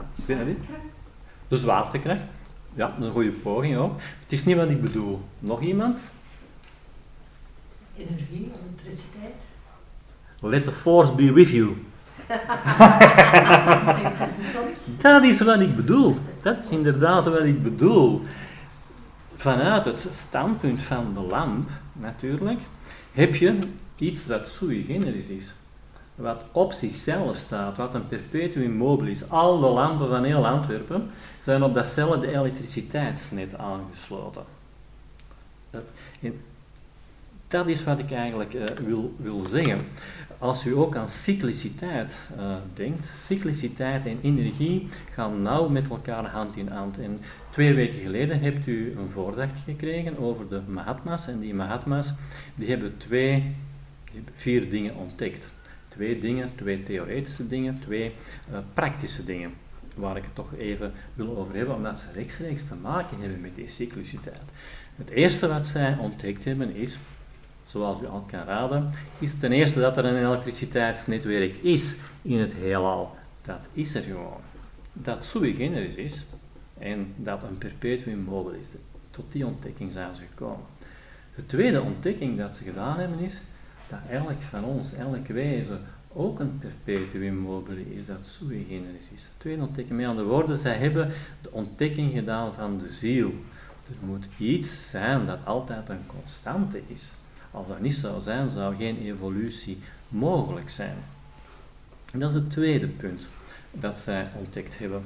De 1.47 1.57
zwaartekracht. 1.57 2.24
Ja, 2.74 2.97
een 2.99 3.11
goede 3.11 3.32
poging 3.32 3.78
ook. 3.78 3.99
Het 4.22 4.32
is 4.32 4.45
niet 4.45 4.55
wat 4.55 4.69
ik 4.69 4.82
bedoel. 4.82 5.22
Nog 5.39 5.61
iemand? 5.61 6.11
Energie, 7.97 8.51
elektriciteit. 8.61 9.34
Let 10.39 10.63
the 10.63 10.72
force 10.72 11.13
be 11.13 11.34
with 11.34 11.49
you. 11.49 11.76
dat 15.01 15.23
is 15.23 15.41
wat 15.41 15.59
ik 15.59 15.75
bedoel. 15.75 16.15
Dat 16.41 16.59
is 16.59 16.69
inderdaad 16.69 17.25
wat 17.25 17.43
ik 17.43 17.63
bedoel. 17.63 18.21
Vanuit 19.36 19.86
het 19.86 20.07
standpunt 20.09 20.82
van 20.82 21.13
de 21.13 21.19
lamp, 21.19 21.69
natuurlijk, 21.93 22.59
heb 23.11 23.36
je 23.36 23.57
iets 23.95 24.25
dat 24.25 24.47
sui 24.47 24.84
generis 24.84 25.27
is. 25.27 25.53
Wat 26.15 26.45
op 26.51 26.73
zichzelf 26.73 27.38
staat, 27.38 27.77
wat 27.77 27.93
een 27.93 28.07
perpetuum 28.07 28.71
mobile 28.71 29.09
is. 29.09 29.29
Al 29.29 29.59
de 29.59 29.67
lampen 29.67 30.09
van 30.09 30.23
heel 30.23 30.47
Antwerpen 30.47 31.09
zijn 31.39 31.63
op 31.63 31.73
datzelfde 31.73 32.34
elektriciteitsnet 32.34 33.57
aangesloten. 33.57 34.43
Dat, 37.47 37.67
is 37.67 37.84
wat 37.84 37.99
ik 37.99 38.11
eigenlijk 38.11 38.53
uh, 38.53 38.63
wil, 38.63 39.13
wil 39.17 39.45
zeggen. 39.45 39.79
Als 40.42 40.66
u 40.66 40.76
ook 40.76 40.96
aan 40.96 41.10
cycliciteit 41.10 42.30
uh, 42.38 42.56
denkt, 42.74 43.06
cycliciteit 43.16 44.06
en 44.06 44.20
energie 44.22 44.88
gaan 45.14 45.42
nauw 45.42 45.68
met 45.68 45.89
elkaar 45.89 46.32
hand 46.32 46.56
in 46.56 46.68
hand. 46.68 47.00
En 47.00 47.18
twee 47.50 47.74
weken 47.74 48.02
geleden 48.02 48.39
hebt 48.39 48.68
u 48.68 48.96
een 48.98 49.10
voordracht 49.10 49.58
gekregen 49.66 50.18
over 50.18 50.50
de 50.50 50.62
Mahatma's. 50.68 51.28
En 51.28 51.39
die 51.39 51.54
Mahatma's 51.54 52.14
die 52.56 52.70
hebben 52.70 52.98
twee, 52.98 53.56
vier 54.34 54.70
dingen 54.70 54.96
ontdekt. 54.96 55.50
Twee 55.88 56.20
dingen, 56.20 56.50
twee 56.56 56.84
theoretische 56.84 57.48
dingen, 57.48 57.80
twee 57.80 58.12
uh, 58.52 58.58
praktische 58.74 59.24
dingen. 59.24 59.54
Waar 59.96 60.18
ik 60.18 60.24
het 60.24 60.36
toch 60.36 60.54
even 60.58 60.92
wil 61.14 61.38
over 61.38 61.56
hebben, 61.56 61.76
omdat 61.76 62.00
ze 62.00 62.06
rechtstreeks 62.14 62.64
te 62.68 62.76
maken 62.76 63.20
hebben 63.20 63.42
met 63.42 63.56
die 63.56 63.70
cycliciteit. 63.70 64.52
Het 64.96 65.10
eerste 65.10 65.48
wat 65.48 65.66
zij 65.66 65.98
ontdekt 65.98 66.44
hebben 66.44 66.76
is 66.76 66.98
zoals 67.72 68.01
u 68.01 68.07
al 68.07 68.26
kan 68.28 68.43
raden, 68.43 68.91
is 69.19 69.38
ten 69.38 69.51
eerste 69.51 69.80
dat 69.80 69.97
er 69.97 70.05
een 70.05 70.26
elektriciteitsnetwerk 70.26 71.55
is 71.55 71.95
in 72.22 72.39
het 72.39 72.53
heelal. 72.53 73.15
Dat 73.41 73.67
is 73.74 73.95
er 73.95 74.01
gewoon. 74.01 74.39
Dat 74.93 75.26
sui 75.26 75.53
generis 75.53 75.95
is 75.95 76.26
en 76.78 77.13
dat 77.17 77.43
een 77.43 77.57
perpetuum 77.57 78.19
mobile 78.19 78.59
is. 78.59 78.69
Tot 79.09 79.32
die 79.32 79.45
ontdekking 79.45 79.91
zijn 79.91 80.15
ze 80.15 80.24
gekomen. 80.30 80.65
De 81.36 81.45
tweede 81.45 81.82
ontdekking 81.82 82.38
dat 82.38 82.55
ze 82.55 82.63
gedaan 82.63 82.99
hebben 82.99 83.19
is 83.19 83.41
dat 83.89 83.99
elk 84.09 84.41
van 84.41 84.63
ons, 84.63 84.93
elk 84.93 85.28
wezen, 85.28 85.80
ook 86.13 86.39
een 86.39 86.59
perpetuum 86.59 87.36
mobile 87.36 87.93
is, 87.95 88.05
dat 88.05 88.28
sui 88.28 88.65
generis 88.69 89.09
is. 89.13 89.24
De 89.24 89.38
tweede 89.38 89.61
ontdekking, 89.61 89.99
met 89.99 90.07
andere 90.07 90.28
woorden, 90.28 90.57
zij 90.57 90.78
hebben 90.78 91.11
de 91.41 91.51
ontdekking 91.51 92.11
gedaan 92.13 92.53
van 92.53 92.78
de 92.78 92.88
ziel. 92.88 93.34
Er 93.88 94.05
moet 94.05 94.28
iets 94.38 94.89
zijn 94.89 95.26
dat 95.26 95.45
altijd 95.45 95.89
een 95.89 96.05
constante 96.05 96.82
is. 96.88 97.13
Als 97.52 97.68
dat 97.68 97.82
niet 97.82 97.93
zou 97.93 98.22
zijn, 98.22 98.49
zou 98.49 98.76
geen 98.76 98.97
evolutie 98.97 99.78
mogelijk 100.08 100.70
zijn. 100.70 100.97
En 102.12 102.20
dat 102.20 102.30
is 102.30 102.36
het 102.36 102.49
tweede 102.49 102.88
punt 102.88 103.28
dat 103.72 103.99
zij 103.99 104.28
ontdekt 104.38 104.80
hebben. 104.80 105.04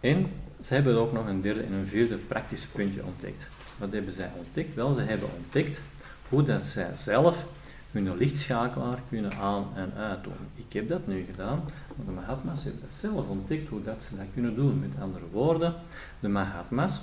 En 0.00 0.30
ze 0.62 0.74
hebben 0.74 0.96
ook 0.96 1.12
nog 1.12 1.26
een 1.26 1.40
derde 1.40 1.62
en 1.62 1.72
een 1.72 1.86
vierde 1.86 2.16
praktisch 2.16 2.66
puntje 2.66 3.04
ontdekt. 3.04 3.48
Wat 3.78 3.92
hebben 3.92 4.12
zij 4.12 4.30
ontdekt? 4.36 4.74
Wel, 4.74 4.94
ze 4.94 5.00
hebben 5.00 5.28
ontdekt 5.36 5.82
hoe 6.28 6.42
dat 6.42 6.66
zij 6.66 6.90
zelf 6.96 7.46
hun 7.90 8.16
lichtschakelaar 8.16 8.98
kunnen 9.08 9.32
aan- 9.32 9.68
en 9.74 9.92
uitdoen. 9.96 10.32
Ik 10.54 10.72
heb 10.72 10.88
dat 10.88 11.06
nu 11.06 11.24
gedaan, 11.24 11.62
maar 11.96 12.06
de 12.06 12.12
Mahatma's 12.12 12.62
hebben 12.62 12.80
dat 12.80 12.92
zelf 12.92 13.28
ontdekt, 13.28 13.68
hoe 13.68 13.82
dat 13.82 14.02
ze 14.02 14.16
dat 14.16 14.26
kunnen 14.32 14.54
doen. 14.54 14.80
Met 14.80 15.00
andere 15.00 15.24
woorden, 15.32 15.74
de 16.20 16.28
Mahatma's 16.28 17.00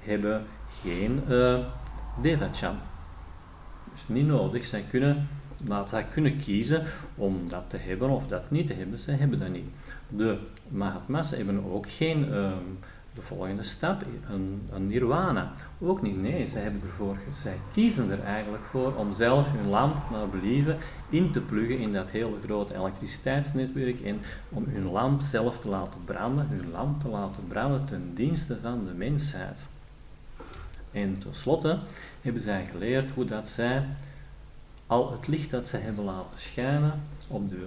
hebben 0.00 0.46
geen 0.82 1.22
uh, 1.28 1.58
Devachan 2.22 2.76
is 3.94 4.08
niet 4.08 4.26
nodig. 4.26 4.64
Zij 4.64 4.84
kunnen, 4.90 5.28
kunnen 6.12 6.38
kiezen 6.38 6.84
om 7.14 7.48
dat 7.48 7.64
te 7.66 7.76
hebben 7.76 8.10
of 8.10 8.26
dat 8.26 8.50
niet 8.50 8.66
te 8.66 8.74
hebben. 8.74 8.98
Zij 8.98 9.14
hebben 9.14 9.38
dat 9.38 9.48
niet. 9.48 9.68
De 10.08 10.38
Mahatma's 10.68 11.30
hebben 11.30 11.72
ook 11.72 11.90
geen 11.90 12.32
ehm, 12.32 12.62
de 13.14 13.22
volgende 13.22 13.62
stap, 13.62 14.04
een, 14.30 14.62
een, 14.72 14.86
nirwana. 14.86 15.52
Ook 15.80 16.02
niet, 16.02 16.20
nee, 16.20 16.46
zij, 16.48 16.62
hebben 16.62 16.80
ervoor, 16.80 17.16
zij 17.32 17.56
kiezen 17.72 18.10
er 18.10 18.22
eigenlijk 18.22 18.64
voor 18.64 18.94
om 18.94 19.12
zelf 19.12 19.50
hun 19.50 19.68
lamp 19.68 20.02
naar 20.10 20.28
believen 20.28 20.76
in 21.08 21.32
te 21.32 21.40
pluggen 21.40 21.78
in 21.78 21.92
dat 21.92 22.10
hele 22.10 22.36
grote 22.42 22.74
elektriciteitsnetwerk 22.74 24.00
en 24.00 24.20
om 24.48 24.64
hun 24.68 24.90
lamp 24.90 25.20
zelf 25.20 25.58
te 25.58 25.68
laten 25.68 26.04
branden, 26.04 26.46
hun 26.48 26.70
lamp 26.72 27.00
te 27.00 27.08
laten 27.08 27.46
branden 27.48 27.84
ten 27.84 28.10
dienste 28.14 28.58
van 28.60 28.84
de 28.84 28.94
mensheid. 28.94 29.68
En 30.94 31.18
tenslotte 31.18 31.78
hebben 32.20 32.42
zij 32.42 32.66
geleerd 32.66 33.10
hoe 33.10 33.24
dat 33.24 33.48
zij 33.48 33.84
al 34.86 35.12
het 35.12 35.26
licht 35.26 35.50
dat 35.50 35.66
zij 35.66 35.80
hebben 35.80 36.04
laten 36.04 36.38
schijnen 36.38 37.02
op 37.28 37.50
de, 37.50 37.66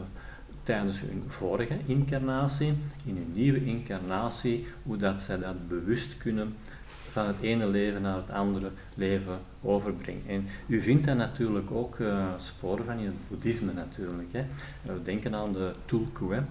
tijdens 0.64 1.02
hun 1.02 1.24
vorige 1.28 1.78
incarnatie, 1.86 2.74
in 3.06 3.16
hun 3.16 3.32
nieuwe 3.34 3.66
incarnatie, 3.66 4.68
hoe 4.84 4.98
dat 4.98 5.22
zij 5.22 5.38
dat 5.38 5.68
bewust 5.68 6.18
kunnen 6.18 6.56
van 7.18 7.28
het 7.28 7.42
ene 7.42 7.68
leven 7.68 8.02
naar 8.02 8.16
het 8.16 8.32
andere 8.32 8.72
leven 8.96 9.40
overbrengt. 9.64 10.28
En 10.28 10.48
u 10.68 10.82
vindt 10.82 11.06
dat 11.06 11.18
natuurlijk 11.18 11.72
ook 11.72 11.98
uh, 11.98 12.26
sporen 12.38 12.86
van 12.86 12.98
het 12.98 13.28
boeddhisme 13.28 13.74
natuurlijk. 13.74 14.30
Hè. 14.32 14.42
We 14.94 15.02
denken 15.02 15.36
aan 15.36 15.54
de 15.54 15.74
tulku. 15.86 16.34
Hè. 16.34 16.40
Uh, 16.40 16.46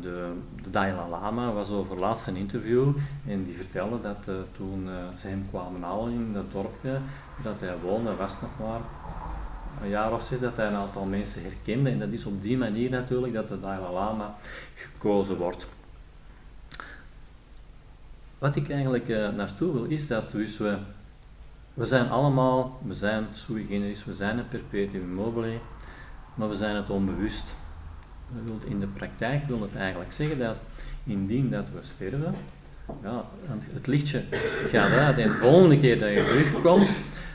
de, 0.00 0.32
de, 0.62 0.70
Dalai 0.70 1.08
Lama 1.10 1.52
was 1.52 1.70
over 1.70 1.98
laatst 1.98 2.26
een 2.26 2.36
interview 2.36 2.92
en 3.26 3.42
die 3.42 3.56
vertelde 3.56 4.00
dat 4.00 4.46
toen 4.56 4.88
ze 5.18 5.28
hem 5.28 5.46
kwamen 5.50 5.82
halen 5.82 6.12
in 6.12 6.32
dat 6.32 6.52
dorpje 6.52 6.98
dat 7.42 7.60
hij 7.60 7.74
woonde, 7.82 8.16
was 8.16 8.40
nog 8.40 8.50
maar 8.58 8.80
een 9.82 9.88
jaar 9.88 10.12
of 10.12 10.22
zes 10.22 10.40
dat 10.40 10.56
hij 10.56 10.66
een 10.66 10.74
aantal 10.74 11.04
mensen 11.04 11.42
herkende. 11.42 11.90
En 11.90 11.98
dat 11.98 12.12
is 12.12 12.24
op 12.24 12.42
die 12.42 12.58
manier 12.58 12.90
natuurlijk 12.90 13.32
dat 13.32 13.48
de 13.48 13.60
Dalai 13.60 13.92
Lama 13.92 14.34
gekozen 14.74 15.36
wordt. 15.36 15.68
Wat 18.40 18.56
ik 18.56 18.70
eigenlijk 18.70 19.08
uh, 19.08 19.28
naartoe 19.28 19.72
wil 19.72 19.84
is 19.84 20.06
dat 20.06 20.30
dus 20.30 20.58
we, 20.58 20.76
we 21.74 21.84
zijn 21.84 22.10
allemaal, 22.10 22.80
we 22.86 22.94
zijn 22.94 23.26
sui 23.32 23.66
generis, 23.66 24.04
we 24.04 24.14
zijn 24.14 24.38
een 24.38 24.48
perpetuum 24.48 25.14
mobile, 25.14 25.58
maar 26.34 26.48
we 26.48 26.54
zijn 26.54 26.76
het 26.76 26.90
onbewust. 26.90 27.44
In 28.64 28.78
de 28.78 28.86
praktijk 28.86 29.46
wil 29.46 29.60
het 29.60 29.74
eigenlijk 29.74 30.12
zeggen 30.12 30.38
dat 30.38 30.56
indien 31.04 31.50
dat 31.50 31.68
we 31.70 31.78
sterven, 31.80 32.34
ja, 33.02 33.24
het 33.72 33.86
lichtje 33.86 34.22
gaat 34.70 34.92
uit 34.92 35.18
en 35.18 35.28
de 35.28 35.34
volgende 35.34 35.78
keer 35.78 35.98
dat 35.98 36.08
je 36.08 36.24
terugkomt, 36.24 36.88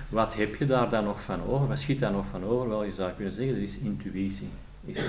wat 0.09 0.35
heb 0.35 0.55
je 0.55 0.65
daar 0.65 0.89
dan 0.89 1.03
nog 1.03 1.21
van 1.21 1.43
over? 1.43 1.67
Wat 1.67 1.79
schiet 1.79 1.99
daar 1.99 2.11
nog 2.11 2.25
van 2.31 2.43
over? 2.43 2.69
Wel, 2.69 2.83
je 2.83 2.93
zou 2.93 3.11
kunnen 3.11 3.33
zeggen, 3.33 3.53
dat 3.53 3.63
is 3.63 3.77
intuïtie. 3.77 4.49
Is 4.85 4.99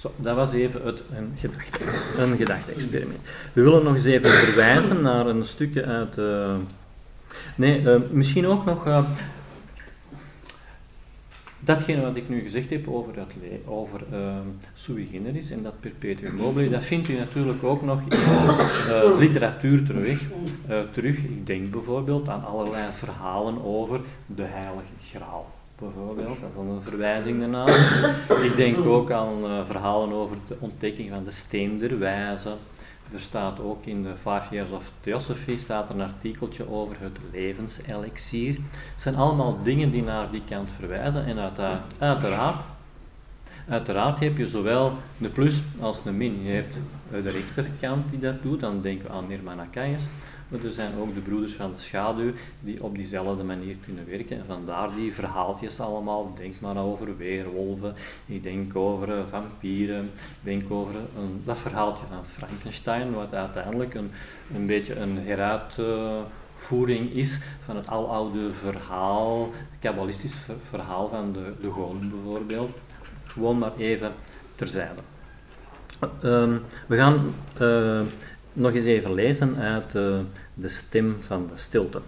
Zo, 0.00 0.12
dat 0.16 0.36
was 0.36 0.52
even 0.52 0.86
het, 0.86 1.02
een, 1.14 1.32
gedachte, 1.36 1.78
een 2.16 2.36
gedachte-experiment. 2.36 3.20
We 3.52 3.62
willen 3.62 3.84
nog 3.84 3.94
eens 3.94 4.04
even 4.04 4.30
verwijzen 4.30 5.02
naar 5.02 5.26
een 5.26 5.44
stukje 5.44 5.84
uit. 5.84 6.18
Uh, 6.18 6.54
nee, 7.54 7.80
uh, 7.80 7.96
misschien 8.10 8.46
ook 8.46 8.64
nog. 8.64 8.86
Uh, 8.86 9.10
datgene 11.60 12.02
wat 12.02 12.16
ik 12.16 12.28
nu 12.28 12.40
gezegd 12.40 12.70
heb 12.70 12.88
over, 12.88 13.14
dat 13.14 13.26
over 13.64 14.00
uh, 14.12 14.36
sui 14.74 15.08
generis 15.12 15.50
en 15.50 15.62
dat 15.62 15.80
perpetuum 15.80 16.34
mobile, 16.34 16.68
dat 16.70 16.84
vindt 16.84 17.08
u 17.08 17.14
natuurlijk 17.14 17.64
ook 17.64 17.82
nog 17.82 18.00
in 18.08 19.18
literatuur 19.18 19.84
terug, 19.84 20.22
terug. 20.92 21.16
Ik 21.16 21.46
denk 21.46 21.70
bijvoorbeeld 21.70 22.28
aan 22.28 22.44
allerlei 22.44 22.92
verhalen 22.92 23.64
over 23.64 24.00
de 24.26 24.44
heilige 24.44 24.94
graal 25.12 25.59
bijvoorbeeld, 25.80 26.40
dat 26.40 26.48
is 26.48 26.54
dan 26.54 26.68
een 26.68 26.82
verwijzing 26.82 27.40
daarna. 27.40 27.66
Ik 28.48 28.56
denk 28.56 28.78
ook 28.84 29.10
aan 29.10 29.44
uh, 29.44 29.64
verhalen 29.66 30.12
over 30.12 30.36
de 30.48 30.56
ontdekking 30.58 31.10
van 31.10 31.24
de 31.24 31.30
steen 31.30 31.78
der 31.78 31.98
wijze. 31.98 32.54
Er 33.12 33.20
staat 33.20 33.60
ook 33.60 33.84
in 33.84 34.02
de 34.02 34.12
Five 34.16 34.46
Years 34.50 34.70
of 34.70 34.92
Theosophy 35.00 35.56
staat 35.56 35.90
een 35.90 36.00
artikeltje 36.00 36.70
over 36.70 36.96
het 37.00 37.18
levenselixier. 37.32 38.54
Het 38.54 39.02
zijn 39.02 39.16
allemaal 39.16 39.58
dingen 39.62 39.90
die 39.90 40.02
naar 40.02 40.30
die 40.30 40.42
kant 40.48 40.70
verwijzen 40.78 41.24
en 41.24 41.38
uiteraard, 41.38 41.82
uiteraard, 41.98 42.64
uiteraard 43.68 44.20
heb 44.20 44.36
je 44.36 44.46
zowel 44.46 44.92
de 45.18 45.28
plus 45.28 45.62
als 45.80 46.02
de 46.02 46.12
min. 46.12 46.42
Je 46.42 46.50
hebt 46.50 46.76
de 47.10 47.30
rechterkant 47.30 48.10
die 48.10 48.18
dat 48.18 48.42
doet, 48.42 48.60
dan 48.60 48.80
denken 48.80 49.06
we 49.06 49.12
aan 49.12 49.26
Nirmanakayas. 49.28 50.02
Maar 50.50 50.64
er 50.64 50.72
zijn 50.72 50.92
ook 50.98 51.14
de 51.14 51.20
broeders 51.20 51.52
van 51.52 51.72
de 51.74 51.80
schaduw 51.80 52.32
die 52.60 52.82
op 52.82 52.94
diezelfde 52.94 53.42
manier 53.42 53.76
kunnen 53.84 54.06
werken. 54.06 54.36
En 54.36 54.44
vandaar 54.46 54.94
die 54.94 55.14
verhaaltjes 55.14 55.80
allemaal. 55.80 56.32
Denk 56.36 56.60
maar 56.60 56.76
over 56.76 57.16
weerwolven, 57.16 57.94
ik 58.26 58.42
denk 58.42 58.76
over 58.76 59.08
uh, 59.08 59.22
vampieren, 59.30 60.10
denk 60.40 60.70
over 60.70 60.94
een, 60.94 61.42
dat 61.44 61.58
verhaaltje 61.58 62.04
van 62.08 62.26
Frankenstein, 62.26 63.12
wat 63.12 63.34
uiteindelijk 63.34 63.94
een, 63.94 64.10
een 64.54 64.66
beetje 64.66 64.94
een 64.94 65.18
heruitvoering 65.18 67.12
is 67.12 67.40
van 67.64 67.76
het 67.76 67.86
aloude 67.86 68.52
verhaal, 68.52 69.52
het 69.52 69.80
kabbalistisch 69.80 70.36
verhaal 70.68 71.08
van 71.08 71.32
de, 71.32 71.52
de 71.60 71.70
goden 71.70 72.10
bijvoorbeeld. 72.10 72.70
Gewoon 73.24 73.58
maar 73.58 73.76
even 73.76 74.12
terzijde. 74.54 75.02
Uh, 76.24 76.54
we 76.86 76.96
gaan 76.96 77.34
uh, 77.60 78.00
nog 78.52 78.72
eens 78.72 78.84
even 78.84 79.14
lezen 79.14 79.56
uit 79.56 79.94
uh, 79.94 80.18
de 80.54 80.68
stem 80.68 81.16
van 81.20 81.46
de 81.46 81.60
stilte. 81.60 82.00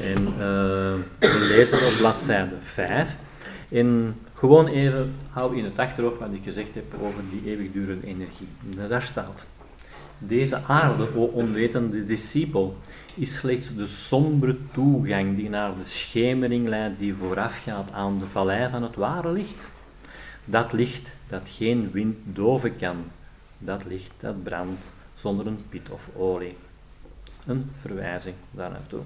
En 0.00 0.22
uh, 0.22 0.38
we 1.18 1.46
lezen 1.48 1.86
op 1.86 1.96
bladzijde 1.96 2.54
5. 2.58 3.16
En 3.70 4.16
gewoon 4.34 4.66
even 4.66 5.14
hou 5.30 5.56
in 5.56 5.64
het 5.64 5.78
achterhoofd 5.78 6.18
wat 6.18 6.32
ik 6.32 6.42
gezegd 6.42 6.74
heb 6.74 6.94
over 7.00 7.22
die 7.30 7.50
eeuwigdurende 7.50 8.06
energie. 8.06 8.48
Daar 8.88 9.02
staat. 9.02 9.46
Deze 10.18 10.60
aarde, 10.66 11.16
o 11.16 11.24
onwetende 11.24 12.06
discipel, 12.06 12.76
is 13.14 13.34
slechts 13.34 13.74
de 13.74 13.86
sombere 13.86 14.56
toegang 14.72 15.36
die 15.36 15.48
naar 15.48 15.74
de 15.76 15.84
schemering 15.84 16.68
leidt 16.68 16.98
die 16.98 17.14
voorafgaat 17.14 17.92
aan 17.92 18.18
de 18.18 18.26
vallei 18.26 18.70
van 18.70 18.82
het 18.82 18.96
ware 18.96 19.32
licht. 19.32 19.68
Dat 20.44 20.72
licht 20.72 21.14
dat 21.28 21.48
geen 21.56 21.90
wind 21.92 22.16
doven 22.24 22.76
kan, 22.76 22.96
dat 23.58 23.84
licht 23.84 24.12
dat 24.18 24.42
brandt 24.42 24.84
zonder 25.24 25.46
een 25.46 25.58
pit 25.68 25.90
of 25.90 26.10
olie. 26.16 26.56
Een 27.46 27.70
verwijzing 27.80 28.34
daar 28.50 28.70
naartoe. 28.70 29.00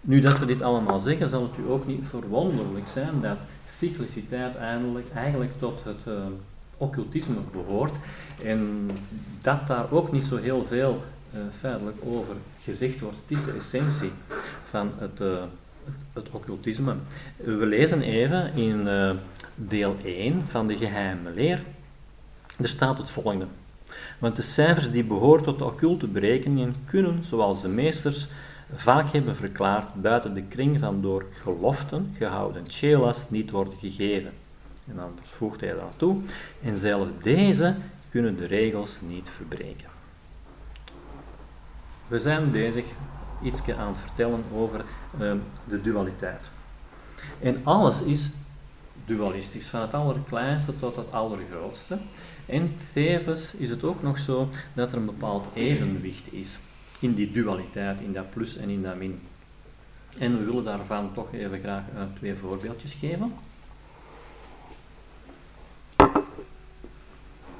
Nu 0.00 0.20
dat 0.20 0.38
we 0.38 0.44
dit 0.44 0.62
allemaal 0.62 1.00
zeggen, 1.00 1.28
zal 1.28 1.42
het 1.42 1.58
u 1.58 1.70
ook 1.70 1.86
niet 1.86 2.04
verwonderlijk 2.04 2.88
zijn 2.88 3.20
dat 3.20 3.40
cycliciteit 3.66 4.56
eigenlijk, 4.56 5.06
eigenlijk 5.14 5.52
tot 5.58 5.84
het 5.84 6.06
uh, 6.08 6.14
occultisme 6.76 7.40
behoort 7.52 7.96
en 8.42 8.90
dat 9.40 9.66
daar 9.66 9.92
ook 9.92 10.12
niet 10.12 10.24
zo 10.24 10.36
heel 10.36 10.66
veel 10.66 11.02
uh, 11.34 11.40
feitelijk 11.58 11.96
over 12.04 12.36
gezegd 12.62 13.00
wordt. 13.00 13.18
Het 13.26 13.38
is 13.38 13.44
de 13.44 13.52
essentie 13.52 14.12
van 14.64 14.92
het, 14.98 15.18
het, 15.18 15.48
het, 16.12 16.30
occultisme. 16.30 16.94
We 17.36 17.66
lezen 17.66 18.02
even 18.02 18.54
in 18.54 18.88
deel 19.54 19.96
1 20.04 20.48
van 20.48 20.66
de 20.66 20.76
geheime 20.76 21.30
leer. 21.30 21.62
Er 22.58 22.68
staat 22.68 22.98
het 22.98 23.10
volgende. 23.10 23.46
Want 24.20 24.36
de 24.36 24.42
cijfers 24.42 24.90
die 24.90 25.04
behoren 25.04 25.44
tot 25.44 25.58
de 25.58 25.64
occulte 25.64 26.06
berekeningen 26.06 26.74
kunnen, 26.86 27.24
zoals 27.24 27.62
de 27.62 27.68
meesters 27.68 28.28
vaak 28.74 29.12
hebben 29.12 29.36
verklaard, 29.36 29.94
buiten 29.94 30.34
de 30.34 30.42
kring 30.42 30.78
van 30.78 31.00
door 31.00 31.24
geloften 31.32 32.14
gehouden 32.18 32.64
chelas 32.68 33.30
niet 33.30 33.50
worden 33.50 33.74
gegeven. 33.78 34.32
En 34.88 34.96
dan 34.96 35.10
voegt 35.22 35.60
hij 35.60 35.74
daar 35.74 35.96
toe, 35.96 36.16
en 36.62 36.78
zelfs 36.78 37.12
deze 37.22 37.76
kunnen 38.10 38.36
de 38.36 38.46
regels 38.46 38.98
niet 39.06 39.28
verbreken. 39.36 39.88
We 42.08 42.20
zijn 42.20 42.50
bezig 42.50 42.84
iets 43.42 43.60
aan 43.78 43.88
het 43.88 43.98
vertellen 43.98 44.44
over 44.54 44.84
uh, 45.20 45.32
de 45.68 45.80
dualiteit. 45.80 46.50
En 47.40 47.56
alles 47.64 48.02
is 48.02 48.30
dualistisch, 49.04 49.68
van 49.68 49.80
het 49.80 49.94
allerkleinste 49.94 50.78
tot 50.78 50.96
het 50.96 51.12
allergrootste. 51.12 51.98
En 52.50 52.74
tevens 52.92 53.54
is 53.54 53.70
het 53.70 53.84
ook 53.84 54.02
nog 54.02 54.18
zo 54.18 54.48
dat 54.72 54.92
er 54.92 54.98
een 54.98 55.04
bepaald 55.04 55.54
evenwicht 55.54 56.32
is 56.32 56.58
in 57.00 57.14
die 57.14 57.32
dualiteit, 57.32 58.00
in 58.00 58.12
dat 58.12 58.30
plus 58.30 58.56
en 58.56 58.68
in 58.68 58.82
dat 58.82 58.96
min. 58.96 59.20
En 60.18 60.38
we 60.38 60.44
willen 60.44 60.64
daarvan 60.64 61.12
toch 61.12 61.32
even 61.32 61.60
graag 61.60 61.82
uh, 61.94 62.02
twee 62.16 62.34
voorbeeldjes 62.34 62.92
geven. 62.92 63.34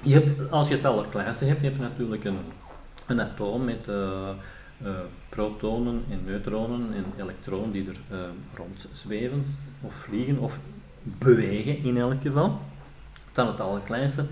Je 0.02 0.14
hebt, 0.14 0.50
als 0.50 0.68
je 0.68 0.74
het 0.74 0.84
allerkleinste 0.84 1.44
hebt, 1.44 1.60
je 1.60 1.66
hebt 1.66 1.80
natuurlijk 1.80 2.24
een, 2.24 2.38
een 3.06 3.20
atoom 3.20 3.64
met 3.64 3.86
uh, 3.88 4.28
uh, 4.82 4.90
protonen 5.28 6.04
en 6.10 6.24
neutronen 6.24 6.94
en 6.94 7.04
elektronen 7.18 7.72
die 7.72 7.88
er 7.88 8.00
rond 8.54 8.88
zweven 8.92 9.44
of 9.80 9.94
vliegen 9.94 10.38
of 10.38 10.58
bewegen 11.02 11.84
in 11.84 11.96
elk 11.96 12.22
geval. 12.22 12.60
Dan 13.32 13.46
het 13.46 13.60
allerkleinste. 13.60 14.24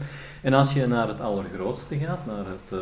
En 0.42 0.52
als 0.52 0.72
je 0.72 0.86
naar 0.86 1.08
het 1.08 1.20
allergrootste 1.20 1.96
gaat, 1.96 2.26
naar 2.26 2.46
het, 2.46 2.70
uh, 2.72 2.78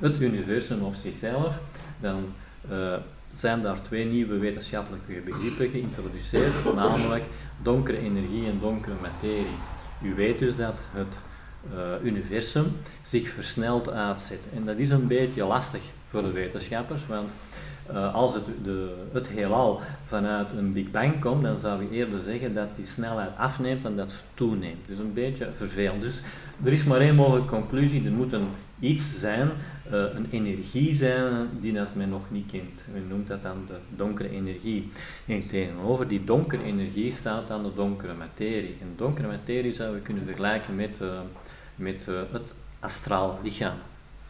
het 0.00 0.20
universum 0.20 0.82
op 0.82 0.94
zichzelf, 0.94 1.58
dan 2.00 2.24
uh, 2.70 2.94
zijn 3.32 3.62
daar 3.62 3.82
twee 3.82 4.04
nieuwe 4.04 4.38
wetenschappelijke 4.38 5.20
begrippen 5.24 5.70
geïntroduceerd, 5.70 6.74
namelijk 6.74 7.24
donkere 7.62 7.98
energie 7.98 8.46
en 8.46 8.58
donkere 8.60 8.94
materie. 9.00 9.56
U 10.02 10.14
weet 10.14 10.38
dus 10.38 10.56
dat 10.56 10.82
het 10.92 11.18
uh, 11.74 12.04
universum 12.04 12.76
zich 13.02 13.28
versneld 13.28 13.90
uitzet. 13.90 14.40
En 14.54 14.64
dat 14.64 14.78
is 14.78 14.90
een 14.90 15.06
beetje 15.06 15.44
lastig 15.44 15.82
voor 16.10 16.22
de 16.22 16.30
wetenschappers, 16.30 17.06
want 17.06 17.30
uh, 17.94 18.14
als 18.14 18.34
het, 18.34 18.44
de, 18.64 18.94
het 19.12 19.28
heelal 19.28 19.80
vanuit 20.04 20.52
een 20.52 20.72
Big 20.72 20.90
Bang 20.90 21.20
komt, 21.20 21.42
dan 21.42 21.60
zou 21.60 21.82
je 21.82 21.90
eerder 21.90 22.20
zeggen 22.20 22.54
dat 22.54 22.76
die 22.76 22.84
snelheid 22.84 23.30
afneemt 23.36 23.82
dan 23.82 23.96
dat 23.96 24.10
ze 24.10 24.18
toeneemt. 24.34 24.86
Dus 24.86 24.98
een 24.98 25.12
beetje 25.12 25.48
vervelend. 25.54 26.02
Dus 26.02 26.20
er 26.64 26.72
is 26.72 26.84
maar 26.84 27.00
één 27.00 27.14
mogelijke 27.14 27.48
conclusie. 27.48 28.04
Er 28.04 28.12
moet 28.12 28.32
een 28.32 28.48
iets 28.80 29.18
zijn, 29.18 29.50
uh, 29.92 29.92
een 29.92 30.26
energie 30.30 30.94
zijn 30.94 31.48
die 31.60 31.72
dat 31.72 31.94
men 31.94 32.08
nog 32.08 32.30
niet 32.30 32.50
kent. 32.50 32.80
Men 32.92 33.08
noemt 33.08 33.28
dat 33.28 33.42
dan 33.42 33.64
de 33.66 33.76
donkere 33.96 34.30
energie. 34.30 34.90
En 35.26 35.48
tegenover 35.48 36.08
die 36.08 36.24
donkere 36.24 36.62
energie 36.62 37.12
staat 37.12 37.48
dan 37.48 37.62
de 37.62 37.74
donkere 37.74 38.14
materie. 38.14 38.76
En 38.80 38.92
donkere 38.96 39.28
materie 39.28 39.72
zouden 39.72 39.98
we 39.98 40.04
kunnen 40.04 40.24
vergelijken 40.24 40.76
met, 40.76 40.98
uh, 41.02 41.08
met 41.74 42.06
het 42.32 42.54
astraal 42.80 43.38
lichaam 43.42 43.76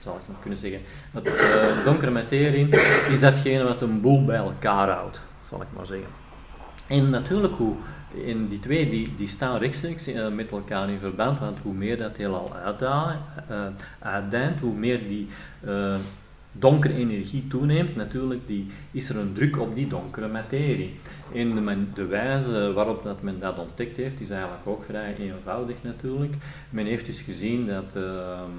zal 0.01 0.16
ik 0.16 0.28
maar 0.28 0.40
kunnen 0.40 0.59
zeggen. 0.59 0.80
Het 1.11 1.26
uh, 1.26 1.84
donkere 1.84 2.11
materie 2.11 2.68
is 3.11 3.20
datgene 3.20 3.64
wat 3.64 3.82
een 3.82 4.01
boel 4.01 4.24
bij 4.24 4.36
elkaar 4.36 4.88
houdt, 4.88 5.20
zal 5.42 5.62
ik 5.62 5.68
maar 5.76 5.86
zeggen. 5.86 6.09
En 6.86 7.11
natuurlijk, 7.11 7.55
hoe, 7.55 7.74
in 8.14 8.48
die 8.48 8.61
twee 8.61 8.88
die, 8.88 9.14
die 9.16 9.28
staan 9.28 9.59
rechtstreeks 9.59 10.09
uh, 10.09 10.28
met 10.28 10.51
elkaar 10.51 10.90
in 10.90 10.98
verband, 10.98 11.38
want 11.38 11.59
hoe 11.59 11.74
meer 11.74 11.96
dat 11.96 12.16
heelal 12.16 12.57
uitdijnt, 14.01 14.55
uh, 14.57 14.61
hoe 14.61 14.74
meer 14.74 15.09
die 15.09 15.28
donkere 16.53 16.94
energie 16.94 17.46
toeneemt, 17.46 17.96
natuurlijk 17.96 18.46
die, 18.46 18.66
is 18.90 19.09
er 19.09 19.16
een 19.16 19.32
druk 19.32 19.59
op 19.59 19.74
die 19.74 19.86
donkere 19.86 20.28
materie. 20.28 20.94
En 21.34 21.55
de, 21.55 21.92
de, 21.94 22.05
wijze 22.05 22.72
waarop 22.72 23.03
dat 23.03 23.22
men 23.22 23.40
dat 23.40 23.59
ontdekt 23.59 23.96
heeft, 23.96 24.20
is 24.20 24.30
eigenlijk 24.30 24.66
ook 24.66 24.84
vrij 24.84 25.16
eenvoudig 25.16 25.76
natuurlijk. 25.82 26.34
Men 26.70 26.86
heeft 26.86 27.07
dus 27.07 27.20
gezien 27.20 27.66
dat 27.66 27.96
ehm, 27.96 28.51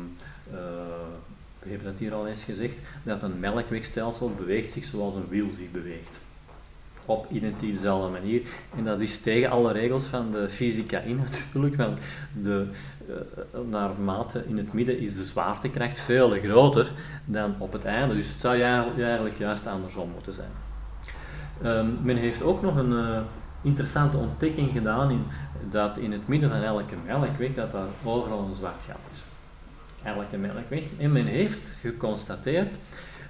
we 1.64 1.70
hebben 1.70 1.88
dat 1.88 1.99
hier 1.99 2.14
al 2.14 2.28
eens 2.28 2.43
gezegd, 2.43 2.80
dat 3.03 3.22
een 3.22 3.39
melkwegstelsel 3.39 4.34
beweegt 4.38 4.72
zich 4.72 4.84
zoals 4.84 5.16
een 5.16 5.28
wiel 5.30 5.49
zich 5.55 5.72
beweegt. 5.72 6.20
Op 7.05 7.32
identiek 7.32 7.74
dezelfde 7.74 8.09
manier. 8.09 8.41
En 8.76 8.84
dat 8.84 8.99
is 8.99 9.20
tegen 9.20 9.49
alle 9.49 9.72
regels 9.72 10.05
van 10.05 10.32
de 10.32 10.49
fysica 10.49 10.99
in 10.99 11.16
natuurlijk, 11.26 11.76
want 11.76 11.99
de, 12.41 12.68
uh, 13.09 13.16
naarmate 13.70 14.43
in 14.47 14.57
het 14.57 14.74
midden 14.74 14.99
is 14.99 15.16
de 15.16 15.24
zwaartekracht 15.24 15.99
veel 15.99 16.30
groter 16.30 16.91
dan 17.26 17.55
op 17.57 17.74
het 17.74 17.86
einde. 17.86 18.16
Dus 18.16 18.30
het 18.30 18.39
zou 18.39 18.62
eigenlijk 18.62 19.38
juist 19.38 19.68
andersom 19.68 20.09
moeten 20.12 20.34
zijn. 20.34 20.51
Um, 21.64 21.97
men 22.01 22.18
heeft 22.18 22.43
ook 22.43 22.62
nog 22.62 22.76
een 22.76 22.91
uh, 22.91 23.22
interessante 23.62 24.18
ontdekking 24.18 24.72
gedaan 24.72 25.12
in, 25.12 25.24
dat 25.70 25.97
in 25.97 26.12
het 26.12 26.28
midden 26.28 26.49
van 26.49 26.62
elke 26.62 26.95
melkweg 27.05 27.53
dat 27.53 27.72
daar 27.72 27.88
overal 28.03 28.39
een 28.39 28.55
zwart 28.55 28.84
gat 28.84 29.05
is 29.12 29.24
een 30.03 30.41
melkweg. 30.41 30.83
En 30.97 31.11
men 31.11 31.25
heeft 31.25 31.69
geconstateerd 31.81 32.75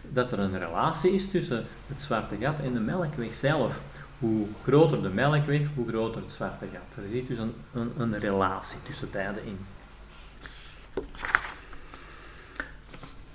dat 0.01 0.32
er 0.32 0.39
een 0.39 0.57
relatie 0.57 1.11
is 1.11 1.30
tussen 1.30 1.65
het 1.88 2.01
zwarte 2.01 2.36
gat 2.39 2.59
en 2.59 2.74
de 2.74 2.80
melkweg 2.80 3.34
zelf. 3.34 3.80
Hoe 4.19 4.47
groter 4.63 5.01
de 5.01 5.09
melkweg, 5.09 5.61
hoe 5.76 5.88
groter 5.88 6.22
het 6.22 6.34
zwarte 6.34 6.65
gat. 6.74 7.03
Er 7.03 7.09
zit 7.11 7.28
dus 7.28 7.38
een, 7.38 7.53
een, 7.74 7.91
een 7.97 8.19
relatie 8.19 8.78
tussen 8.84 9.09
beide 9.11 9.39
in. 9.45 9.57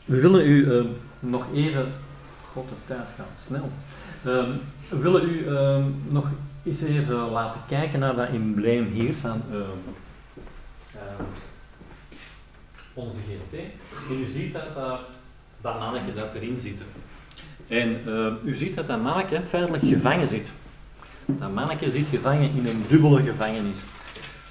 We 0.05 0.20
willen 0.20 0.47
u 0.47 0.72
uh, 0.72 0.84
nog 1.20 1.53
even. 1.53 1.93
God, 2.53 2.68
de 2.68 2.74
tijd 2.87 3.07
gaat 3.16 3.26
snel. 3.47 3.70
Uh, 4.26 4.55
we 4.89 4.99
willen 4.99 5.28
u 5.28 5.51
uh, 5.51 5.84
nog 6.09 6.30
eens 6.64 6.82
even 6.82 7.14
laten 7.14 7.61
kijken 7.68 7.99
naar 7.99 8.16
dat 8.16 8.28
embleem 8.28 8.87
hier 8.87 9.14
van 9.14 9.43
onze 12.97 13.19
GT. 13.19 13.59
En 14.11 14.21
u 14.21 14.27
ziet 14.27 14.53
dat 14.53 14.75
daar 14.75 14.99
dat 15.61 15.79
mannetje 15.79 16.13
dat 16.13 16.35
erin 16.35 16.59
zit. 16.61 16.83
En 17.69 18.01
uh, 18.07 18.33
u 18.45 18.55
ziet 18.55 18.75
dat 18.75 18.87
dat 18.87 19.03
mannetje 19.03 19.43
feitelijk 19.47 19.85
gevangen 19.85 20.29
zit. 20.29 20.53
Dat 21.25 21.53
mannetje 21.53 21.91
zit 21.91 22.09
gevangen 22.09 22.51
in 22.55 22.67
een 22.67 22.85
dubbele 22.89 23.23
gevangenis. 23.23 23.79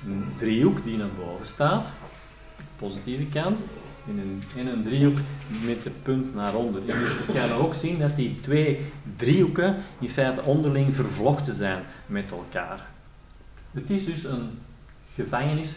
Een 0.05 0.25
driehoek 0.37 0.83
die 0.83 0.97
naar 0.97 1.07
boven 1.25 1.45
staat, 1.45 1.89
positieve 2.77 3.25
kant, 3.25 3.59
in 4.07 4.19
een, 4.19 4.43
en 4.57 4.67
een 4.67 4.83
driehoek 4.83 5.17
met 5.65 5.83
de 5.83 5.89
punt 5.89 6.35
naar 6.35 6.55
onder. 6.55 6.81
En 6.81 6.99
je 6.99 7.25
kan 7.33 7.51
ook 7.51 7.75
zien 7.75 7.99
dat 7.99 8.15
die 8.15 8.41
twee 8.41 8.91
driehoeken 9.15 9.75
in 9.99 10.09
feite 10.09 10.41
onderling 10.41 10.95
vervlochten 10.95 11.53
zijn 11.53 11.83
met 12.05 12.31
elkaar. 12.31 12.85
Het 13.71 13.89
is 13.89 14.05
dus 14.05 14.23
een 14.23 14.59
gevangenis 15.15 15.75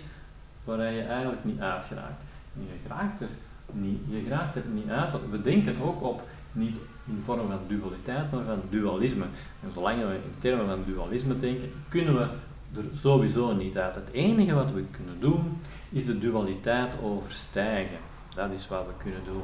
waar 0.64 0.92
je 0.92 1.02
eigenlijk 1.02 1.44
niet 1.44 1.60
uitgeraakt 1.60 2.22
je 2.60 2.88
raakt 2.88 3.20
er 3.20 3.28
niet, 3.72 4.00
je 4.08 4.28
raakt 4.28 4.56
er 4.56 4.64
niet 4.72 4.88
uit. 4.88 5.30
We 5.30 5.42
denken 5.42 5.80
ook 5.82 6.02
op, 6.02 6.22
niet 6.52 6.76
in 7.06 7.20
vorm 7.24 7.48
van 7.48 7.60
dualiteit, 7.68 8.32
maar 8.32 8.44
van 8.44 8.62
dualisme. 8.70 9.24
En 9.62 9.70
zolang 9.72 9.98
we 9.98 10.14
in 10.14 10.34
termen 10.38 10.66
van 10.66 10.84
dualisme 10.86 11.38
denken, 11.38 11.72
kunnen 11.88 12.14
we 12.14 12.28
er 12.76 12.84
sowieso 12.92 13.52
niet 13.52 13.78
uit. 13.78 13.94
Het 13.94 14.10
enige 14.12 14.54
wat 14.54 14.72
we 14.72 14.84
kunnen 14.90 15.20
doen, 15.20 15.60
is 15.88 16.06
de 16.06 16.18
dualiteit 16.18 16.94
overstijgen. 17.02 17.98
Dat 18.34 18.50
is 18.50 18.68
wat 18.68 18.86
we 18.86 19.02
kunnen 19.02 19.24
doen. 19.24 19.42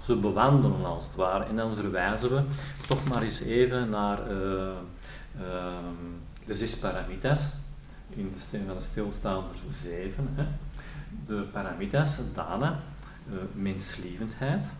Ze 0.00 0.16
bewandelen 0.16 0.84
als 0.84 1.04
het 1.04 1.14
ware. 1.14 1.44
En 1.44 1.56
dan 1.56 1.74
verwijzen 1.74 2.30
we 2.30 2.42
toch 2.88 3.08
maar 3.08 3.22
eens 3.22 3.40
even 3.40 3.88
naar 3.88 4.30
uh, 4.30 4.36
uh, 5.40 5.76
de 6.44 6.54
zes 6.54 6.78
paramitas 6.78 7.50
in 8.08 8.32
de 8.34 8.40
stem 8.40 8.66
van 8.66 8.76
de 8.76 8.82
stilstaander 8.82 9.54
zeven. 9.68 10.28
Hè 10.34 10.44
de 11.26 11.44
paramitas, 11.52 12.18
dana, 12.34 12.82
uh, 13.32 13.38
menslievendheid. 13.54 14.72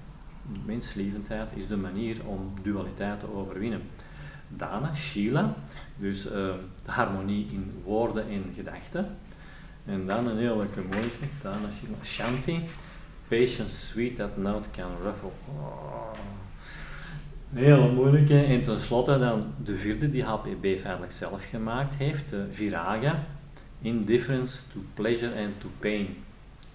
Menslievendheid 0.64 1.50
is 1.54 1.66
de 1.66 1.76
manier 1.76 2.26
om 2.26 2.52
dualiteit 2.62 3.20
te 3.20 3.34
overwinnen. 3.34 3.82
Dana, 4.48 4.94
Shila, 4.94 5.54
dus 5.96 6.26
uh, 6.26 6.32
de 6.84 6.90
harmonie 6.90 7.46
in 7.50 7.72
woorden 7.84 8.28
en 8.28 8.44
gedachten. 8.54 9.16
En 9.84 10.06
dan 10.06 10.26
een 10.26 10.36
hele 10.36 10.54
mooie, 10.54 11.10
Dana, 11.42 11.70
Shila, 11.72 11.96
Shanti, 12.02 12.60
patience 13.28 13.76
sweet 13.76 14.16
that 14.16 14.36
note 14.36 14.68
can 14.70 14.90
ruffle. 15.02 15.30
Oh. 15.48 16.12
Hele 17.52 17.92
moeilijke. 17.92 18.42
En 18.42 18.62
tenslotte 18.62 19.18
dan 19.18 19.54
de 19.64 19.76
vierde 19.76 20.10
die 20.10 20.22
HPB 20.22 20.78
feitelijk 20.80 21.12
zelf 21.12 21.48
gemaakt 21.50 21.94
heeft, 21.94 22.30
de 22.30 22.46
Viraga, 22.50 23.24
indifference 23.82 24.62
to 24.72 24.80
pleasure 24.94 25.32
and 25.44 25.60
to 25.60 25.68
pain 25.78 26.06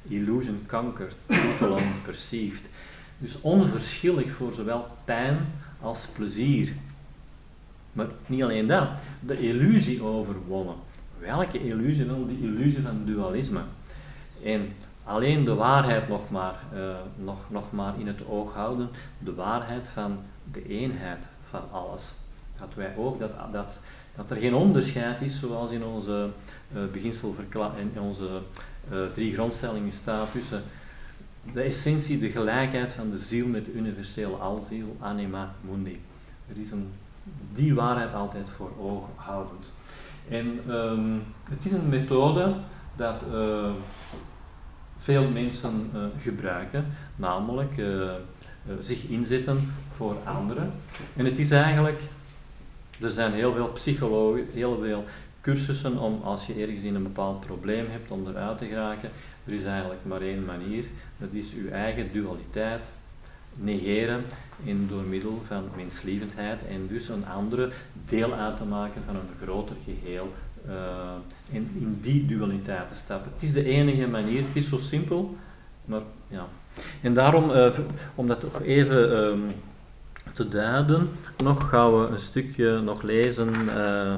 illusion 0.10 0.64
conquered, 0.68 1.16
total 1.26 1.78
perceived. 2.06 2.70
Dus 3.18 3.42
onverschillig 3.42 4.32
voor 4.32 4.54
zowel 4.54 4.88
pijn 5.06 5.38
als 5.82 6.08
plezier. 6.08 6.74
Maar 7.92 8.08
niet 8.26 8.44
alleen 8.44 8.68
dat, 8.68 8.90
de 9.20 9.40
illusie 9.40 10.04
overwonnen. 10.04 10.76
Welke 11.20 11.64
illusie? 11.64 12.06
Wel, 12.06 12.28
die 12.28 12.42
illusie 12.42 12.82
van 12.82 13.02
dualisme. 13.06 13.62
En 14.44 14.74
alleen 15.04 15.46
de 15.46 15.56
waarheid 15.56 16.08
nog 16.08 16.30
maar, 16.30 16.56
uh, 16.74 16.96
nog, 17.16 17.50
nog 17.50 17.72
maar 17.72 18.00
in 18.00 18.08
het 18.08 18.28
oog 18.28 18.54
houden, 18.54 18.90
de 19.20 19.34
waarheid 19.34 19.88
van 19.88 20.20
de 20.52 20.68
eenheid 20.68 21.28
van 21.42 21.72
alles. 21.72 22.12
Dat 22.60 22.74
wij 22.76 22.96
ook, 22.98 23.20
dat, 23.20 23.32
dat, 23.52 23.80
dat 24.16 24.32
er 24.32 24.38
geen 24.38 24.54
onderscheid 24.54 25.22
is, 25.22 25.40
zoals 25.40 25.72
in 25.72 25.84
onze 25.84 26.30
uh, 26.76 26.82
beginsel 26.92 27.36
in 27.94 28.02
onze 28.02 28.42
drie 29.14 29.34
grondstellingen 29.34 29.92
staat 29.92 30.32
tussen 30.32 30.64
de 31.54 31.62
essentie, 31.62 32.20
de 32.20 32.30
gelijkheid 32.30 32.92
van 32.92 33.10
de 33.10 33.18
ziel 33.18 33.48
met 33.48 33.66
de 33.66 33.74
universele 33.74 34.36
alziel, 34.36 34.98
anima 35.00 35.54
mundi. 35.62 36.02
Er 36.48 36.58
is 36.58 36.72
een, 36.72 36.88
die 37.54 37.76
waarheid 37.76 38.14
altijd 38.14 38.50
voor 38.56 38.72
ogen 38.80 39.14
houdend. 39.16 39.64
En 40.30 40.74
um, 40.76 41.24
het 41.50 41.66
is 41.66 41.72
een 41.72 41.90
methode 41.90 42.56
dat 42.96 43.22
uh, 43.32 43.72
veel 44.98 45.30
mensen 45.30 45.92
uh, 45.96 46.02
gebruiken, 46.22 46.86
namelijk 47.16 47.82
zich 48.80 49.04
inzetten 49.04 49.74
voor 49.96 50.16
anderen. 50.24 50.72
En 51.16 51.26
het 51.26 51.40
is 51.40 51.52
eigenlijk, 51.52 52.02
er 53.02 53.10
zijn 53.10 53.34
heel 53.34 53.54
veel 53.54 53.72
psychologen, 53.72 54.48
heel 54.54 54.80
veel 54.82 55.06
cursussen 55.50 55.98
om 55.98 56.22
als 56.24 56.46
je 56.46 56.54
ergens 56.54 56.84
in 56.84 56.96
een 56.96 57.04
bepaald 57.04 57.40
probleem 57.40 57.86
hebt 57.90 58.12
om 58.12 58.28
eruit 58.28 58.58
te 58.58 58.66
geraken. 58.66 59.10
Er 59.46 59.54
is 59.54 59.64
eigenlijk 59.64 60.00
maar 60.04 60.22
één 60.22 60.46
manier, 60.46 60.86
dat 61.18 61.30
is 61.32 61.52
je 61.52 61.70
eigen 61.70 62.10
dualiteit 62.14 62.90
negeren 63.56 64.24
in 64.64 64.88
door 64.90 65.04
middel 65.04 65.42
van 65.46 65.64
menslievendheid 65.76 66.68
en 66.68 66.88
dus 66.88 67.10
een 67.10 67.26
andere 67.28 67.70
deel 68.06 68.34
uit 68.34 68.58
te 68.58 68.64
maken 68.64 69.02
van 69.06 69.16
een 69.16 69.42
groter 69.42 69.76
geheel 69.86 70.34
en 71.52 71.72
in 71.74 71.98
die 72.02 72.26
dualiteit 72.26 72.88
te 72.88 72.96
stappen. 72.96 73.32
Het 73.34 73.42
is 73.42 73.54
de 73.54 73.66
enige 73.66 74.08
manier, 74.08 74.42
het 74.42 74.56
is 74.56 74.70
zo 74.70 74.78
simpel, 74.78 75.38
maar 75.86 76.02
ja. 76.28 76.48
En 77.02 77.14
daarom, 77.14 77.50
uh, 77.50 77.72
om 78.16 78.28
dat 78.28 78.40
toch 78.40 78.62
even 78.62 79.18
um, 79.18 79.46
te 80.34 80.48
duiden, 80.48 81.10
nog 81.44 81.70
gaan 81.70 82.00
we 82.00 82.08
een 82.08 82.20
stukje 82.20 82.82
nog 82.82 83.02
lezen 83.02 83.54
uh, 83.68 84.14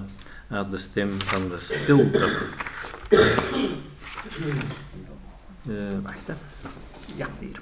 uit 0.51 0.71
de 0.71 0.77
stem 0.77 1.21
van 1.21 1.49
de 1.49 1.57
stilte. 1.61 2.49
Uh, 5.67 5.99
wacht 6.03 6.27
hè. 6.27 6.33
Ja, 7.15 7.27
hier. 7.39 7.61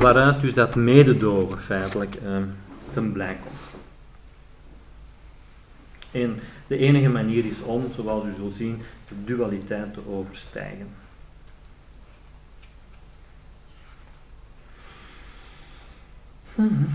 Waaruit 0.00 0.40
dus 0.40 0.54
dat 0.54 0.74
mededogen 0.74 1.60
feitelijk 1.60 2.16
uh, 2.24 2.42
ten 2.90 3.12
blij 3.12 3.38
komt. 3.42 3.70
En 6.10 6.38
de 6.66 6.76
enige 6.76 7.08
manier 7.08 7.44
is 7.44 7.60
om, 7.60 7.90
zoals 7.90 8.24
u 8.24 8.34
zult 8.34 8.54
zien, 8.54 8.82
de 9.08 9.24
dualiteit 9.24 9.94
te 9.94 10.08
overstijgen. 10.08 10.88
Hmm. 16.54 16.88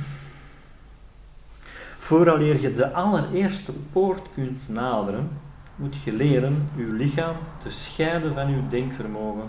Vooraleer 2.11 2.61
je 2.61 2.73
de 2.73 2.93
allereerste 2.93 3.71
poort 3.91 4.27
kunt 4.33 4.69
naderen, 4.69 5.29
moet 5.75 5.95
je 5.95 6.13
leren 6.13 6.69
uw 6.77 6.93
lichaam 6.93 7.35
te 7.63 7.69
scheiden 7.69 8.33
van 8.33 8.47
uw 8.47 8.67
denkvermogen 8.69 9.43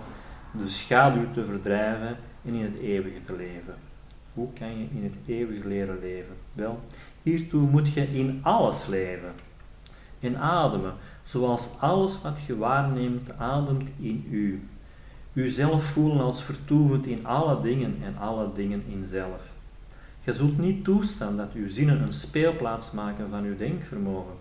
de 0.59 0.69
schaduw 0.69 1.33
te 1.33 1.45
verdrijven 1.45 2.17
en 2.45 2.55
in 2.55 2.63
het 2.63 2.79
eeuwige 2.79 3.23
te 3.23 3.37
leven. 3.37 3.75
Hoe 4.35 4.49
kan 4.59 4.79
je 4.79 4.87
in 4.95 5.03
het 5.03 5.17
eeuwige 5.27 5.69
leren 5.69 5.99
leven? 6.01 6.37
Wel, 6.53 6.81
hiertoe 7.23 7.71
moet 7.71 7.93
je 7.93 8.13
in 8.13 8.41
alles 8.43 8.87
leven. 8.87 9.33
En 10.21 10.37
ademen, 10.39 10.95
zoals 11.23 11.71
alles 11.81 12.23
wat 12.23 12.41
je 12.47 12.57
waarneemt 12.57 13.39
ademt 13.39 13.91
in 14.01 14.27
u. 14.31 14.69
Uzelf 15.33 15.85
voelen 15.85 16.21
als 16.21 16.43
vertoevend 16.43 17.07
in 17.07 17.27
alle 17.27 17.61
dingen 17.61 17.97
en 18.03 18.17
alle 18.19 18.53
dingen 18.55 18.83
in 18.87 19.05
zelf. 19.07 19.52
Je 20.25 20.33
zult 20.33 20.59
niet 20.59 20.85
toestaan 20.85 21.37
dat 21.37 21.53
uw 21.53 21.69
zinnen 21.69 22.03
een 22.03 22.13
speelplaats 22.13 22.91
maken 22.91 23.31
van 23.31 23.45
uw 23.45 23.57
denkvermogen. 23.57 24.35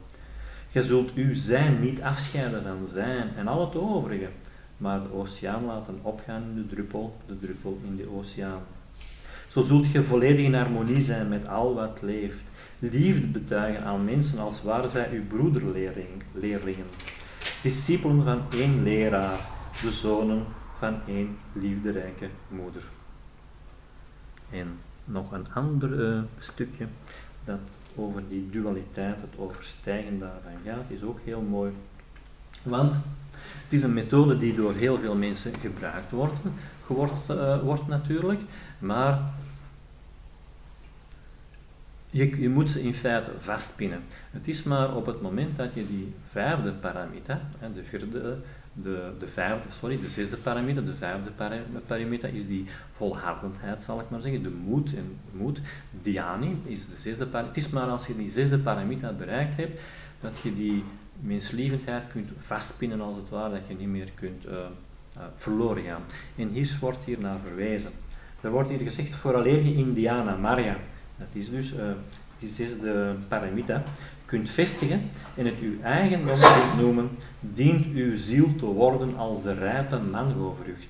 Je 0.69 0.83
zult 0.83 1.13
uw 1.13 1.33
zijn 1.33 1.79
niet 1.79 2.01
afscheiden 2.01 2.63
van 2.63 2.87
zijn 2.87 3.35
en 3.35 3.47
al 3.47 3.65
het 3.65 3.75
overige, 3.75 4.29
maar 4.77 5.03
de 5.03 5.13
oceaan 5.13 5.65
laten 5.65 5.99
opgaan 6.01 6.43
in 6.43 6.55
de 6.55 6.67
druppel, 6.67 7.17
de 7.27 7.39
druppel 7.39 7.79
in 7.85 7.95
de 7.95 8.09
oceaan. 8.09 8.61
Zo 9.47 9.61
zult 9.61 9.91
je 9.91 10.03
volledig 10.03 10.45
in 10.45 10.53
harmonie 10.53 11.01
zijn 11.01 11.29
met 11.29 11.47
al 11.47 11.73
wat 11.73 12.01
leeft. 12.01 12.43
Liefde 12.79 13.27
betuigen 13.27 13.85
aan 13.85 14.05
mensen 14.05 14.39
als 14.39 14.63
waren 14.63 14.89
zij 14.89 15.09
uw 15.11 15.27
broederleerlingen. 15.27 16.87
Discipelen 17.61 18.23
van 18.23 18.41
één 18.53 18.83
leraar, 18.83 19.39
de 19.81 19.91
zonen 19.91 20.45
van 20.77 20.95
één 21.07 21.37
liefderijke 21.53 22.29
moeder. 22.47 22.83
En 24.49 24.79
nog 25.11 25.31
een 25.31 25.45
ander 25.53 26.13
uh, 26.13 26.21
stukje 26.37 26.87
dat 27.43 27.79
over 27.95 28.21
die 28.29 28.49
dualiteit, 28.49 29.21
het 29.21 29.37
overstijgen 29.37 30.19
daarvan 30.19 30.51
gaat, 30.65 30.85
is 30.87 31.03
ook 31.03 31.19
heel 31.23 31.41
mooi. 31.41 31.71
Want 32.63 32.93
het 33.63 33.73
is 33.73 33.83
een 33.83 33.93
methode 33.93 34.37
die 34.37 34.55
door 34.55 34.73
heel 34.73 34.97
veel 34.97 35.15
mensen 35.15 35.53
gebruikt 35.55 36.11
wordt, 36.11 36.39
wordt, 36.87 37.29
uh, 37.29 37.61
wordt 37.61 37.87
natuurlijk, 37.87 38.41
maar 38.79 39.19
je, 42.09 42.41
je, 42.41 42.49
moet 42.49 42.69
ze 42.69 42.81
in 42.81 42.93
feite 42.93 43.31
vastpinnen. 43.37 44.03
Het 44.31 44.47
is 44.47 44.63
maar 44.63 44.95
op 44.95 45.05
het 45.05 45.21
moment 45.21 45.57
dat 45.57 45.73
je 45.73 45.87
die 45.87 46.13
vijfde 46.29 46.71
paramita, 46.71 47.41
de 47.73 47.83
vierde, 47.83 48.37
de, 48.73 49.11
de 49.19 49.27
vijfde, 49.27 49.71
sorry, 49.71 49.99
de 49.99 50.09
zesde 50.09 50.37
paramita, 50.37 50.81
de 50.81 50.93
vijfde 50.93 51.31
paramita 51.87 52.27
is 52.27 52.47
die 52.47 52.65
volhardendheid, 52.91 53.83
zal 53.83 53.99
ik 53.99 54.09
maar 54.09 54.21
zeggen, 54.21 54.43
de 54.43 54.49
moed 54.49 54.95
en 54.95 55.17
moed. 55.31 55.61
Dhyani 56.01 56.61
is 56.63 56.87
de 56.87 56.95
zesde 56.95 57.25
paramita. 57.25 57.55
Het 57.55 57.65
is 57.65 57.69
maar 57.71 57.87
als 57.87 58.07
je 58.07 58.15
die 58.15 58.29
zesde 58.29 58.59
paramita 58.59 59.11
bereikt 59.11 59.55
hebt, 59.55 59.81
dat 60.19 60.39
je 60.39 60.53
die 60.53 60.83
menslievendheid 61.19 62.03
kunt 62.07 62.29
vastpinnen 62.37 63.01
als 63.01 63.15
het 63.15 63.29
ware, 63.29 63.53
dat 63.53 63.67
je 63.67 63.75
niet 63.75 63.87
meer 63.87 64.11
kunt 64.15 64.45
uh, 64.45 64.51
uh, 64.51 65.23
verloren 65.35 65.83
gaan. 65.83 66.01
En 66.35 66.49
hier 66.49 66.77
wordt 66.79 67.03
hier 67.03 67.19
naar 67.19 67.39
verwezen. 67.39 67.91
Er 68.41 68.51
wordt 68.51 68.69
hier 68.69 68.79
gezegd, 68.79 69.15
vooraleer 69.15 69.63
je 69.63 69.73
in 69.73 69.93
Dhyana 69.93 70.35
Marja, 70.35 70.77
dat 71.17 71.27
is 71.33 71.49
dus 71.49 71.73
uh, 71.73 71.91
die 72.39 72.49
zesde 72.49 73.15
paramita, 73.27 73.83
kunt 74.31 74.49
vestigen 74.49 75.01
en 75.35 75.45
het 75.45 75.59
uw 75.61 75.81
eigendom 75.83 76.39
kunt 76.39 76.81
noemen, 76.81 77.09
dient 77.39 77.85
uw 77.93 78.15
ziel 78.15 78.55
te 78.55 78.65
worden 78.65 79.17
als 79.17 79.43
de 79.43 79.53
rijpe 79.53 79.99
mangovrucht. 79.99 80.87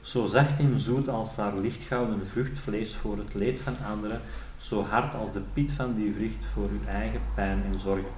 Zo 0.00 0.26
zacht 0.26 0.58
en 0.58 0.78
zoet 0.78 1.08
als 1.08 1.36
haar 1.36 1.56
lichtgouden 1.56 2.26
vruchtvlees 2.26 2.94
voor 2.94 3.16
het 3.16 3.34
leed 3.34 3.60
van 3.60 3.74
anderen, 3.92 4.20
zo 4.56 4.84
hard 4.84 5.14
als 5.14 5.32
de 5.32 5.40
piet 5.52 5.72
van 5.72 5.94
die 5.94 6.14
vrucht 6.16 6.44
voor 6.52 6.68
uw 6.68 6.88
eigen 6.88 7.20
pijn 7.34 7.62
en 7.72 7.80
zorgen. 7.80 8.10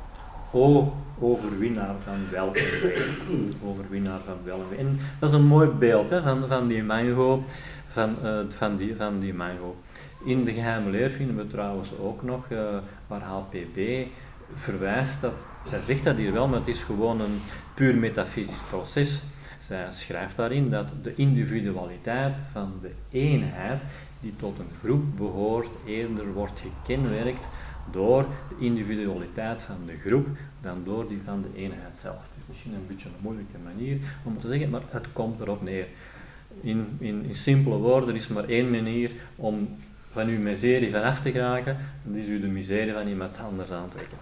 O 0.52 0.92
overwinnaar 1.20 1.94
van 2.04 2.30
wel 2.30 2.46
en 2.46 2.80
wee. 2.80 3.48
Overwinnaar 3.64 4.20
van 4.24 4.38
wel. 4.44 4.62
En 4.78 4.98
dat 5.18 5.28
is 5.28 5.34
een 5.34 5.46
mooi 5.46 5.68
beeld 5.68 6.10
hè, 6.10 6.22
van, 6.22 6.48
van 6.48 6.68
die 6.68 6.82
mango, 6.82 7.44
van, 7.88 8.14
uh, 8.24 8.38
van, 8.48 8.76
die, 8.76 8.96
van 8.96 9.18
die 9.20 9.34
mango. 9.34 9.76
In 10.24 10.44
de 10.44 10.52
geheime 10.52 10.90
leer 10.90 11.10
vinden 11.10 11.36
we 11.36 11.46
trouwens 11.46 11.98
ook 11.98 12.22
nog, 12.22 12.44
uh, 12.50 12.58
waar 13.06 13.22
HPB 13.22 14.06
verwijst 14.54 15.20
dat, 15.20 15.34
zij 15.66 15.80
zegt 15.80 16.04
dat 16.04 16.16
hier 16.16 16.32
wel, 16.32 16.48
maar 16.48 16.58
het 16.58 16.68
is 16.68 16.82
gewoon 16.82 17.20
een 17.20 17.40
puur 17.74 17.96
metafysisch 17.96 18.62
proces. 18.68 19.20
Zij 19.58 19.86
schrijft 19.90 20.36
daarin 20.36 20.70
dat 20.70 20.88
de 21.02 21.14
individualiteit 21.14 22.36
van 22.52 22.72
de 22.82 22.90
eenheid 23.10 23.82
die 24.20 24.36
tot 24.36 24.58
een 24.58 24.70
groep 24.82 25.16
behoort 25.16 25.70
eerder 25.84 26.32
wordt 26.32 26.60
gekenmerkt 26.60 27.46
door 27.90 28.26
de 28.48 28.64
individualiteit 28.64 29.62
van 29.62 29.76
de 29.86 29.98
groep 29.98 30.26
dan 30.60 30.82
door 30.84 31.08
die 31.08 31.20
van 31.24 31.42
de 31.42 31.60
eenheid 31.60 31.98
zelf. 31.98 32.16
Het 32.16 32.36
is 32.36 32.44
misschien 32.48 32.74
een 32.74 32.86
beetje 32.88 33.08
een 33.08 33.14
moeilijke 33.20 33.58
manier 33.64 33.98
om 34.22 34.38
te 34.38 34.48
zeggen, 34.48 34.70
maar 34.70 34.82
het 34.90 35.12
komt 35.12 35.40
erop 35.40 35.62
neer. 35.62 35.86
In, 36.60 36.96
in, 36.98 37.24
in 37.24 37.34
simpele 37.34 37.76
woorden 37.76 38.14
is 38.14 38.28
maar 38.28 38.44
één 38.44 38.70
manier 38.70 39.10
om 39.36 39.76
van 40.10 40.28
uw 40.28 40.38
miserie 40.38 40.90
vanaf 40.90 41.20
te 41.20 41.32
geraken, 41.32 41.76
dat 42.02 42.16
is 42.16 42.28
u 42.28 42.40
de 42.40 42.46
miserie 42.46 42.92
van 42.92 43.06
iemand 43.06 43.38
anders 43.38 43.70
aantrekken. 43.70 44.18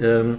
Um, 0.00 0.38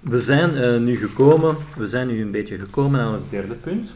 we 0.00 0.20
zijn 0.20 0.54
uh, 0.54 0.80
nu 0.80 0.96
gekomen, 0.96 1.56
we 1.76 1.86
zijn 1.86 2.06
nu 2.06 2.22
een 2.22 2.30
beetje 2.30 2.58
gekomen 2.58 3.00
aan 3.00 3.12
het 3.12 3.30
derde 3.30 3.54
punt. 3.54 3.92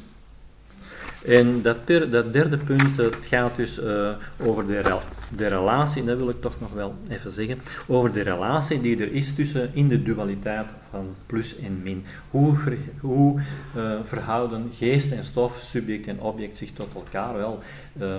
En 1.26 1.62
dat, 1.62 1.86
dat 1.86 2.32
derde 2.32 2.56
punt, 2.56 2.96
het 2.96 3.16
gaat 3.20 3.56
dus 3.56 3.78
uh, 3.78 4.10
over 4.46 4.66
de, 4.66 4.98
de 5.36 5.46
relatie, 5.46 6.04
dat 6.04 6.16
wil 6.16 6.28
ik 6.28 6.40
toch 6.40 6.60
nog 6.60 6.72
wel 6.72 6.94
even 7.08 7.32
zeggen, 7.32 7.58
over 7.86 8.12
de 8.12 8.20
relatie 8.20 8.80
die 8.80 8.98
er 8.98 9.12
is 9.12 9.34
tussen 9.34 9.70
in 9.74 9.88
de 9.88 10.02
dualiteit 10.02 10.70
van 10.90 11.14
plus 11.26 11.58
en 11.58 11.80
min. 11.82 12.04
Hoe, 12.30 12.56
hoe 13.00 13.40
uh, 13.76 13.98
verhouden 14.02 14.70
geest 14.72 15.12
en 15.12 15.24
stof, 15.24 15.58
subject 15.60 16.06
en 16.06 16.20
object 16.20 16.58
zich 16.58 16.70
tot 16.70 16.94
elkaar? 16.94 17.36
Wel, 17.36 17.62
uh, 18.00 18.18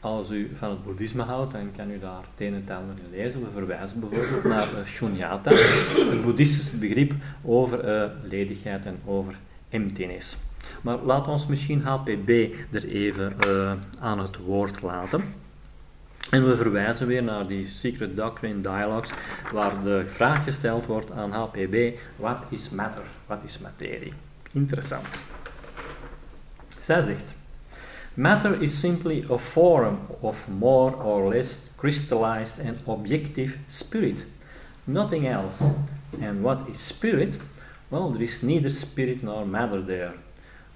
als 0.00 0.30
u 0.30 0.50
van 0.54 0.70
het 0.70 0.84
boeddhisme 0.84 1.22
houdt, 1.22 1.52
dan 1.52 1.70
kan 1.76 1.90
u 1.90 1.98
daar 1.98 2.24
het 2.36 2.46
en 2.46 2.54
in 2.54 3.10
lezen. 3.10 3.40
We 3.40 3.50
verwijzen 3.50 4.00
bijvoorbeeld 4.00 4.44
naar 4.44 4.68
Shunyata, 4.86 5.50
het 6.10 6.22
boeddhistische 6.22 6.76
begrip 6.76 7.12
over 7.44 8.12
ledigheid 8.22 8.86
en 8.86 9.00
over 9.04 9.34
emptiness. 9.68 10.36
Maar 10.82 10.98
laten 10.98 11.24
we 11.24 11.30
ons 11.30 11.46
misschien 11.46 11.82
HPB 11.82 12.28
er 12.70 12.84
even 12.84 13.36
uh, 13.46 13.72
aan 13.98 14.18
het 14.18 14.36
woord 14.38 14.82
laten. 14.82 15.22
En 16.30 16.48
we 16.48 16.56
verwijzen 16.56 17.06
weer 17.06 17.22
naar 17.22 17.46
die 17.46 17.66
Secret 17.66 18.16
Doctrine 18.16 18.60
Dialogues, 18.60 19.10
waar 19.52 19.82
de 19.82 20.06
vraag 20.06 20.44
gesteld 20.44 20.86
wordt 20.86 21.10
aan 21.10 21.32
HPB: 21.32 21.98
wat 22.16 22.38
is 22.48 22.70
matter? 22.70 23.02
Wat 23.26 23.44
is 23.44 23.58
materie? 23.58 24.12
Interessant. 24.52 25.20
Zij 26.80 27.00
zegt: 27.00 27.34
Matter 28.20 28.54
is 28.62 28.76
simply 28.76 29.24
a 29.30 29.38
form 29.38 30.06
of 30.22 30.46
more 30.46 30.92
or 30.92 31.30
less 31.30 31.58
crystallized 31.78 32.58
and 32.58 32.78
objective 32.86 33.56
spirit, 33.68 34.26
nothing 34.86 35.26
else. 35.26 35.62
And 36.20 36.44
what 36.44 36.68
is 36.68 36.78
spirit? 36.78 37.38
Well, 37.88 38.10
there 38.10 38.22
is 38.22 38.42
neither 38.42 38.68
spirit 38.68 39.22
nor 39.22 39.46
matter 39.46 39.80
there. 39.80 40.12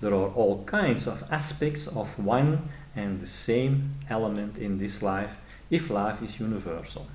There 0.01 0.15
are 0.15 0.31
all 0.31 0.65
kinds 0.65 1.07
of 1.07 1.23
aspects 1.31 1.87
of 1.87 2.09
one 2.19 2.67
and 2.97 3.21
the 3.21 3.27
same 3.27 3.91
element 4.09 4.57
in 4.57 4.79
this 4.79 5.03
life, 5.03 5.37
if 5.69 5.91
life 5.91 6.23
is 6.23 6.41
universal. 6.41 7.07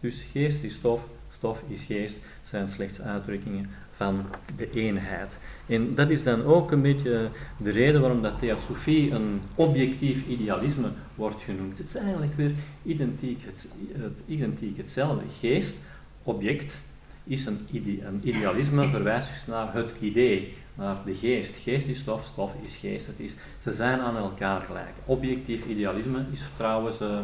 Dus 0.00 0.22
geest 0.32 0.62
is 0.62 0.78
stof, 0.78 1.00
stof 1.40 1.58
is 1.68 1.82
geest, 1.82 2.18
zijn 2.42 2.68
slechts 2.68 3.00
uitdrukkingen 3.00 3.68
van 3.92 4.24
de 4.56 4.70
eenheid. 4.70 5.38
En 5.66 5.94
dat 5.94 6.10
is 6.10 6.22
dan 6.22 6.44
ook 6.44 6.70
een 6.70 6.82
beetje 6.82 7.28
de 7.56 7.70
reden 7.70 8.00
waarom 8.00 8.22
dat 8.22 8.38
theosofie 8.38 9.10
een 9.10 9.40
objectief 9.54 10.26
idealisme 10.26 10.88
wordt 11.14 11.42
genoemd. 11.42 11.78
Het 11.78 11.86
is 11.86 11.94
eigenlijk 11.94 12.36
weer 12.36 12.52
identiek, 12.82 13.40
het, 13.44 13.68
het 13.92 14.22
identiek 14.26 14.76
hetzelfde. 14.76 15.22
Geest, 15.40 15.76
object, 16.22 16.80
is 17.24 17.46
een, 17.46 17.60
een 17.72 18.20
idealisme, 18.22 18.88
verwijst 18.88 19.28
dus 19.28 19.46
naar 19.46 19.74
het 19.74 19.92
idee 20.00 20.54
naar 20.74 20.96
de 21.04 21.14
geest. 21.14 21.56
Geest 21.56 21.86
is 21.86 21.98
stof, 21.98 22.24
stof 22.24 22.52
is 22.64 22.76
geest. 22.76 23.06
Het 23.06 23.20
is, 23.20 23.34
ze 23.62 23.72
zijn 23.72 24.00
aan 24.00 24.16
elkaar 24.16 24.58
gelijk. 24.58 24.92
Objectief 25.04 25.66
idealisme 25.66 26.24
is 26.30 26.42
trouwens 26.56 27.00
uh, 27.00 27.18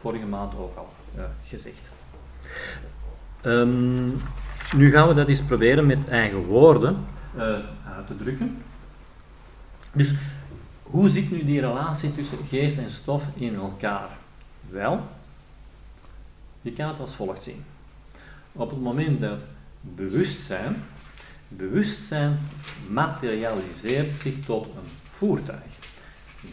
vorige 0.00 0.26
maand 0.26 0.54
ook 0.54 0.76
al 0.76 0.88
uh, 1.16 1.24
gezegd. 1.46 1.90
Um, 3.46 4.12
nu 4.76 4.90
gaan 4.90 5.08
we 5.08 5.14
dat 5.14 5.28
eens 5.28 5.42
proberen 5.42 5.86
met 5.86 6.08
eigen 6.08 6.44
woorden 6.44 6.96
uh, 7.36 7.42
uit 7.96 8.06
te 8.06 8.16
drukken. 8.16 8.56
Dus 9.92 10.14
hoe 10.82 11.08
zit 11.08 11.30
nu 11.30 11.44
die 11.44 11.60
relatie 11.60 12.14
tussen 12.14 12.38
geest 12.48 12.78
en 12.78 12.90
stof 12.90 13.24
in 13.34 13.54
elkaar? 13.54 14.08
Wel, 14.70 15.08
je 16.60 16.72
kan 16.72 16.88
het 16.88 17.00
als 17.00 17.14
volgt 17.14 17.42
zien. 17.42 17.64
Op 18.52 18.70
het 18.70 18.80
moment 18.80 19.20
dat 19.20 19.44
bewustzijn 19.80 20.82
Bewustzijn 21.56 22.38
materialiseert 22.88 24.14
zich 24.14 24.44
tot 24.44 24.64
een 24.64 24.90
voertuig. 25.12 25.72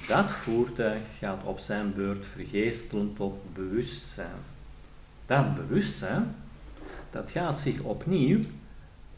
Dat 0.07 0.31
voertuig 0.31 1.01
gaat 1.19 1.43
op 1.43 1.59
zijn 1.59 1.93
beurt 1.93 2.25
vergeestelen 2.25 3.13
tot 3.17 3.53
bewustzijn. 3.53 4.39
Dat 5.25 5.55
bewustzijn, 5.55 6.35
dat 7.11 7.31
gaat 7.31 7.59
zich 7.59 7.81
opnieuw 7.81 8.39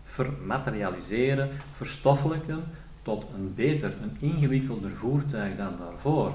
vermaterialiseren, 0.04 1.50
verstoffelijken 1.76 2.64
tot 3.02 3.26
een 3.36 3.54
beter, 3.56 3.96
een 4.02 4.16
ingewikkelder 4.20 4.92
voertuig 4.92 5.56
dan 5.56 5.74
daarvoor, 5.80 6.34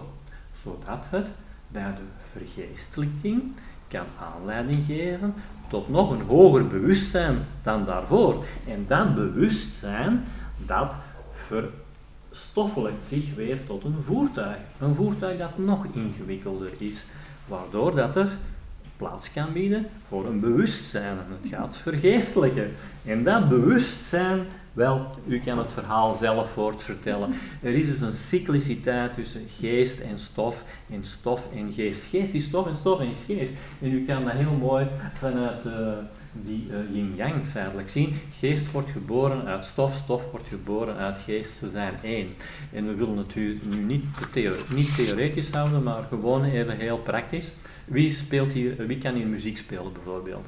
zodat 0.52 1.04
het 1.08 1.28
bij 1.68 1.94
de 1.94 2.02
vergeestelijking 2.22 3.42
kan 3.88 4.06
aanleiding 4.20 4.84
geven 4.86 5.34
tot 5.68 5.88
nog 5.88 6.10
een 6.10 6.26
hoger 6.26 6.66
bewustzijn 6.66 7.38
dan 7.62 7.84
daarvoor. 7.84 8.44
En 8.66 8.84
dat 8.86 9.14
bewustzijn, 9.14 10.24
dat 10.56 10.96
verstoffelijkt 11.32 13.04
zich 13.04 13.34
weer 13.34 13.66
tot 13.66 13.84
een 13.84 14.02
voertuig. 14.02 14.58
Een 14.80 14.94
voertuig 14.94 15.38
dat 15.38 15.58
nog 15.58 15.86
ingewikkelder 15.92 16.70
is, 16.78 17.04
waardoor 17.46 17.94
dat 17.94 18.16
er 18.16 18.28
plaats 18.98 19.32
kan 19.32 19.52
bieden 19.52 19.86
voor 20.08 20.26
een 20.26 20.40
bewustzijn. 20.40 21.16
Het 21.40 21.48
gaat 21.50 21.76
vergeestelijken. 21.76 22.70
En 23.04 23.24
dat 23.24 23.48
bewustzijn, 23.48 24.46
wel, 24.72 25.06
u 25.26 25.40
kan 25.40 25.58
het 25.58 25.72
verhaal 25.72 26.14
zelf 26.14 26.50
voortvertellen. 26.50 27.34
Er 27.62 27.74
is 27.74 27.86
dus 27.86 28.00
een 28.00 28.14
cycliciteit 28.14 29.14
tussen 29.14 29.46
geest 29.58 30.00
en 30.00 30.18
stof, 30.18 30.64
en 30.90 31.04
stof 31.04 31.48
en 31.54 31.72
geest. 31.72 32.04
Geest 32.04 32.34
is 32.34 32.44
stof 32.44 32.66
en 32.66 32.76
stof 32.76 33.00
is 33.00 33.24
geest. 33.26 33.52
En 33.80 33.92
u 33.92 34.04
kan 34.04 34.24
dat 34.24 34.32
heel 34.32 34.52
mooi 34.52 34.86
vanuit 35.18 35.64
uh, 35.66 35.72
die 36.32 36.66
uh, 36.70 36.94
yin-yang 36.96 37.46
feitelijk 37.46 37.88
zien. 37.88 38.20
Geest 38.38 38.70
wordt 38.70 38.90
geboren 38.90 39.46
uit 39.46 39.64
stof, 39.64 39.94
stof 39.94 40.22
wordt 40.30 40.46
geboren 40.46 40.96
uit 40.96 41.18
geest. 41.18 41.56
Ze 41.56 41.70
zijn 41.70 41.94
één. 42.02 42.28
En 42.72 42.86
we 42.86 42.94
willen 42.94 43.16
het 43.16 43.34
u 43.34 43.60
nu 43.70 43.78
niet, 43.82 44.04
niet 44.74 44.94
theoretisch 44.96 45.50
houden, 45.50 45.82
maar 45.82 46.04
gewoon 46.08 46.44
even 46.44 46.76
heel 46.76 46.98
praktisch. 46.98 47.50
Wie, 47.88 48.10
speelt 48.12 48.52
hier, 48.52 48.86
wie 48.86 48.98
kan 48.98 49.14
hier 49.14 49.26
muziek 49.26 49.56
spelen 49.56 49.92
bijvoorbeeld? 49.92 50.46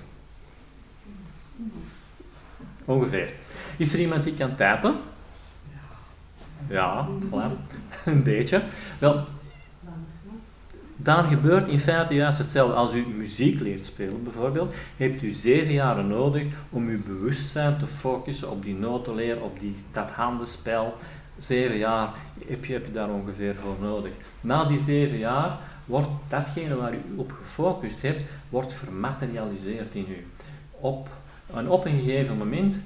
Ongeveer. 2.85 3.33
Is 3.77 3.93
er 3.93 4.01
iemand 4.01 4.25
die 4.25 4.35
kan 4.35 4.57
typen? 4.57 4.97
Ja, 6.69 7.09
voilà. 7.31 7.51
een 8.05 8.23
beetje. 8.23 8.63
Wel, 8.99 9.25
dan 11.03 11.25
gebeurt 11.25 11.69
in 11.69 11.81
feite 11.81 12.15
juist 12.15 12.39
hetzelfde. 12.39 12.75
Als 12.75 12.95
u 12.95 13.07
muziek 13.17 13.61
leert 13.61 13.87
spelen 13.87 14.23
bijvoorbeeld, 14.23 14.75
hebt 14.97 15.23
u 15.23 15.31
zeven 15.31 15.73
jaren 15.73 16.07
nodig 16.07 16.47
om 16.71 16.89
uw 16.89 17.03
bewustzijn 17.03 17.79
te 17.79 17.87
focussen 17.87 18.51
op 18.51 18.63
die 18.63 18.75
notenleer, 18.75 19.43
op 19.43 19.61
die, 19.61 19.77
dat 19.93 20.11
handenspel. 20.11 20.95
Zeven 21.39 21.77
jaar 21.77 22.11
heb 22.47 22.65
je, 22.65 22.73
heb 22.73 22.87
je 22.87 22.93
daar 22.93 23.11
ongeveer 23.11 23.55
voor 23.55 23.77
nodig. 23.81 24.13
Na 24.41 24.65
die 24.65 24.79
zeven 24.79 25.19
jaar 25.19 25.59
wordt 25.91 26.09
datgene 26.29 26.77
waar 26.77 26.95
u 26.95 27.01
op 27.17 27.33
gefocust 27.33 28.03
hebt, 28.03 28.23
wordt 28.49 28.73
vermaterialiseerd 28.73 29.95
in 29.95 30.07
u. 30.09 30.27
Op, 30.71 31.09
op 31.69 31.85
een 31.85 32.01
gegeven 32.01 32.37
moment 32.37 32.79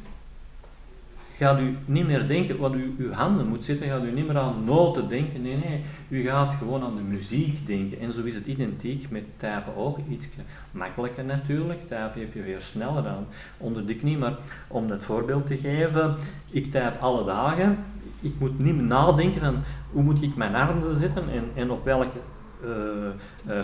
gaat 1.37 1.61
u 1.61 1.77
niet 1.85 2.07
meer 2.07 2.27
denken 2.27 2.59
wat 2.59 2.75
u 2.75 2.95
uw 2.99 3.13
handen 3.13 3.49
moet 3.49 3.65
zitten, 3.65 3.89
gaat 3.89 4.05
u 4.05 4.13
niet 4.13 4.27
meer 4.27 4.39
aan 4.39 4.65
noten 4.65 5.09
denken, 5.09 5.43
nee, 5.43 5.57
nee, 5.57 5.85
u 6.09 6.23
gaat 6.23 6.55
gewoon 6.55 6.83
aan 6.83 6.97
de 6.97 7.03
muziek 7.03 7.67
denken. 7.67 8.01
En 8.01 8.13
zo 8.13 8.23
is 8.23 8.35
het 8.35 8.47
identiek 8.47 9.11
met 9.11 9.25
typen 9.37 9.77
ook, 9.77 9.99
iets 10.09 10.29
makkelijker 10.71 11.25
natuurlijk, 11.25 11.81
typen 11.81 12.21
heb 12.21 12.35
je 12.35 12.43
weer 12.43 12.61
sneller 12.61 13.07
aan 13.07 13.27
onder 13.59 13.87
de 13.87 13.95
knie, 13.95 14.19
maar 14.19 14.37
om 14.69 14.89
dat 14.89 15.05
voorbeeld 15.05 15.47
te 15.47 15.57
geven, 15.57 16.17
ik 16.51 16.65
type 16.65 16.99
alle 17.01 17.25
dagen, 17.25 17.79
ik 18.21 18.35
moet 18.39 18.59
niet 18.59 18.75
meer 18.75 18.85
nadenken 18.85 19.41
van 19.41 19.57
hoe 19.93 20.03
moet 20.03 20.23
ik 20.23 20.37
mijn 20.37 20.55
handen 20.55 20.97
zetten 20.97 21.31
en, 21.31 21.45
en 21.55 21.71
op 21.71 21.85
welke 21.85 22.19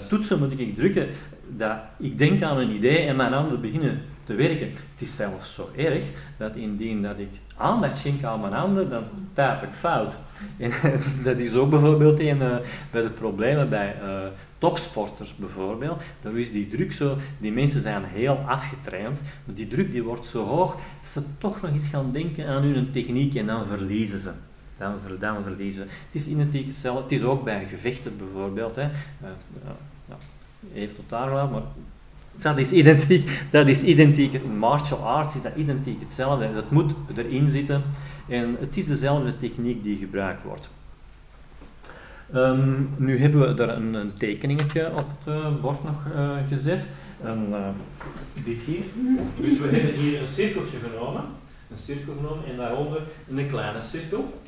toetsen 0.08 0.38
moet 0.38 0.60
ik 0.60 0.76
drukken, 0.76 1.08
dat 1.48 1.76
ik 1.98 2.18
denk 2.18 2.42
aan 2.42 2.58
een 2.58 2.70
idee 2.70 2.98
en 2.98 3.16
mijn 3.16 3.32
handen 3.32 3.60
beginnen 3.60 4.02
te 4.24 4.34
werken. 4.34 4.68
Het 4.68 5.00
is 5.00 5.16
zelfs 5.16 5.54
zo 5.54 5.68
erg 5.76 6.04
dat 6.36 6.56
indien 6.56 7.02
dat 7.02 7.18
ik 7.18 7.28
aandacht 7.56 7.98
schenk 7.98 8.24
aan 8.24 8.40
mijn 8.40 8.52
handen, 8.52 8.90
dan 8.90 9.04
typ 9.32 9.68
ik 9.68 9.74
fout. 9.74 10.14
En 10.58 10.72
dat 11.24 11.38
is 11.38 11.54
ook 11.54 11.70
bijvoorbeeld 11.70 12.20
een 12.20 12.38
uh, 12.38 12.56
bij 12.90 13.02
de 13.02 13.10
problemen 13.10 13.68
bij 13.68 13.96
topsporters 14.60 15.36
bijvoorbeeld. 15.36 16.02
Daar 16.20 16.38
is 16.38 16.52
die 16.52 16.68
druk 16.68 16.92
zo, 16.92 17.16
die 17.38 17.52
mensen 17.52 17.82
zijn 17.82 18.04
heel 18.04 18.34
afgetraind, 18.46 19.20
maar 19.44 19.54
die 19.54 19.68
druk 19.68 19.92
die 19.92 20.02
wordt 20.02 20.26
zo 20.26 20.44
hoog 20.44 20.76
dat 21.00 21.10
ze 21.10 21.22
toch 21.38 21.60
nog 21.60 21.70
eens 21.70 21.88
gaan 21.88 22.12
denken 22.12 22.46
aan 22.46 22.62
hun 22.62 22.90
techniek 22.90 23.34
en 23.34 23.46
dan 23.46 23.66
verliezen 23.66 24.18
ze 24.18 24.30
dan, 24.80 24.94
dan 25.18 25.42
verliezen. 25.42 25.82
Het 25.82 26.14
is 26.14 26.26
identiek 26.26 26.66
hetzelfde. 26.66 27.02
Het 27.02 27.12
is 27.12 27.22
ook 27.22 27.44
bij 27.44 27.66
gevechten 27.66 28.16
bijvoorbeeld. 28.16 28.76
Hè. 28.76 28.84
Uh, 28.84 30.14
even 30.74 30.94
tot 30.94 31.08
daar 31.08 31.28
gelaten, 31.28 31.52
maar 31.52 31.62
dat 32.38 32.58
is 32.58 32.72
identiek. 32.72 33.42
Dat 33.50 33.66
is 33.66 33.82
identiek. 33.82 34.44
Martial 34.44 34.98
arts 34.98 35.34
is 35.34 35.42
dat 35.42 35.52
identiek 35.56 36.00
hetzelfde. 36.00 36.52
Dat 36.54 36.70
moet 36.70 36.94
erin 37.16 37.50
zitten. 37.50 37.82
En 38.28 38.56
het 38.60 38.76
is 38.76 38.86
dezelfde 38.86 39.36
techniek 39.36 39.82
die 39.82 39.98
gebruikt 39.98 40.42
wordt. 40.42 40.70
Um, 42.34 42.90
nu 42.96 43.18
hebben 43.18 43.56
we 43.56 43.62
er 43.62 43.68
een, 43.68 43.94
een 43.94 44.14
tekeningetje 44.14 44.94
op 44.94 45.06
het 45.24 45.60
bord 45.60 45.84
nog 45.84 46.04
uh, 46.14 46.36
gezet. 46.48 46.86
En, 47.22 47.54
dit 48.44 48.60
hier. 48.60 48.82
Dus 49.40 49.58
we 49.58 49.68
hebben 49.68 49.94
hier 49.94 50.20
een 50.20 50.28
cirkeltje 50.28 50.78
genomen. 50.78 51.24
Een 51.70 51.78
cirkel 51.78 52.14
genomen 52.16 52.44
en 52.46 52.56
daaronder 52.56 53.02
een 53.28 53.48
kleine 53.48 53.80
cirkel. 53.80 54.40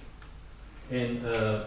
En 0.89 1.19
uh, 1.25 1.61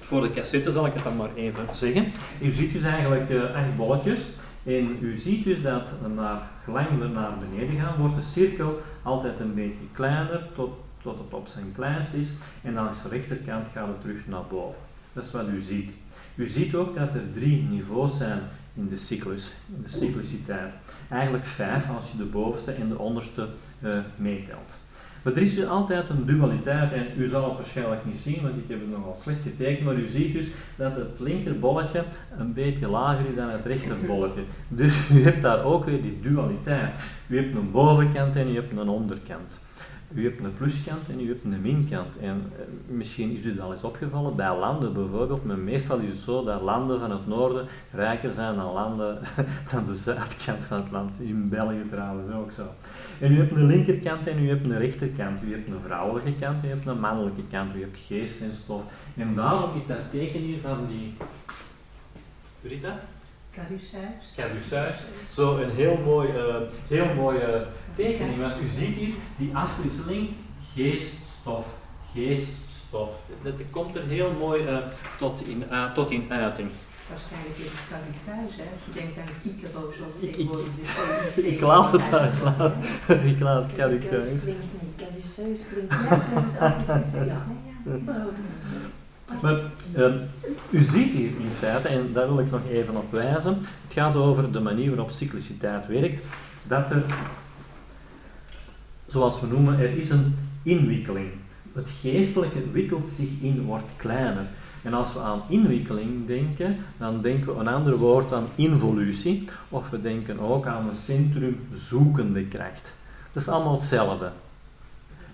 voor 0.00 0.22
de 0.22 0.30
cassette 0.30 0.72
zal 0.72 0.86
ik 0.86 0.92
het 0.92 1.02
dan 1.02 1.16
maar 1.16 1.34
even 1.34 1.66
zeggen. 1.72 2.12
U 2.40 2.50
ziet 2.50 2.72
dus 2.72 2.82
eigenlijk 2.82 3.30
acht 3.54 3.76
bolletjes. 3.76 4.20
En 4.64 4.98
u 5.00 5.14
ziet 5.14 5.44
dus 5.44 5.62
dat 5.62 5.90
naar 6.14 6.50
gelang 6.64 6.98
we 6.98 7.06
naar 7.06 7.32
beneden 7.38 7.80
gaan, 7.80 7.98
wordt 7.98 8.16
de 8.16 8.22
cirkel 8.22 8.82
altijd 9.02 9.40
een 9.40 9.54
beetje 9.54 9.80
kleiner 9.92 10.46
tot, 10.54 10.74
tot 11.02 11.18
het 11.18 11.34
op 11.34 11.46
zijn 11.46 11.72
kleinst 11.74 12.12
is. 12.12 12.28
En 12.62 12.78
aan 12.78 12.92
de 13.02 13.08
rechterkant 13.08 13.66
gaat 13.72 13.86
het 13.86 14.00
terug 14.00 14.26
naar 14.26 14.44
boven. 14.50 14.80
Dat 15.12 15.24
is 15.24 15.30
wat 15.30 15.48
u 15.48 15.60
ziet. 15.60 15.92
U 16.34 16.46
ziet 16.46 16.74
ook 16.74 16.94
dat 16.94 17.14
er 17.14 17.32
drie 17.32 17.62
niveaus 17.62 18.16
zijn 18.16 18.40
in 18.74 18.88
de 18.88 18.96
cyclus, 18.96 19.52
in 19.76 19.82
de 19.82 19.88
cycliciteit. 19.88 20.72
Eigenlijk 21.10 21.46
vijf 21.46 21.90
als 21.90 22.10
je 22.10 22.16
de 22.16 22.24
bovenste 22.24 22.72
en 22.72 22.88
de 22.88 22.98
onderste 22.98 23.48
uh, 23.80 23.98
meetelt. 24.16 24.76
Maar 25.24 25.32
er 25.32 25.42
is 25.42 25.54
dus 25.54 25.66
altijd 25.66 26.08
een 26.08 26.26
dualiteit 26.26 26.92
en 26.92 27.06
u 27.16 27.28
zal 27.28 27.44
het 27.44 27.56
waarschijnlijk 27.56 28.04
niet 28.04 28.16
zien, 28.16 28.42
want 28.42 28.56
ik 28.56 28.68
heb 28.68 28.80
het 28.80 28.90
nogal 28.90 29.16
slecht 29.16 29.42
getekend, 29.42 29.84
maar 29.84 29.94
u 29.94 30.06
ziet 30.06 30.32
dus 30.32 30.46
dat 30.76 30.96
het 30.96 31.20
linkerbolletje 31.20 32.04
een 32.38 32.52
beetje 32.52 32.90
lager 32.90 33.28
is 33.28 33.34
dan 33.34 33.48
het 33.48 33.66
rechterbolletje. 33.66 34.42
Dus 34.68 35.10
u 35.10 35.22
hebt 35.22 35.42
daar 35.42 35.64
ook 35.64 35.84
weer 35.84 36.02
die 36.02 36.20
dualiteit. 36.20 36.94
U 37.26 37.36
hebt 37.36 37.54
een 37.54 37.70
bovenkant 37.70 38.36
en 38.36 38.48
u 38.48 38.54
hebt 38.54 38.72
een 38.72 38.88
onderkant. 38.88 39.60
U 40.14 40.24
hebt 40.24 40.44
een 40.44 40.52
pluskant 40.52 41.08
en 41.08 41.20
u 41.20 41.28
hebt 41.28 41.44
een 41.44 41.60
minkant. 41.60 42.18
En 42.18 42.52
eh, 42.56 42.64
misschien 42.86 43.32
is 43.32 43.44
u 43.44 43.54
dat 43.54 43.64
al 43.64 43.72
eens 43.72 43.82
opgevallen 43.82 44.36
bij 44.36 44.58
landen 44.58 44.92
bijvoorbeeld, 44.92 45.44
maar 45.44 45.58
meestal 45.58 45.98
is 45.98 46.08
het 46.08 46.18
zo 46.18 46.44
dat 46.44 46.60
landen 46.60 47.00
van 47.00 47.10
het 47.10 47.26
noorden 47.26 47.66
rijker 47.92 48.32
zijn 48.32 48.56
dan 48.56 48.72
landen 48.72 49.18
dan 49.72 49.84
de 49.86 49.94
zuidkant 49.94 50.64
van 50.64 50.76
het 50.76 50.90
land. 50.90 51.20
In 51.20 51.48
België 51.48 51.84
trouwens 51.90 52.34
ook 52.34 52.52
zo. 52.52 52.62
En 53.20 53.32
u 53.32 53.36
hebt 53.36 53.52
een 53.52 53.66
linkerkant 53.66 54.26
en 54.26 54.44
u 54.44 54.48
hebt 54.48 54.64
een 54.64 54.78
rechterkant. 54.78 55.42
U 55.42 55.52
hebt 55.52 55.66
een 55.66 55.80
vrouwelijke 55.84 56.34
kant 56.34 56.62
en 56.62 56.68
u 56.68 56.72
hebt 56.72 56.86
een 56.86 57.00
mannelijke 57.00 57.42
kant. 57.50 57.74
U 57.76 57.80
hebt 57.80 57.98
geest 58.06 58.40
en 58.40 58.54
stof. 58.54 58.82
En 59.16 59.34
daarom 59.34 59.76
is 59.76 59.86
dat 59.86 60.10
teken 60.10 60.40
hier 60.40 60.60
van 60.60 60.86
die... 60.86 61.14
Rita? 62.62 63.00
Caduceus. 63.54 64.32
Caduceus. 64.36 65.04
Zo 65.30 65.56
een 65.56 65.70
heel 65.70 65.98
mooi, 66.04 66.28
uh, 66.28 66.56
heel 66.88 67.14
mooi 67.14 67.36
uh, 67.36 67.44
tekening. 67.94 68.40
Want 68.40 68.60
u 68.62 68.66
ziet 68.66 68.94
hier 68.94 69.14
die 69.36 69.56
afwisseling 69.56 70.28
geest-stof, 70.74 71.66
geest-stof. 72.12 73.10
Dat, 73.42 73.58
dat, 73.58 73.70
komt 73.70 73.96
er 73.96 74.02
heel 74.02 74.32
mooi 74.38 74.62
uh, 74.62 74.78
tot, 75.18 75.48
in, 75.48 75.64
tot 75.94 76.10
in 76.10 76.32
uiting. 76.32 76.70
Waarschijnlijk 77.08 77.56
is 77.58 77.64
het 77.64 78.56
hè? 78.56 78.62
Als 78.72 78.82
je 78.86 78.92
denkt 78.92 79.18
aan 79.18 79.24
de 79.26 79.38
kiekenroos 79.42 79.94
zoals 79.96 80.12
ik, 80.20 80.36
ik, 80.36 81.52
ik 81.52 81.60
laat 81.70 81.92
het 81.92 82.10
daar, 82.10 82.32
ik 82.34 82.42
laat, 82.42 82.74
ik 83.32 83.40
laat 83.40 83.64
het. 83.76 83.76
Caduceus 84.96 85.58
klinkt 85.72 86.08
net 86.08 86.22
zo 86.22 87.18
het. 87.18 87.26
Ja, 89.26 89.40
maar 89.42 89.60
uh, 89.96 90.14
u 90.70 90.82
ziet 90.82 91.12
hier 91.12 91.28
in 91.28 91.50
feite, 91.58 91.88
en 91.88 92.12
daar 92.12 92.26
wil 92.26 92.38
ik 92.38 92.50
nog 92.50 92.68
even 92.68 92.96
op 92.96 93.12
wijzen, 93.12 93.58
het 93.84 93.92
gaat 93.92 94.16
over 94.16 94.52
de 94.52 94.60
manier 94.60 94.88
waarop 94.88 95.10
cycliciteit 95.10 95.86
werkt, 95.86 96.22
dat 96.62 96.90
er, 96.90 97.04
zoals 99.06 99.40
we 99.40 99.46
noemen, 99.46 99.78
er 99.78 99.96
is 99.96 100.10
een 100.10 100.36
inwikkeling. 100.62 101.28
Het 101.72 101.90
geestelijke 102.00 102.70
wikkelt 102.72 103.10
zich 103.10 103.28
in, 103.40 103.62
wordt 103.62 103.84
kleiner. 103.96 104.46
En 104.84 104.94
als 104.94 105.12
we 105.12 105.20
aan 105.20 105.42
inwikkeling 105.48 106.26
denken, 106.26 106.76
dan 106.98 107.20
denken 107.20 107.54
we 107.54 107.60
een 107.60 107.68
ander 107.68 107.96
woord 107.96 108.32
aan 108.32 108.46
involutie, 108.54 109.48
of 109.68 109.90
we 109.90 110.00
denken 110.00 110.40
ook 110.40 110.66
aan 110.66 110.88
een 110.88 110.94
centrumzoekende 110.94 112.44
kracht. 112.44 112.92
Dat 113.32 113.42
is 113.42 113.48
allemaal 113.48 113.72
hetzelfde. 113.72 114.30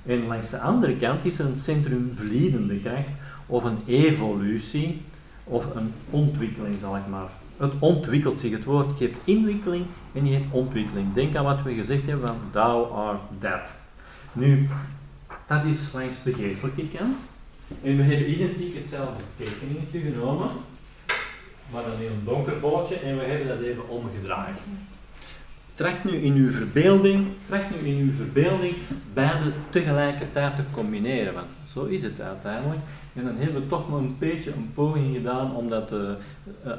En 0.07 0.27
langs 0.27 0.51
de 0.51 0.61
andere 0.61 0.97
kant 0.97 1.25
is 1.25 1.39
er 1.39 1.47
een 1.47 1.57
centrumvliedende 1.57 2.81
kracht, 2.81 3.09
of 3.47 3.65
een 3.65 3.79
evolutie, 3.87 5.03
of 5.45 5.75
een 5.75 5.93
ontwikkeling, 6.11 6.77
zal 6.81 6.97
ik 6.97 7.07
maar. 7.11 7.29
Het 7.57 7.73
ontwikkelt 7.79 8.41
zich, 8.41 8.53
het 8.53 8.65
woord. 8.65 8.99
Je 8.99 9.07
hebt 9.07 9.21
inwikkeling 9.25 9.87
en 10.13 10.27
je 10.27 10.35
hebt 10.35 10.47
ontwikkeling. 10.51 11.13
Denk 11.13 11.37
aan 11.37 11.45
wat 11.45 11.63
we 11.63 11.75
gezegd 11.75 12.07
hebben 12.07 12.27
van 12.27 12.39
thou 12.51 12.93
art 12.93 13.21
that. 13.39 13.71
Nu, 14.33 14.69
dat 15.47 15.65
is 15.65 15.93
langs 15.93 16.23
de 16.23 16.33
geestelijke 16.33 16.89
kant. 16.89 17.17
En 17.83 17.97
we 17.97 18.03
hebben 18.03 18.31
identiek 18.31 18.75
hetzelfde 18.75 19.23
tekeningetje 19.37 20.01
genomen, 20.01 20.51
maar 21.73 21.83
dan 21.83 22.01
in 22.01 22.07
een 22.07 22.25
donker 22.25 22.61
bolletje 22.61 22.95
en 22.95 23.19
we 23.19 23.25
hebben 23.25 23.49
dat 23.49 23.61
even 23.61 23.89
omgedraaid. 23.89 24.59
Tracht 25.75 26.05
nu 26.05 26.11
in 26.11 26.35
uw 26.35 26.51
verbeelding, 26.51 27.27
tracht 27.49 27.71
nu 27.71 27.89
in 27.89 27.99
uw 27.99 28.13
verbeelding 28.17 28.75
beide 29.13 29.53
tegelijkertijd 29.71 30.57
te 30.57 30.63
combineren, 30.71 31.35
want 31.35 31.47
zo 31.69 31.85
is 31.85 32.03
het 32.03 32.21
uiteindelijk. 32.21 32.81
En 33.13 33.25
dan 33.25 33.37
hebben 33.37 33.63
we 33.63 33.69
toch 33.69 33.89
maar 33.89 33.99
een 33.99 34.17
beetje 34.19 34.53
een 34.53 34.71
poging 34.75 35.15
gedaan 35.17 35.55
om 35.55 35.69
dat 35.69 35.93
uh, 35.93 36.11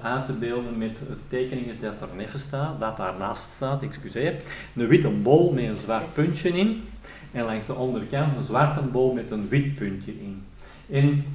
uit 0.01 0.25
te 0.25 0.33
beelden 0.33 0.77
met 0.77 0.97
tekeningen 1.27 1.75
dat 1.81 1.99
daar 1.99 2.15
neven 2.15 2.39
staat, 2.39 2.79
dat 2.79 2.97
daarnaast 2.97 3.49
staat, 3.49 3.81
excuseer. 3.81 4.35
Een 4.75 4.87
witte 4.87 5.09
bol 5.09 5.53
met 5.53 5.63
een 5.63 5.77
zwart 5.77 6.13
puntje 6.13 6.49
in 6.49 6.83
en 7.31 7.45
langs 7.45 7.65
de 7.65 7.75
onderkant 7.75 8.37
een 8.37 8.43
zwarte 8.43 8.81
bol 8.81 9.13
met 9.13 9.31
een 9.31 9.47
wit 9.49 9.75
puntje 9.75 10.11
in. 10.11 10.43
En 10.91 11.25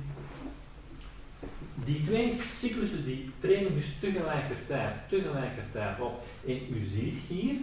die 1.85 2.05
twee 2.05 2.37
cyclussen 2.41 3.05
die 3.05 3.31
treden 3.41 3.75
dus 3.75 3.99
tegelijkertijd, 4.01 4.95
tegelijkertijd 5.09 6.01
op. 6.01 6.25
En 6.47 6.61
u 6.71 6.85
ziet 6.85 7.17
hier 7.29 7.55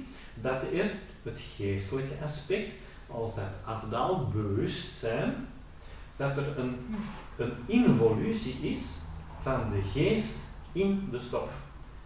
dat 0.42 0.64
er 0.74 0.92
het 1.24 1.42
geestelijke 1.56 2.14
aspect, 2.24 2.72
als 3.08 3.36
dat 3.36 3.54
afdaal 3.66 4.28
bewustzijn, 4.28 5.48
dat 6.18 6.38
er 6.38 6.58
een, 6.58 6.76
een 7.38 7.54
involutie 7.66 8.56
is 8.62 8.88
van 9.42 9.62
de 9.72 9.82
geest 9.94 10.36
in 10.72 11.08
de 11.12 11.20
stof. 11.20 11.52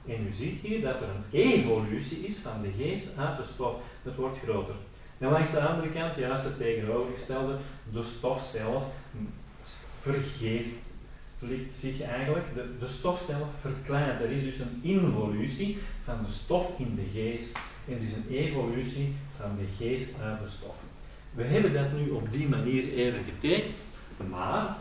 En 0.08 0.28
u 0.28 0.34
ziet 0.34 0.60
hier 0.62 0.82
dat 0.82 1.02
er 1.02 1.08
een 1.08 1.40
evolutie 1.40 2.18
is 2.18 2.36
van 2.36 2.62
de 2.62 2.72
geest 2.78 3.18
uit 3.18 3.38
de 3.38 3.44
stof. 3.54 3.76
Dat 4.04 4.16
wordt 4.16 4.38
groter. 4.44 4.76
En 5.18 5.30
langs 5.30 5.52
de 5.52 5.60
andere 5.60 5.90
kant, 5.90 6.16
juist 6.16 6.44
het 6.44 6.58
tegenovergestelde, 6.58 7.58
de 7.92 8.04
stof 8.04 8.50
zelf 8.54 8.84
vergeest 10.14 10.76
zich 11.70 12.02
eigenlijk, 12.02 12.46
de, 12.54 12.66
de 12.80 12.88
stof 12.88 13.22
zelf 13.22 13.48
verkleint. 13.62 14.22
Er 14.22 14.32
is 14.32 14.44
dus 14.44 14.60
een 14.60 14.80
involutie 14.82 15.78
van 16.04 16.18
de 16.26 16.32
stof 16.32 16.72
in 16.78 16.96
de 16.96 17.20
geest 17.20 17.58
en 17.88 18.00
dus 18.00 18.12
een 18.14 18.36
evolutie 18.36 19.16
van 19.38 19.50
de 19.58 19.86
geest 19.86 20.10
uit 20.24 20.40
de 20.44 20.50
stof. 20.50 20.76
We 21.34 21.44
hebben 21.44 21.74
dat 21.74 21.92
nu 21.92 22.10
op 22.10 22.32
die 22.32 22.48
manier 22.48 22.94
even 22.94 23.24
getekend, 23.24 23.76
maar 24.30 24.76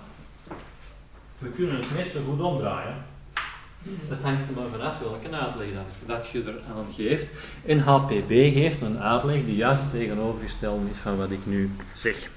we 1.39 1.49
kunnen 1.49 1.77
het 1.77 1.95
net 1.97 2.11
zo 2.11 2.21
goed 2.23 2.41
omdraaien. 2.41 3.05
Het 4.09 4.23
hangt 4.23 4.49
er 4.49 4.55
maar 4.55 4.69
vanaf 4.71 4.99
welke 4.99 5.31
uitleg 5.31 5.69
dat, 5.75 5.87
dat 6.07 6.29
je 6.29 6.43
er 6.43 6.75
aan 6.77 6.87
geeft. 6.95 7.31
En 7.67 7.79
HPB 7.79 8.29
geeft 8.29 8.81
een 8.81 8.99
uitleg 8.99 9.45
die 9.45 9.57
juist 9.57 9.91
tegenovergesteld 9.91 10.91
is 10.91 10.97
van 10.97 11.17
wat 11.17 11.31
ik 11.31 11.47
nu 11.47 11.71
zeg. 11.95 12.31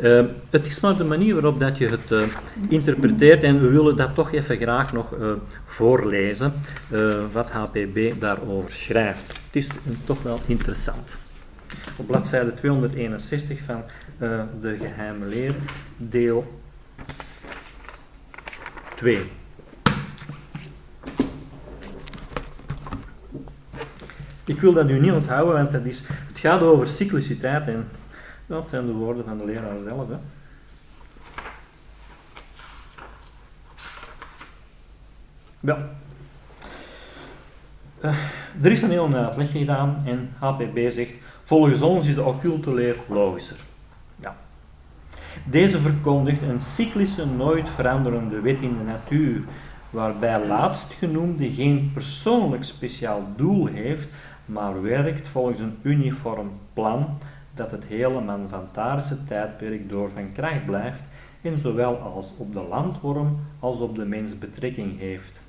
Uh, 0.00 0.24
het 0.50 0.66
is 0.66 0.80
maar 0.80 0.96
de 0.96 1.04
manier 1.04 1.34
waarop 1.34 1.60
dat 1.60 1.78
je 1.78 1.88
het 1.88 2.10
uh, 2.10 2.22
interpreteert 2.68 3.42
en 3.42 3.60
we 3.60 3.68
willen 3.68 3.96
dat 3.96 4.14
toch 4.14 4.32
even 4.32 4.56
graag 4.56 4.92
nog 4.92 5.14
uh, 5.14 5.32
voorlezen, 5.66 6.52
wat 7.32 7.50
HPB 7.50 8.20
daarover 8.20 8.70
schrijft. 8.70 9.26
Het 9.26 9.56
is 9.56 9.68
toch 10.04 10.22
wel 10.22 10.38
interessant. 10.46 11.18
Op 11.96 12.06
bladzijde 12.06 12.54
261 12.54 13.60
van 13.60 13.82
de 14.60 14.76
geheime 14.80 15.26
leer, 15.26 15.54
deel 15.96 16.60
2. 18.96 19.30
Ik 24.44 24.60
wil 24.60 24.72
dat 24.72 24.90
u 24.90 25.00
niet 25.00 25.12
onthouden, 25.12 25.54
want 25.54 25.72
het, 25.72 25.86
is, 25.86 26.02
het 26.26 26.38
gaat 26.38 26.60
over 26.60 26.86
cycliciteit 26.86 27.68
en 27.68 27.88
dat 28.52 28.68
zijn 28.68 28.86
de 28.86 28.92
woorden 28.92 29.24
van 29.24 29.38
de 29.38 29.44
leraar 29.44 29.76
zelf. 29.84 30.08
Hè. 30.08 30.16
Wel, 35.60 35.78
uh, 38.04 38.16
er 38.62 38.70
is 38.70 38.82
een 38.82 38.90
hele 38.90 39.16
uitleg 39.16 39.50
gedaan 39.50 40.02
en 40.04 40.30
HPB 40.38 40.90
zegt, 40.90 41.14
volgens 41.44 41.82
ons 41.82 42.06
is 42.06 42.14
de 42.14 42.22
occulte 42.22 42.74
leer 42.74 42.96
logischer. 43.08 43.58
Ja. 44.20 44.36
Deze 45.44 45.80
verkondigt 45.80 46.42
een 46.42 46.60
cyclische, 46.60 47.26
nooit 47.26 47.68
veranderende 47.68 48.40
wet 48.40 48.60
in 48.60 48.78
de 48.78 48.90
natuur, 48.90 49.44
waarbij 49.90 50.46
laatstgenoemde 50.46 51.50
geen 51.50 51.90
persoonlijk 51.94 52.64
speciaal 52.64 53.26
doel 53.36 53.66
heeft, 53.66 54.08
maar 54.44 54.82
werkt 54.82 55.28
volgens 55.28 55.60
een 55.60 55.78
uniform 55.82 56.50
plan 56.72 57.18
dat 57.62 57.70
het 57.70 57.86
hele 57.86 58.20
manvantarische 58.20 59.24
tijdperk 59.24 59.88
door 59.88 60.10
van 60.10 60.32
kracht 60.32 60.66
blijft 60.66 61.02
en 61.42 61.58
zowel 61.58 61.96
als 61.96 62.32
op 62.36 62.52
de 62.52 62.62
landworm 62.62 63.38
als 63.58 63.78
op 63.78 63.94
de 63.96 64.04
mens 64.04 64.38
betrekking 64.38 64.98
heeft. 64.98 65.42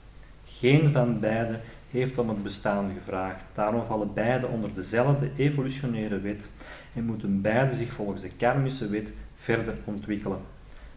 Geen 0.45 0.91
van 0.91 1.19
beiden 1.19 1.59
heeft 1.91 2.17
om 2.17 2.29
het 2.29 2.43
bestaan 2.43 2.91
gevraagd, 2.97 3.43
daarom 3.53 3.83
vallen 3.83 4.13
beide 4.13 4.47
onder 4.47 4.73
dezelfde 4.73 5.29
evolutionaire 5.37 6.19
wet 6.19 6.47
en 6.93 7.05
moeten 7.05 7.41
beide 7.41 7.75
zich 7.75 7.91
volgens 7.91 8.21
de 8.21 8.29
karmische 8.37 8.87
wet 8.87 9.13
verder 9.35 9.75
ontwikkelen. 9.83 10.39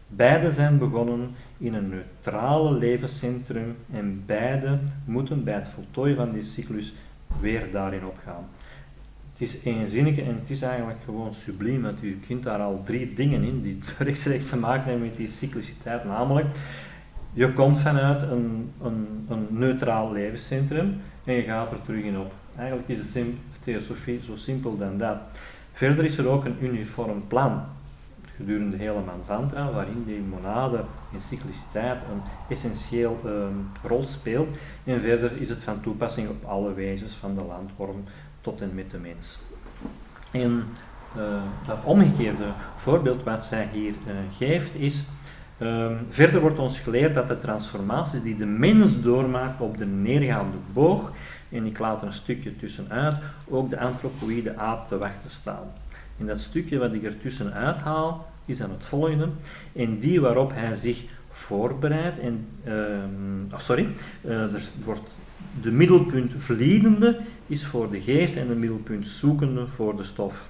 Beide 0.07 0.51
zijn 0.51 0.77
begonnen 0.77 1.35
in 1.57 1.73
een 1.73 1.89
neutrale 1.89 2.71
levenscentrum 2.71 3.75
en 3.91 4.23
beide 4.25 4.79
moeten 5.05 5.43
bij 5.43 5.53
het 5.53 5.67
voltooien 5.67 6.15
van 6.15 6.31
die 6.31 6.43
cyclus 6.43 6.93
weer 7.39 7.71
daarin 7.71 8.05
opgaan. 8.05 8.45
Het 9.37 9.47
is 9.47 9.57
eenzinnige 9.63 10.21
en 10.21 10.35
het 10.39 10.49
is 10.49 10.61
eigenlijk 10.61 10.99
gewoon 11.05 11.33
subliem, 11.33 11.81
want 11.81 12.03
u 12.03 12.19
kunt 12.27 12.43
daar 12.43 12.59
al 12.59 12.81
drie 12.85 13.13
dingen 13.13 13.43
in 13.43 13.61
die 13.61 13.79
rechtstreeks 13.99 14.45
te 14.45 14.57
maken 14.57 14.89
hebben 14.89 15.07
met 15.07 15.15
die 15.15 15.27
cycliciteit. 15.27 16.03
Namelijk, 16.03 16.47
je 17.33 17.53
komt 17.53 17.79
vanuit 17.79 18.21
een, 18.21 18.71
een, 18.81 19.25
een 19.29 19.47
neutraal 19.49 20.11
levenscentrum 20.11 21.01
en 21.25 21.33
je 21.33 21.41
gaat 21.41 21.71
er 21.71 21.81
terug 21.81 22.03
in 22.03 22.19
op. 22.19 22.33
Eigenlijk 22.55 22.89
is 22.89 23.11
de 23.11 23.33
theosofie 23.61 24.21
zo 24.21 24.35
simpel 24.35 24.77
dan 24.77 24.97
dat. 24.97 25.17
Verder 25.73 26.05
is 26.05 26.17
er 26.17 26.27
ook 26.27 26.45
een 26.45 26.57
uniform 26.61 27.27
plan 27.27 27.63
gedurende 28.37 28.77
de 28.77 28.83
hele 28.83 29.01
manvanta, 29.05 29.71
waarin 29.71 30.03
die 30.03 30.19
monade 30.19 30.83
in 31.13 31.21
cycliciteit 31.21 32.01
een 32.01 32.21
essentieel 32.49 33.19
um, 33.25 33.69
rol 33.83 34.03
speelt. 34.03 34.57
En 34.83 34.99
verder 34.99 35.41
is 35.41 35.49
het 35.49 35.63
van 35.63 35.81
toepassing 35.81 36.29
op 36.29 36.43
alle 36.43 36.73
wezens 36.73 37.13
van 37.13 37.35
de 37.35 37.41
landworm 37.41 38.03
tot 38.47 38.61
en 38.61 38.71
met 38.73 38.91
de 38.91 38.97
mens. 38.97 39.39
En 40.31 40.63
dat 41.65 41.77
omgekeerde 41.83 42.51
voorbeeld 42.75 43.23
wat 43.23 43.43
zij 43.43 43.69
hier 43.71 43.91
uh, 44.07 44.13
geeft 44.37 44.75
is, 44.75 45.03
um, 45.61 45.97
verder 46.09 46.41
wordt 46.41 46.59
ons 46.59 46.79
geleerd 46.79 47.13
dat 47.13 47.27
de 47.27 47.37
transformaties 47.37 48.21
die 48.21 48.35
de 48.35 48.45
mens 48.45 49.01
doormaakt 49.01 49.61
op 49.61 49.77
de 49.77 49.85
neergaande 49.85 50.57
boog, 50.73 51.11
en 51.49 51.65
ik 51.65 51.79
laat 51.79 52.01
er 52.01 52.07
een 52.07 52.13
stukje 52.13 52.55
tussenuit, 52.55 53.15
ook 53.49 53.69
de 53.69 53.79
antropoïde 53.79 54.57
aap 54.57 54.87
te 54.87 54.97
wachten 54.97 55.29
staan. 55.29 55.67
En 56.19 56.25
dat 56.25 56.39
stukje 56.39 56.77
wat 56.77 56.93
ik 56.93 57.03
er 57.03 57.19
tussenuit 57.19 57.79
haal, 57.79 58.27
is 58.45 58.57
dan 58.57 58.71
het 58.71 58.85
volgende. 58.85 59.29
En 59.73 59.99
die 59.99 60.21
waarop 60.21 60.51
hij 60.53 60.73
zich 60.73 61.03
voorbereidt, 61.29 62.19
en, 62.19 62.47
oh 63.51 63.59
sorry, 63.59 63.87
uh, 64.21 64.53
er 64.53 64.61
wordt 64.83 65.15
de 65.61 65.71
middelpunt 65.71 66.31
vliedende 66.35 67.19
is 67.47 67.65
voor 67.65 67.91
de 67.91 68.01
geest 68.01 68.35
en 68.35 68.47
de 68.47 68.55
middelpunt 68.55 69.07
zoekende 69.07 69.67
voor 69.67 69.95
de 69.95 70.03
stof. 70.03 70.49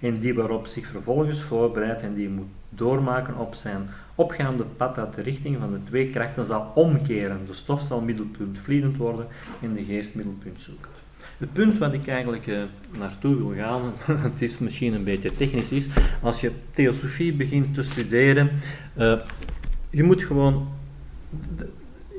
En 0.00 0.18
die 0.18 0.34
waarop 0.34 0.66
zich 0.66 0.86
vervolgens 0.86 1.42
voorbereidt 1.42 2.02
en 2.02 2.14
die 2.14 2.28
moet 2.28 2.48
doormaken 2.68 3.38
op 3.38 3.54
zijn 3.54 3.88
opgaande 4.14 4.64
pad 4.64 4.98
uit 4.98 5.14
de 5.14 5.22
richting 5.22 5.56
van 5.58 5.70
de 5.70 5.82
twee 5.84 6.10
krachten 6.10 6.46
zal 6.46 6.72
omkeren. 6.74 7.46
De 7.46 7.54
stof 7.54 7.82
zal 7.82 8.00
middelpunt 8.00 8.58
vliedend 8.58 8.96
worden 8.96 9.26
en 9.62 9.72
de 9.72 9.84
geest 9.84 10.14
middelpunt 10.14 10.58
zoekend. 10.58 10.94
Het 11.38 11.52
punt 11.52 11.78
wat 11.78 11.92
ik 11.92 12.06
eigenlijk 12.06 12.46
uh, 12.46 12.62
naartoe 12.98 13.36
wil 13.36 13.54
gaan, 13.56 13.92
het 14.30 14.42
is 14.42 14.58
misschien 14.58 14.94
een 14.94 15.04
beetje 15.04 15.32
technisch, 15.32 15.70
is 15.70 15.86
als 16.22 16.40
je 16.40 16.50
theosofie 16.70 17.32
begint 17.32 17.74
te 17.74 17.82
studeren, 17.82 18.50
uh, 18.98 19.20
je 19.90 20.02
moet 20.02 20.22
gewoon 20.22 20.68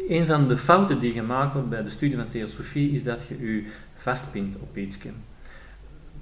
een 0.08 0.26
van 0.26 0.48
de 0.48 0.58
fouten 0.58 1.00
die 1.00 1.14
gemaakt 1.14 1.54
wordt 1.54 1.70
bij 1.70 1.84
de 1.84 1.90
studie 1.90 2.18
van 2.18 2.30
theosofie 2.30 2.92
is 2.92 3.04
dat 3.04 3.24
je 3.28 3.46
je 3.46 3.66
vastpint 3.96 4.56
op 4.60 4.78
iets. 4.78 4.98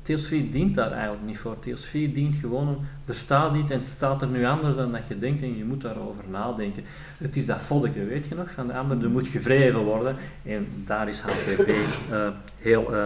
Theosofie 0.01 0.49
dient 0.49 0.75
daar 0.75 0.91
eigenlijk 0.91 1.25
niet 1.25 1.37
voor. 1.37 1.59
Theosofie 1.59 2.11
dient 2.11 2.35
gewoon, 2.35 2.85
er 3.05 3.13
staat 3.13 3.55
iets 3.55 3.71
en 3.71 3.79
het 3.79 3.87
staat 3.87 4.21
er 4.21 4.27
nu 4.27 4.45
anders 4.45 4.75
dan 4.75 4.91
dat 4.91 5.01
je 5.07 5.19
denkt 5.19 5.41
en 5.41 5.57
je 5.57 5.65
moet 5.65 5.81
daarover 5.81 6.23
nadenken. 6.29 6.83
Het 7.19 7.35
is 7.35 7.45
dat 7.45 7.61
voddeke, 7.61 8.05
weet 8.05 8.27
je 8.27 8.35
nog, 8.35 8.51
van 8.51 8.67
de 8.67 8.73
ander, 8.73 9.03
er 9.03 9.09
moet 9.09 9.27
gevreven 9.27 9.79
worden 9.79 10.15
en 10.43 10.67
daar 10.85 11.09
is 11.09 11.19
HPP 11.19 11.67
eh, 11.67 12.27
heel, 12.57 12.93
uh, 12.93 13.05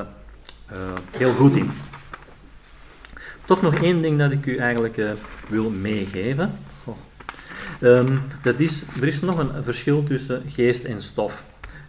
uh, 0.71 0.77
heel 1.11 1.33
goed 1.33 1.55
in. 1.55 1.69
Toch 3.45 3.61
nog 3.61 3.75
één 3.75 4.01
ding 4.01 4.19
dat 4.19 4.31
ik 4.31 4.45
u 4.45 4.55
eigenlijk 4.55 5.01
wil 5.49 5.69
meegeven. 5.69 6.51
Um, 7.83 8.21
dat 8.41 8.59
is, 8.59 8.83
er 9.01 9.07
is 9.07 9.19
nog 9.19 9.37
een 9.37 9.63
verschil 9.63 10.03
tussen 10.03 10.43
geest 10.49 10.83
en 10.83 11.01
stof. 11.01 11.43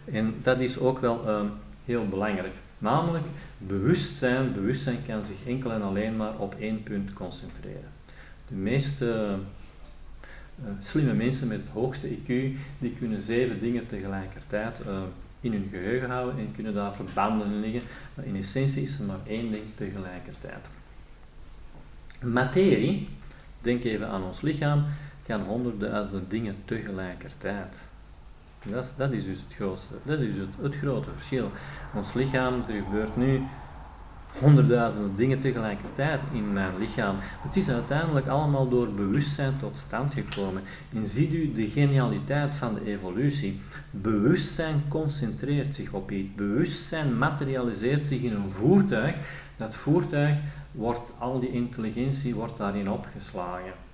En 0.05 0.35
dat 0.41 0.59
is 0.59 0.79
ook 0.79 0.99
wel 0.99 1.29
um, 1.29 1.51
heel 1.85 2.07
belangrijk. 2.07 2.53
Namelijk, 2.77 3.25
bewustzijn, 3.57 4.53
bewustzijn 4.53 4.97
kan 5.07 5.25
zich 5.25 5.45
enkel 5.45 5.71
en 5.71 5.81
alleen 5.81 6.15
maar 6.15 6.37
op 6.37 6.55
één 6.59 6.83
punt 6.83 7.13
concentreren. 7.13 7.91
De 8.47 8.55
meeste 8.55 9.37
uh, 10.63 10.65
slimme 10.81 11.13
mensen 11.13 11.47
met 11.47 11.57
het 11.57 11.73
hoogste 11.73 12.07
IQ, 12.07 12.27
die 12.79 12.95
kunnen 12.99 13.21
zeven 13.21 13.59
dingen 13.59 13.87
tegelijkertijd 13.87 14.79
uh, 14.87 15.01
in 15.39 15.51
hun 15.51 15.67
geheugen 15.71 16.09
houden 16.09 16.39
en 16.39 16.51
kunnen 16.55 16.73
daar 16.73 16.95
verbanden 16.95 17.51
in 17.51 17.59
liggen. 17.59 17.81
Maar 18.13 18.25
in 18.25 18.35
essentie 18.35 18.81
is 18.81 18.99
er 18.99 19.05
maar 19.05 19.19
één 19.27 19.51
ding 19.51 19.63
tegelijkertijd. 19.75 20.69
Materie, 22.23 23.07
denk 23.61 23.83
even 23.83 24.07
aan 24.07 24.23
ons 24.23 24.41
lichaam, 24.41 24.85
kan 25.27 25.41
honderdduizenden 25.41 26.25
dingen 26.27 26.55
tegelijkertijd. 26.65 27.87
Dat, 28.63 28.93
dat 28.97 29.11
is 29.11 29.25
dus 29.25 29.39
het 29.39 29.55
grootste, 29.55 29.93
dat 30.03 30.19
is 30.19 30.37
het, 30.37 30.49
het 30.61 30.75
grote 30.75 31.09
verschil. 31.13 31.51
Ons 31.93 32.13
lichaam, 32.13 32.53
er 32.53 32.83
gebeurt 32.83 33.15
nu 33.15 33.41
honderdduizenden 34.39 35.15
dingen 35.15 35.39
tegelijkertijd 35.39 36.21
in 36.33 36.53
mijn 36.53 36.77
lichaam. 36.77 37.15
Het 37.19 37.55
is 37.55 37.69
uiteindelijk 37.69 38.27
allemaal 38.27 38.67
door 38.67 38.93
bewustzijn 38.93 39.53
tot 39.59 39.77
stand 39.77 40.13
gekomen. 40.13 40.61
En 40.95 41.07
ziet 41.07 41.33
u 41.33 41.53
de 41.53 41.69
genialiteit 41.69 42.55
van 42.55 42.73
de 42.73 42.85
evolutie. 42.85 43.61
Bewustzijn 43.91 44.83
concentreert 44.87 45.75
zich 45.75 45.91
op 45.91 46.11
iets. 46.11 46.35
Bewustzijn 46.35 47.17
materialiseert 47.17 48.07
zich 48.07 48.21
in 48.21 48.33
een 48.33 48.49
voertuig. 48.49 49.15
Dat 49.57 49.75
voertuig 49.75 50.37
wordt, 50.71 51.19
al 51.19 51.39
die 51.39 51.51
intelligentie 51.51 52.35
wordt 52.35 52.57
daarin 52.57 52.89
opgeslagen 52.89 53.84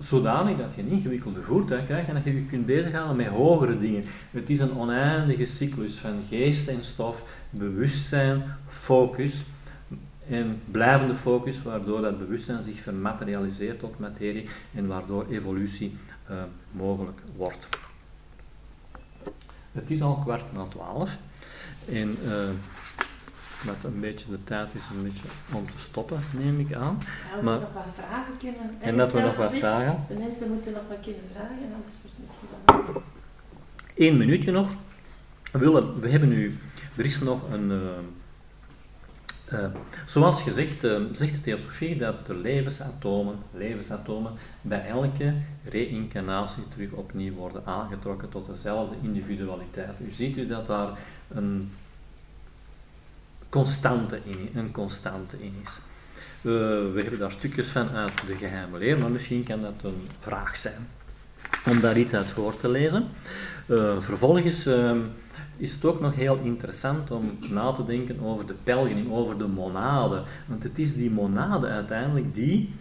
zodanig 0.00 0.56
dat 0.56 0.74
je 0.74 0.82
een 0.82 0.88
ingewikkelde 0.88 1.42
voertuig 1.42 1.86
krijgt 1.86 2.08
en 2.08 2.14
dat 2.14 2.24
je 2.24 2.34
je 2.34 2.46
kunt 2.46 2.66
bezighouden 2.66 3.16
met 3.16 3.26
hogere 3.26 3.78
dingen. 3.78 4.04
Het 4.30 4.50
is 4.50 4.58
een 4.58 4.76
oneindige 4.76 5.44
cyclus 5.44 5.98
van 5.98 6.22
geest 6.28 6.68
en 6.68 6.84
stof, 6.84 7.24
bewustzijn, 7.50 8.42
focus 8.68 9.44
en 10.28 10.60
blijvende 10.70 11.14
focus, 11.14 11.62
waardoor 11.62 12.00
dat 12.00 12.18
bewustzijn 12.18 12.62
zich 12.62 12.80
vermaterialiseert 12.80 13.78
tot 13.78 13.98
materie 13.98 14.48
en 14.74 14.86
waardoor 14.86 15.26
evolutie 15.30 15.98
uh, 16.30 16.42
mogelijk 16.72 17.20
wordt. 17.36 17.68
Het 19.72 19.90
is 19.90 20.02
al 20.02 20.14
kwart 20.14 20.52
na 20.52 20.64
twaalf 20.64 21.18
en 21.88 22.16
uh, 22.24 22.32
dat 23.66 23.76
een 23.84 24.00
beetje 24.00 24.30
de 24.30 24.44
tijd 24.44 24.74
is 24.74 24.82
een 24.96 25.02
beetje 25.02 25.24
om 25.52 25.66
te 25.66 25.78
stoppen, 25.78 26.20
neem 26.36 26.60
ik 26.60 26.74
aan. 26.74 26.98
Ja, 27.34 27.42
maar, 27.42 27.60
nog 27.60 27.72
wat 27.72 27.84
vragen 27.94 28.36
kunnen. 28.38 28.60
En, 28.60 28.80
en 28.80 28.96
dat 28.96 29.12
we 29.12 29.20
nog 29.20 29.36
wat 29.36 29.54
vragen. 29.54 30.04
De 30.08 30.14
mensen 30.14 30.52
moeten 30.52 30.72
nog 30.72 30.82
wat 30.88 30.98
kunnen 31.02 31.22
vragen, 31.32 31.56
anders 31.56 31.96
wordt 32.02 32.16
het 32.16 32.26
misschien 32.26 32.48
wel. 32.64 33.02
Eén 33.96 34.16
minuutje 34.16 34.50
nog. 34.50 34.68
We, 35.52 35.92
we 36.00 36.08
hebben 36.08 36.28
nu, 36.28 36.58
er 36.96 37.04
is 37.04 37.20
nog 37.20 37.52
een. 37.52 37.70
Uh, 37.70 37.78
uh, 39.52 39.66
zoals 40.06 40.42
gezegd, 40.42 40.84
uh, 40.84 41.00
zegt 41.12 41.34
de 41.34 41.40
theosofie 41.40 41.96
dat 41.96 42.26
de 42.26 42.36
levensatomen, 42.36 43.36
levensatomen 43.52 44.32
bij 44.60 44.86
elke 44.86 45.34
reïncarnatie 45.64 46.62
terug 46.68 46.92
opnieuw 46.92 47.34
worden 47.34 47.66
aangetrokken 47.66 48.28
tot 48.28 48.46
dezelfde 48.46 48.96
individualiteit. 49.02 50.00
U 50.08 50.12
ziet 50.12 50.36
u 50.36 50.46
dat 50.46 50.66
daar 50.66 50.98
een 51.28 51.70
constante 53.50 54.20
in, 54.24 54.50
een 54.54 54.72
constante 54.72 55.36
in 55.40 55.54
is. 55.62 55.78
We 56.42 57.00
hebben 57.02 57.18
daar 57.18 57.30
stukjes 57.30 57.66
van 57.66 57.90
uit 57.90 58.12
de 58.26 58.34
geheime 58.34 58.78
leer, 58.78 58.98
maar 58.98 59.10
misschien 59.10 59.44
kan 59.44 59.62
dat 59.62 59.74
een 59.82 60.08
vraag 60.20 60.56
zijn 60.56 60.88
om 61.66 61.80
daar 61.80 61.98
iets 61.98 62.14
uit 62.14 62.26
voor 62.26 62.56
te 62.60 62.68
lezen. 62.68 63.08
Uh, 63.66 64.00
vervolgens 64.00 64.66
uh, 64.66 64.96
is 65.56 65.72
het 65.72 65.84
ook 65.84 66.00
nog 66.00 66.14
heel 66.14 66.38
interessant 66.42 67.10
om 67.10 67.38
na 67.50 67.72
te 67.72 67.84
denken 67.84 68.20
over 68.20 68.46
de 68.46 68.54
pelgrim, 68.62 69.12
over 69.12 69.38
de 69.38 69.46
monade. 69.46 70.22
Want 70.46 70.62
het 70.62 70.78
is 70.78 70.94
die 70.94 71.10
monade 71.10 71.66
uiteindelijk 71.66 72.34
die 72.34 72.74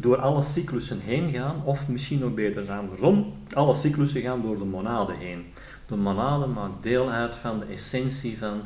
door 0.00 0.16
alle 0.16 0.42
cyclussen 0.42 1.00
heen 1.00 1.32
gaan, 1.32 1.62
of 1.64 1.88
misschien 1.88 2.18
nog 2.18 2.34
beter 2.34 2.72
andersom, 2.72 3.32
alle 3.52 3.74
cyclussen 3.74 4.20
gaan 4.20 4.42
door 4.42 4.58
de 4.58 4.64
monade 4.64 5.14
heen. 5.18 5.44
De 5.86 5.96
monade 5.96 6.46
maakt 6.46 6.82
deel 6.82 7.10
uit 7.10 7.36
van 7.36 7.58
de 7.58 7.66
essentie 7.66 8.38
van 8.38 8.60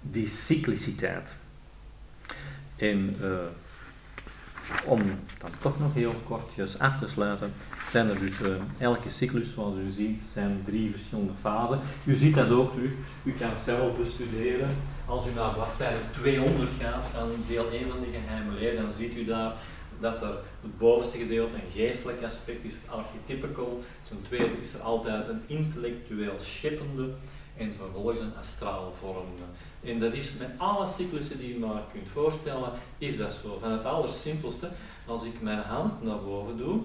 die 0.00 0.26
cycliciteit. 0.26 1.36
En 2.76 3.16
uh, 3.20 3.38
om 4.84 5.02
dan 5.38 5.50
toch 5.60 5.78
nog 5.78 5.94
heel 5.94 6.14
kortjes 6.24 6.78
af 6.78 6.98
te 6.98 7.08
sluiten, 7.08 7.52
zijn 7.88 8.08
er 8.08 8.18
dus 8.18 8.40
uh, 8.40 8.48
elke 8.78 9.10
cyclus, 9.10 9.52
zoals 9.52 9.76
u 9.76 9.90
ziet, 9.90 10.22
zijn 10.32 10.62
drie 10.64 10.90
verschillende 10.90 11.32
fasen. 11.40 11.80
U 12.04 12.14
ziet 12.14 12.34
dat 12.34 12.50
ook 12.50 12.72
terug, 12.72 12.90
u 13.22 13.32
kan 13.32 13.50
het 13.50 13.62
zelf 13.62 13.96
bestuderen. 13.96 14.76
Als 15.06 15.26
u 15.26 15.30
naar 15.34 15.54
bladzijde 15.54 15.98
200 16.12 16.70
gaat 16.80 17.04
van 17.12 17.30
deel 17.48 17.70
1 17.70 17.88
van 17.88 18.00
de 18.00 18.10
geheime 18.10 18.52
leer, 18.58 18.76
dan 18.76 18.92
ziet 18.92 19.16
u 19.16 19.24
daar 19.24 19.52
dat 19.98 20.22
er 20.22 20.36
het 20.62 20.78
bovenste 20.78 21.18
gedeelte 21.18 21.54
een 21.54 21.70
geestelijk 21.72 22.22
aspect 22.22 22.64
is, 22.64 22.74
archetypical. 22.86 23.82
Ten 24.02 24.22
tweede 24.22 24.60
is 24.60 24.74
er 24.74 24.80
altijd 24.80 25.28
een 25.28 25.42
intellectueel 25.46 26.34
scheppende 26.38 27.08
en 27.60 27.72
vervolgens 27.72 28.20
een 28.20 28.36
astraal 28.38 28.92
vormende. 28.98 29.42
En 29.84 29.98
dat 29.98 30.12
is 30.12 30.32
met 30.38 30.50
alle 30.56 30.86
cyclussen 30.86 31.38
die 31.38 31.52
je 31.52 31.58
maar 31.58 31.82
kunt 31.92 32.08
voorstellen, 32.08 32.72
is 32.98 33.16
dat 33.16 33.32
zo. 33.32 33.58
Van 33.60 33.70
het 33.70 33.84
allersimpelste, 33.84 34.68
als 35.06 35.24
ik 35.24 35.40
mijn 35.40 35.58
hand 35.58 36.02
naar 36.02 36.20
boven 36.20 36.56
doe, 36.56 36.80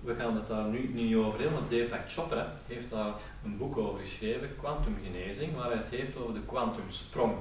we 0.00 0.14
gaan 0.14 0.34
het 0.34 0.46
daar 0.46 0.68
nu 0.68 0.90
niet 0.92 1.16
over 1.16 1.40
hebben, 1.40 1.58
want 1.58 1.70
Deepak 1.70 2.00
Chopra 2.08 2.52
heeft 2.66 2.90
daar 2.90 3.14
een 3.44 3.56
boek 3.56 3.76
over 3.76 4.00
geschreven, 4.00 4.56
Quantumgenezing, 4.58 5.56
waar 5.56 5.70
hij 5.70 5.76
het 5.76 5.90
heeft 5.90 6.16
over 6.16 6.34
de 6.34 6.44
kwantumsprong. 6.46 7.34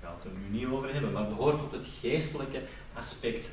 We 0.00 0.06
gaan 0.06 0.14
het 0.14 0.24
er 0.24 0.38
nu 0.38 0.58
niet 0.58 0.66
over 0.66 0.92
hebben, 0.92 1.12
maar 1.12 1.28
behoort 1.28 1.58
tot 1.58 1.72
het 1.72 1.86
geestelijke 2.00 2.62
aspect. 2.94 3.48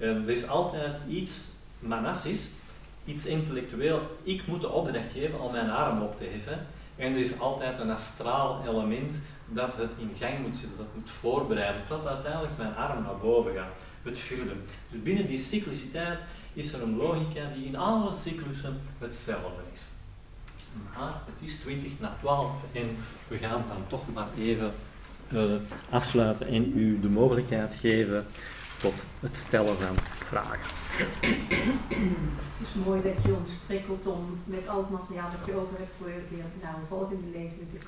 er 0.00 0.28
is 0.28 0.48
altijd 0.48 0.96
iets 1.08 1.48
manassisch, 1.78 2.46
iets 3.04 3.26
intellectueel. 3.26 4.00
Ik 4.22 4.46
moet 4.46 4.60
de 4.60 4.70
opdracht 4.70 5.12
geven 5.12 5.40
om 5.40 5.52
mijn 5.52 5.70
arm 5.70 6.02
op 6.02 6.16
te 6.16 6.24
heffen. 6.24 6.66
En 6.96 7.12
er 7.12 7.18
is 7.18 7.38
altijd 7.38 7.78
een 7.78 7.90
astraal 7.90 8.62
element 8.66 9.14
dat 9.48 9.76
het 9.76 9.92
in 9.98 10.10
gang 10.18 10.38
moet 10.38 10.56
zitten, 10.56 10.76
dat 10.76 10.94
moet 10.94 11.10
voorbereiden, 11.10 11.82
tot 11.88 12.06
uiteindelijk 12.06 12.56
mijn 12.58 12.74
arm 12.74 13.02
naar 13.02 13.16
boven 13.16 13.54
gaat, 13.54 13.82
het 14.02 14.18
vierde. 14.18 14.52
Dus 14.90 15.02
binnen 15.02 15.26
die 15.26 15.38
cycliciteit 15.38 16.20
is 16.52 16.72
er 16.72 16.82
een 16.82 16.96
logica 16.96 17.40
die 17.54 17.64
in 17.64 17.76
alle 17.76 18.12
cyclussen 18.12 18.80
hetzelfde 18.98 19.62
is. 19.72 19.84
Maar 20.96 21.12
het 21.24 21.48
is 21.48 21.56
20 21.56 22.00
na 22.00 22.16
12 22.20 22.52
en 22.72 22.96
we 23.28 23.38
gaan 23.38 23.64
dan 23.68 23.84
toch 23.88 24.02
maar 24.14 24.28
even 24.38 24.72
uh, 25.32 25.52
afsluiten 25.90 26.46
en 26.46 26.78
u 26.78 27.00
de 27.00 27.08
mogelijkheid 27.08 27.74
geven 27.74 28.26
tot 28.80 28.94
het 29.20 29.36
stellen 29.36 29.76
van 29.78 29.96
vragen. 30.24 30.74
Het 32.76 32.84
is 32.84 32.90
mooi 32.90 33.02
dat 33.02 33.24
je 33.24 33.36
ons 33.38 33.50
prikkelt 33.66 34.06
om 34.06 34.38
met 34.44 34.68
al 34.68 34.78
het 34.78 34.90
materiaal 34.90 35.30
dat 35.30 35.46
je 35.46 35.54
over 35.60 35.76
hebt 35.78 35.94
voor 35.98 36.06
weer 36.06 36.44
nou 36.62 36.74
een 36.74 36.86
volgende 36.88 37.26
lezing 37.32 37.66
te 37.70 37.78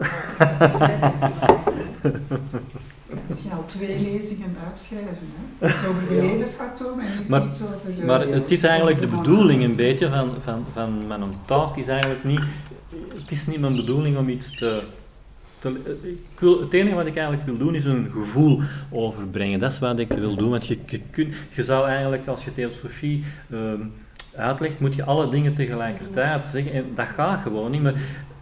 je 3.49 3.55
al 3.55 3.65
twee 3.77 4.01
lezingen 4.01 4.57
uitschrijven, 4.67 5.29
hè? 5.37 5.67
Het 5.67 5.77
is 5.77 5.87
over 5.87 6.09
de 6.09 6.15
levensatoom 6.15 6.99
en 7.01 7.19
niet, 7.19 7.29
maar, 7.29 7.45
niet 7.45 7.63
over 7.63 7.95
de, 7.97 8.05
Maar 8.05 8.21
het 8.21 8.51
is 8.51 8.63
eigenlijk 8.63 9.01
de 9.01 9.07
bedoeling 9.07 9.65
een 9.65 9.77
beetje 9.77 10.09
van, 10.09 10.35
van, 10.43 10.65
van 10.73 11.07
mijn 11.07 11.23
talk 11.45 11.77
is 11.77 11.89
eigenlijk 11.89 12.25
niet, 12.25 12.43
het 13.15 13.31
is 13.31 13.47
niet 13.47 13.61
mijn 13.61 13.77
bedoeling 13.77 14.17
om 14.17 14.29
iets 14.29 14.59
te 14.59 14.83
ik 16.03 16.39
wil, 16.39 16.61
het 16.61 16.73
enige 16.73 16.95
wat 16.95 17.07
ik 17.07 17.17
eigenlijk 17.17 17.47
wil 17.47 17.57
doen 17.57 17.75
is 17.75 17.85
een 17.85 18.11
gevoel 18.11 18.61
overbrengen. 18.91 19.59
Dat 19.59 19.73
is 19.73 19.79
wat 19.79 19.99
ik 19.99 20.13
wil 20.13 20.37
doen. 20.37 20.51
Want 20.51 20.67
je, 20.67 20.79
je, 20.87 21.01
kun, 21.11 21.33
je 21.55 21.63
zou 21.63 21.89
eigenlijk, 21.89 22.27
als 22.27 22.45
je 22.45 22.53
theosofie 22.53 23.25
um, 23.53 23.93
uitlegt, 24.39 24.81
moet 24.81 24.95
je 24.95 25.05
alle 25.05 25.29
dingen 25.29 25.55
tegelijkertijd 25.55 26.47
zeggen. 26.47 26.73
En 26.73 26.85
dat 26.95 27.07
gaat 27.07 27.41
gewoon 27.43 27.71
niet. 27.71 27.83
Maar 27.83 27.95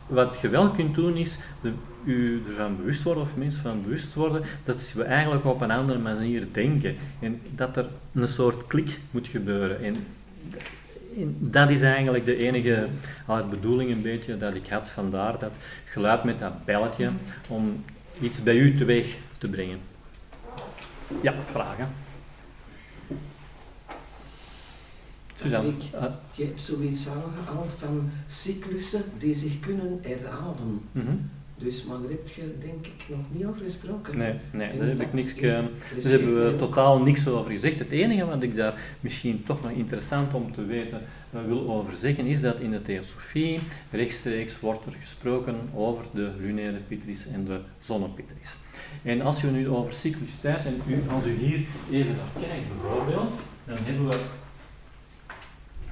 wat 0.07 0.39
je 0.41 0.49
wel 0.49 0.71
kunt 0.71 0.95
doen 0.95 1.17
is 1.17 1.39
de, 1.61 1.73
u 2.05 2.43
ervan 2.49 2.77
bewust 2.77 3.03
worden, 3.03 3.23
of 3.23 3.29
mensen 3.35 3.63
van 3.63 3.83
bewust 3.83 4.15
worden, 4.15 4.43
dat 4.65 4.93
we 4.95 5.03
eigenlijk 5.03 5.45
op 5.45 5.61
een 5.61 5.71
andere 5.71 5.99
manier 5.99 6.47
denken. 6.53 6.97
En 7.21 7.41
dat 7.55 7.77
er 7.77 7.89
een 8.13 8.29
soort 8.29 8.67
klik 8.67 8.99
moet 9.11 9.29
gebeuren. 9.29 9.85
En 9.85 9.97
dat 11.39 11.71
is 11.71 11.83
eigenlijk 11.83 12.25
de 12.25 12.37
enige 12.37 12.87
bedoeling 13.51 13.91
een 13.91 14.03
beetje 14.03 14.37
dat 14.37 14.55
ik 14.55 14.69
had. 14.69 14.89
Vandaar 14.89 15.39
dat 15.39 15.57
geluid 15.85 16.25
met 16.25 16.39
dat 16.39 16.65
belletje 16.65 17.11
om 17.49 17.85
iets 18.21 18.43
bij 18.43 18.57
u 18.57 18.77
teweeg 18.77 19.17
te 19.39 19.49
brengen. 19.49 19.79
Ja, 21.23 21.35
vragen? 21.45 21.89
Suzanne? 25.37 25.69
Ik, 25.69 25.83
je 26.35 26.45
hebt 26.45 26.63
zoiets 26.63 27.09
aangehaald 27.09 27.73
van 27.79 28.11
cyclussen 28.29 29.03
die 29.19 29.35
zich 29.35 29.61
kunnen 29.61 29.99
herhalen. 30.03 30.81
Mm 30.93 31.03
-hmm. 31.07 31.31
Dus, 31.59 31.85
maar 31.85 31.99
daar 32.01 32.11
heb 32.11 32.29
je 32.29 32.55
denk 32.61 32.87
ik 32.87 33.05
nog 33.09 33.25
niet 33.31 33.45
over 33.45 33.63
gesproken. 33.63 34.19
Nee, 34.19 34.35
nee 34.51 34.69
En 34.69 34.79
daar 34.79 34.89
heb 34.89 35.01
ik 35.01 35.13
niks, 35.13 35.35
eh, 35.35 35.43
daar 35.43 35.69
is 35.97 36.11
hebben 36.11 36.45
we 36.45 36.57
totaal 36.59 37.03
niks 37.03 37.29
over 37.29 37.51
gezegd. 37.51 37.79
Het 37.79 37.93
enige 37.93 38.25
wat 38.25 38.43
ik 38.43 38.57
daar 38.57 38.81
misschien 39.01 39.45
toch 39.45 39.63
nog 39.63 39.71
interessant 39.71 40.35
om 40.35 40.53
te 40.53 40.65
weten 40.65 41.01
eh, 41.33 41.41
wil 41.47 41.71
over 41.71 41.97
zeggen, 41.97 42.27
is 42.27 42.41
dat 42.41 42.61
in 42.61 42.71
de 42.71 42.83
Theosofie 42.83 43.59
rechtstreeks 43.91 44.61
wordt 44.61 44.87
er 44.87 44.93
gesproken 44.93 45.55
over 45.75 46.05
de 46.15 46.31
lunaire 46.41 46.79
pitris 46.89 47.27
en 47.27 47.45
de 47.45 47.61
zonnepitris. 47.79 48.57
En 49.03 49.21
als 49.21 49.41
je 49.41 49.47
nu 49.47 49.69
over 49.69 49.93
cycliciteit, 49.93 50.65
en 50.65 50.81
u, 50.87 51.03
als 51.11 51.27
u 51.27 51.33
hier 51.33 51.61
even 51.91 52.17
naar 52.17 52.49
kijkt 52.49 52.81
bijvoorbeeld, 52.81 53.35
dan 53.65 53.77
hebben 53.81 54.09
we, 54.09 54.17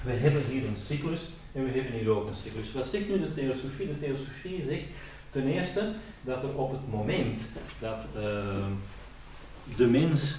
we 0.05 0.13
hebben 0.13 0.43
hier 0.51 0.67
een 0.67 0.77
cyclus 0.77 1.21
en 1.53 1.65
we 1.65 1.71
hebben 1.71 1.93
hier 1.93 2.09
ook 2.09 2.27
een 2.27 2.35
cyclus. 2.35 2.73
Wat 2.73 2.87
zegt 2.87 3.09
nu 3.09 3.21
de 3.21 3.33
Theosofie? 3.33 3.87
De 3.87 3.99
Theosofie 3.99 4.65
zegt 4.69 4.85
ten 5.31 5.47
eerste 5.47 5.93
dat 6.21 6.43
er 6.43 6.55
op 6.57 6.71
het 6.71 6.91
moment 6.91 7.43
dat 7.79 8.07
eh, 8.17 8.67
de 9.77 9.87
mens 9.87 10.39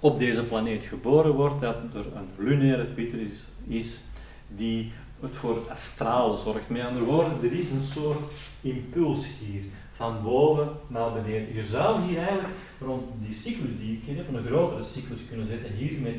op 0.00 0.18
deze 0.18 0.42
planeet 0.42 0.84
geboren 0.84 1.32
wordt, 1.32 1.60
dat 1.60 1.76
er 1.94 2.06
een 2.16 2.44
lunaire 2.44 2.84
pitris 2.84 3.46
is 3.68 4.00
die 4.48 4.92
het 5.20 5.36
voor 5.36 5.70
astrale 5.70 6.36
zorgt. 6.36 6.68
Met 6.68 6.82
andere 6.82 7.04
woorden, 7.04 7.32
er 7.42 7.52
is 7.52 7.70
een 7.70 7.82
soort 7.82 8.18
impuls 8.60 9.26
hier, 9.46 9.62
van 9.92 10.22
boven 10.22 10.68
naar 10.86 11.12
beneden. 11.12 11.54
Je 11.54 11.64
zou 11.64 12.02
hier 12.02 12.18
eigenlijk 12.18 12.54
rond 12.80 13.02
die 13.20 13.34
cyclus 13.34 13.70
die 13.78 14.00
ik 14.02 14.16
heb, 14.16 14.34
een 14.34 14.46
grotere 14.46 14.84
cyclus 14.84 15.20
kunnen 15.28 15.46
zetten, 15.46 15.72
hier 15.72 16.00
met 16.00 16.16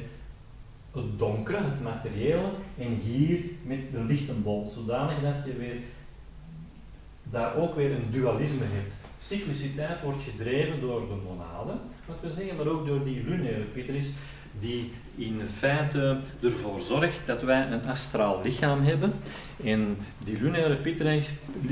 het 0.94 1.20
donkere, 1.20 1.58
het 1.58 1.82
materiële, 1.82 2.50
en 2.78 2.96
hier 2.96 3.40
met 3.64 3.92
de 3.92 4.04
lichtenbol, 4.04 4.72
zodanig 4.76 5.22
dat 5.22 5.46
je 5.46 5.54
weer 5.54 5.78
daar 7.24 7.56
ook 7.56 7.76
weer 7.76 7.92
een 7.92 8.12
dualisme 8.12 8.66
hebt. 8.70 8.94
Cycliciteit 9.20 10.02
wordt 10.04 10.24
gedreven 10.24 10.82
door 10.82 11.00
de 11.08 11.16
monade, 11.28 11.72
wat 12.06 12.18
we 12.22 12.32
zeggen, 12.32 12.56
maar 12.56 12.68
ook 12.68 12.88
door 12.88 13.04
die 13.04 13.24
lunaire 13.24 13.64
pitris, 13.64 14.10
die 14.60 14.92
in 15.16 15.42
feite 15.46 16.18
ervoor 16.42 16.80
zorgt 16.80 17.20
dat 17.26 17.42
wij 17.42 17.72
een 17.72 17.88
astraal 17.88 18.42
lichaam 18.44 18.84
hebben. 18.84 19.14
En 19.64 19.98
die 20.24 20.42
lunaire 20.42 20.76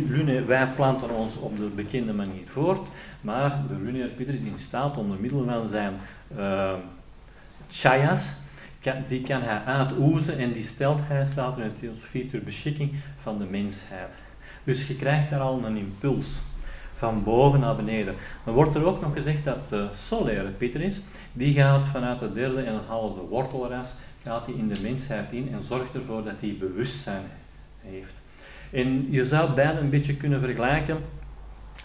luna- 0.07 0.45
wij 0.45 0.67
planten 0.75 1.09
ons 1.09 1.37
op 1.37 1.57
de 1.57 1.69
bekende 1.75 2.13
manier 2.13 2.43
voort, 2.45 2.87
maar 3.21 3.61
de 3.67 3.83
lunaire 3.83 4.09
pitris 4.09 4.39
is 4.39 4.47
in 4.47 4.59
staat 4.59 4.97
om 4.97 5.07
door 5.07 5.19
middel 5.19 5.45
van 5.45 5.67
zijn 5.67 5.93
eh, 6.37 6.73
chayas, 7.69 8.33
die 9.07 9.21
kan 9.21 9.41
hij 9.41 9.63
uitoezen 9.65 10.37
en 10.37 10.51
die 10.51 10.63
stelt 10.63 10.99
hij, 11.03 11.25
staat 11.25 11.57
in 11.57 11.67
de 11.67 11.73
theosofie, 11.73 12.27
ter 12.27 12.43
beschikking 12.43 12.95
van 13.15 13.37
de 13.37 13.45
mensheid. 13.45 14.17
Dus 14.63 14.87
je 14.87 14.95
krijgt 14.95 15.29
daar 15.29 15.39
al 15.39 15.65
een 15.65 15.77
impuls 15.77 16.39
van 16.93 17.23
boven 17.23 17.59
naar 17.59 17.75
beneden. 17.75 18.15
Dan 18.45 18.53
wordt 18.53 18.75
er 18.75 18.85
ook 18.85 19.01
nog 19.01 19.13
gezegd 19.13 19.43
dat 19.43 19.67
de 19.67 19.87
solaire 19.93 20.49
pitris, 20.49 21.01
die 21.33 21.53
gaat 21.53 21.87
vanuit 21.87 22.19
de 22.19 22.33
derde 22.33 22.61
en 22.61 22.73
het 22.73 22.85
halve 22.85 23.21
wortelras, 23.21 23.95
gaat 24.23 24.45
die 24.45 24.55
in 24.55 24.67
de 24.67 24.81
mensheid 24.81 25.31
in 25.31 25.49
en 25.53 25.61
zorgt 25.61 25.93
ervoor 25.93 26.23
dat 26.23 26.39
hij 26.39 26.55
bewustzijn 26.59 27.23
heeft. 27.81 28.13
En 28.71 29.07
je 29.11 29.25
zou 29.25 29.53
beide 29.53 29.79
een 29.79 29.89
beetje 29.89 30.15
kunnen 30.15 30.41
vergelijken 30.41 30.97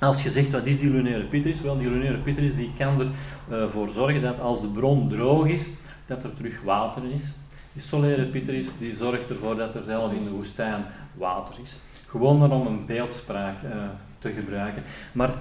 als 0.01 0.23
je 0.23 0.31
zegt, 0.31 0.51
wat 0.51 0.67
is 0.67 0.79
die 0.79 0.91
lunaire 0.91 1.25
pitris? 1.25 1.61
Wel, 1.61 1.79
die 1.79 1.91
lunaire 1.91 2.19
pitris 2.19 2.55
die 2.55 2.73
kan 2.79 3.13
ervoor 3.51 3.89
zorgen 3.89 4.23
dat 4.23 4.41
als 4.41 4.61
de 4.61 4.69
bron 4.69 5.09
droog 5.09 5.47
is, 5.47 5.67
dat 6.07 6.25
er 6.25 6.35
terug 6.35 6.63
water 6.63 7.03
is. 7.11 7.31
Die 7.73 7.83
solaire 7.83 8.25
pitris 8.27 8.69
die 8.79 8.95
zorgt 8.95 9.31
ervoor 9.31 9.57
dat 9.57 9.75
er 9.75 9.83
zelf 9.83 10.13
in 10.13 10.23
de 10.23 10.31
woestijn 10.31 10.85
water 11.15 11.55
is. 11.63 11.77
Gewoon 12.07 12.39
maar 12.39 12.51
om 12.51 12.67
een 12.67 12.87
beeldspraak 12.87 13.63
eh, 13.63 13.71
te 14.19 14.33
gebruiken. 14.33 14.83
Maar, 15.13 15.35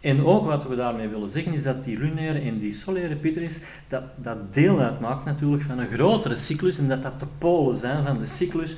en 0.00 0.24
ook 0.24 0.44
wat 0.44 0.66
we 0.66 0.76
daarmee 0.76 1.08
willen 1.08 1.28
zeggen 1.28 1.52
is 1.52 1.62
dat 1.62 1.84
die 1.84 1.98
lunaire 1.98 2.38
en 2.38 2.58
die 2.58 2.72
solaire 2.72 3.16
pitris, 3.16 3.58
dat, 3.88 4.02
dat 4.16 4.54
deel 4.54 4.80
uitmaakt 4.80 5.24
natuurlijk 5.24 5.62
van 5.62 5.78
een 5.78 5.92
grotere 5.92 6.36
cyclus 6.36 6.78
en 6.78 6.88
dat 6.88 7.02
dat 7.02 7.20
de 7.20 7.26
polen 7.38 7.76
zijn 7.76 8.04
van 8.04 8.18
de 8.18 8.26
cyclus 8.26 8.76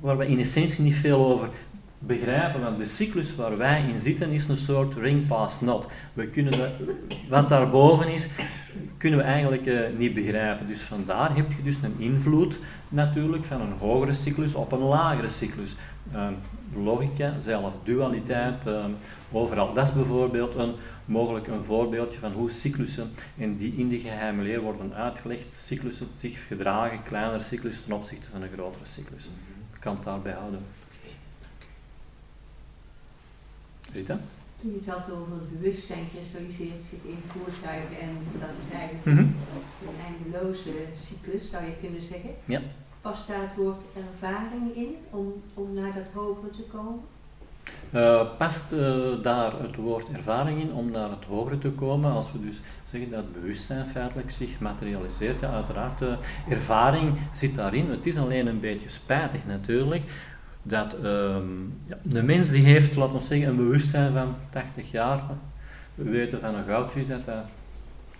waar 0.00 0.18
we 0.18 0.26
in 0.26 0.38
essentie 0.38 0.84
niet 0.84 0.94
veel 0.94 1.26
over 1.26 1.48
begrijpen, 1.98 2.60
want 2.60 2.78
de 2.78 2.84
cyclus 2.84 3.34
waar 3.34 3.56
wij 3.56 3.84
in 3.88 4.00
zitten 4.00 4.30
is 4.30 4.48
een 4.48 4.56
soort 4.56 4.94
ring 4.94 5.26
past 5.26 5.60
not. 5.60 5.86
We 6.12 6.26
kunnen 6.26 6.72
wat 7.28 7.48
daarboven 7.48 8.08
is, 8.08 8.28
kunnen 8.96 9.18
we 9.18 9.24
eigenlijk 9.24 9.66
eh, 9.66 9.80
niet 9.98 10.14
begrijpen. 10.14 10.66
Dus 10.66 10.80
vandaar 10.80 11.36
heb 11.36 11.52
je 11.52 11.62
dus 11.62 11.76
een 11.82 11.94
invloed 11.98 12.58
natuurlijk 12.88 13.44
van 13.44 13.60
een 13.60 13.72
hogere 13.78 14.12
cyclus 14.12 14.54
op 14.54 14.72
een 14.72 14.82
lagere 14.82 15.28
cyclus. 15.28 15.76
Ehm, 16.12 16.32
logica 16.74 17.38
zelf, 17.38 17.74
dualiteit, 17.84 18.66
ehm, 18.66 18.90
overal. 19.32 19.72
Dat 19.72 19.88
is 19.88 19.94
bijvoorbeeld 19.94 20.54
een, 20.54 20.74
mogelijk 21.04 21.46
een 21.46 21.64
voorbeeldje 21.64 22.20
van 22.20 22.32
hoe 22.32 22.50
cyclussen 22.50 23.10
en 23.38 23.56
die 23.56 23.74
in 23.76 23.88
de 23.88 23.98
geheime 23.98 24.42
leer 24.42 24.60
worden 24.60 24.94
uitgelegd. 24.94 25.54
Cyclussen 25.54 26.08
zich 26.16 26.46
gedragen, 26.46 27.02
kleinere 27.02 27.42
cyclus 27.42 27.80
ten 27.80 27.92
opzichte 27.92 28.26
van 28.32 28.42
een 28.42 28.52
grotere 28.52 28.84
cyclus. 28.84 29.28
Ik 29.74 29.80
kan 29.80 29.94
het 29.94 30.04
daarbij 30.04 30.32
houden. 30.32 30.60
Rita? 33.92 34.18
Toen 34.62 34.70
je 34.70 34.78
het 34.78 34.88
had 34.88 35.10
over 35.10 35.36
bewustzijn 35.52 36.08
kristalliseert 36.14 36.82
zich 36.90 36.98
in 37.12 37.18
voertuigen 37.26 38.00
en 38.00 38.10
dat 38.40 38.48
is 38.66 38.74
eigenlijk 38.78 39.04
Mhm. 39.06 39.18
een 39.18 39.96
eindeloze 40.08 40.70
cyclus, 40.94 41.50
zou 41.50 41.64
je 41.64 41.72
kunnen 41.80 42.02
zeggen. 42.02 42.30
Ja. 42.44 42.60
Past 43.00 43.26
daar 43.28 43.40
het 43.40 43.56
woord 43.56 43.82
ervaring 43.96 44.74
in 44.76 44.94
om, 45.10 45.32
om 45.54 45.74
naar 45.74 45.92
dat 45.94 46.06
hogere 46.12 46.50
te 46.50 46.62
komen? 46.72 47.00
Eh, 47.90 48.36
past 48.38 48.72
eh, 48.72 49.22
daar 49.22 49.60
het 49.60 49.76
woord 49.76 50.08
ervaring 50.12 50.60
in 50.62 50.72
om 50.72 50.90
naar 50.90 51.10
het 51.10 51.24
hogere 51.24 51.58
te 51.58 51.70
komen? 51.70 52.12
Als 52.12 52.32
we 52.32 52.40
dus 52.40 52.60
zeggen 52.84 53.10
dat 53.10 53.20
het 53.20 53.32
bewustzijn 53.32 53.86
feitelijk 53.86 54.30
zich 54.30 54.60
materialiseert, 54.60 55.40
ja, 55.40 55.50
uiteraard, 55.52 55.98
de 55.98 56.16
ervaring 56.48 57.14
zit 57.32 57.54
daarin. 57.54 57.90
Het 57.90 58.06
is 58.06 58.18
alleen 58.18 58.46
een 58.46 58.60
beetje 58.60 58.88
spijtig 58.88 59.46
natuurlijk, 59.46 60.02
dat 60.62 60.94
ehm, 60.94 61.60
ja, 61.86 61.98
de 62.02 62.22
mens 62.22 62.50
die 62.50 62.64
heeft, 62.64 62.96
laten 62.96 63.14
we 63.14 63.20
zeggen, 63.20 63.48
een 63.48 63.56
bewustzijn 63.56 64.12
van 64.12 64.34
80 64.50 64.90
jaar. 64.90 65.22
We 65.94 66.10
weten 66.10 66.40
van 66.40 66.54
een 66.54 66.64
goudvis 66.64 67.06
dat 67.06 67.24
dat 67.24 67.44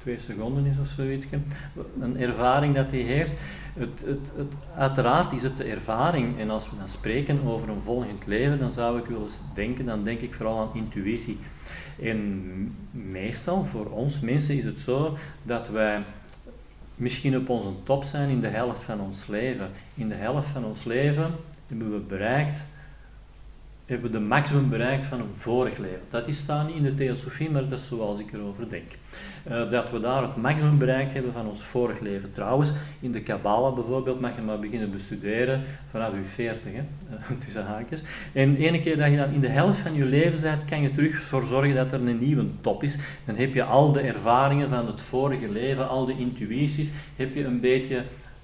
twee 0.02 0.18
seconden 0.18 0.66
is 0.66 0.78
of 0.78 0.86
zoiets. 0.86 1.26
Een 2.00 2.20
ervaring 2.20 2.74
dat 2.74 2.90
hij 2.90 3.00
heeft. 3.00 3.32
Het, 3.74 4.04
het, 4.06 4.30
het, 4.36 4.54
uiteraard 4.76 5.32
is 5.32 5.42
het 5.42 5.56
de 5.56 5.64
ervaring. 5.64 6.38
En 6.38 6.50
als 6.50 6.70
we 6.70 6.76
dan 6.76 6.88
spreken 6.88 7.46
over 7.46 7.68
een 7.68 7.82
volgend 7.84 8.26
leven, 8.26 8.58
dan 8.58 8.72
zou 8.72 8.98
ik 8.98 9.06
willen 9.06 9.28
denken, 9.54 9.84
dan 9.84 10.04
denk 10.04 10.20
ik 10.20 10.34
vooral 10.34 10.60
aan 10.60 10.70
intuïtie. 10.74 11.38
En 12.02 12.76
meestal, 12.90 13.64
voor 13.64 13.86
ons 13.86 14.20
mensen, 14.20 14.56
is 14.56 14.64
het 14.64 14.80
zo 14.80 15.16
dat 15.42 15.68
wij 15.68 16.02
misschien 16.96 17.36
op 17.36 17.48
onze 17.48 17.70
top 17.82 18.04
zijn 18.04 18.28
in 18.28 18.40
de 18.40 18.48
helft 18.48 18.82
van 18.82 19.00
ons 19.00 19.26
leven. 19.26 19.70
In 19.94 20.08
de 20.08 20.16
helft 20.16 20.48
van 20.48 20.64
ons 20.64 20.84
leven 20.84 21.34
hebben 21.78 21.92
we 21.92 22.06
bereikt, 22.06 22.64
hebben 23.86 24.10
we 24.10 24.18
de 24.18 24.24
maximum 24.24 24.68
bereikt 24.68 25.06
van 25.06 25.20
een 25.20 25.34
vorig 25.36 25.78
leven. 25.78 26.00
Dat 26.10 26.28
is 26.28 26.38
staan 26.38 26.66
niet 26.66 26.76
in 26.76 26.82
de 26.82 26.94
theosofie, 26.94 27.50
maar 27.50 27.68
dat 27.68 27.78
is 27.78 27.86
zoals 27.86 28.18
ik 28.18 28.32
erover 28.32 28.68
denk. 28.68 28.90
Uh, 29.50 29.70
dat 29.70 29.90
we 29.90 30.00
daar 30.00 30.22
het 30.22 30.36
maximum 30.36 30.78
bereikt 30.78 31.12
hebben 31.12 31.32
van 31.32 31.48
ons 31.48 31.62
vorig 31.62 32.00
leven. 32.00 32.32
Trouwens, 32.32 32.72
in 33.00 33.12
de 33.12 33.20
Kabbalah 33.20 33.74
bijvoorbeeld 33.74 34.20
mag 34.20 34.36
je 34.36 34.42
maar 34.42 34.58
beginnen 34.58 34.90
bestuderen 34.90 35.62
vanaf 35.90 36.12
je 36.14 36.24
40, 36.24 36.72
hè, 36.72 36.80
tussen 37.44 37.64
haakjes. 37.64 38.02
En 38.32 38.56
ene 38.56 38.80
keer 38.80 38.96
dat 38.96 39.10
je 39.10 39.16
dan 39.16 39.32
in 39.32 39.40
de 39.40 39.48
helft 39.48 39.78
van 39.78 39.94
je 39.94 40.06
leven 40.06 40.40
bent, 40.40 40.64
kan 40.64 40.82
je 40.82 40.92
terug 40.92 41.22
voor 41.22 41.42
zorgen 41.42 41.74
dat 41.74 41.92
er 41.92 42.08
een 42.08 42.18
nieuwe 42.18 42.46
top 42.60 42.82
is. 42.82 42.96
Dan 43.24 43.36
heb 43.36 43.54
je 43.54 43.64
al 43.64 43.92
de 43.92 44.00
ervaringen 44.00 44.68
van 44.68 44.86
het 44.86 45.00
vorige 45.00 45.52
leven, 45.52 45.88
al 45.88 46.06
de 46.06 46.16
intuïties, 46.16 46.90
heb 47.16 47.34
je 47.34 47.44
een 47.44 47.60
beetje 47.60 48.02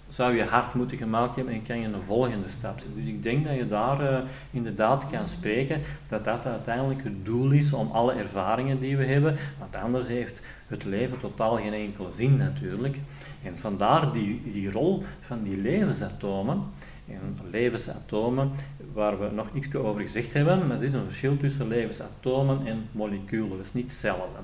zou 0.08 0.36
je 0.36 0.44
hard 0.44 0.74
moeten 0.74 0.96
gemaakt 0.96 1.36
hebben 1.36 1.54
en 1.54 1.62
kan 1.62 1.80
je 1.80 1.86
een 1.86 2.02
volgende 2.06 2.48
stap 2.48 2.78
zetten. 2.78 2.96
Dus 2.96 3.06
ik 3.06 3.22
denk 3.22 3.44
dat 3.44 3.56
je 3.56 3.68
daar 3.68 4.12
uh, 4.12 4.18
inderdaad 4.50 5.06
kan 5.10 5.28
spreken, 5.28 5.80
dat 6.08 6.24
dat 6.24 6.46
uiteindelijk 6.46 7.04
het 7.04 7.24
doel 7.24 7.50
is 7.50 7.72
om 7.72 7.90
alle 7.90 8.12
ervaringen 8.12 8.80
die 8.80 8.96
we 8.96 9.04
hebben, 9.04 9.36
want 9.58 9.76
anders 9.76 10.08
heeft 10.08 10.42
het 10.66 10.84
leven 10.84 11.20
totaal 11.20 11.56
geen 11.56 11.72
enkele 11.72 12.12
zin 12.12 12.36
natuurlijk. 12.36 12.96
En 13.42 13.58
vandaar 13.58 14.12
die, 14.12 14.42
die 14.52 14.70
rol 14.70 15.02
van 15.20 15.42
die 15.42 15.56
levensatomen, 15.56 16.62
en 17.08 17.36
levensatomen, 17.50 18.50
waar 18.92 19.20
we 19.20 19.28
nog 19.32 19.48
iets 19.54 19.74
over 19.74 20.00
gezegd 20.00 20.32
hebben, 20.32 20.66
maar 20.66 20.76
er 20.76 20.82
is 20.82 20.92
een 20.92 21.04
verschil 21.04 21.36
tussen 21.36 21.68
levensatomen 21.68 22.66
en 22.66 22.88
moleculen, 22.92 23.56
dat 23.56 23.66
is 23.66 23.72
niet 23.72 23.90
hetzelfde. 23.90 24.38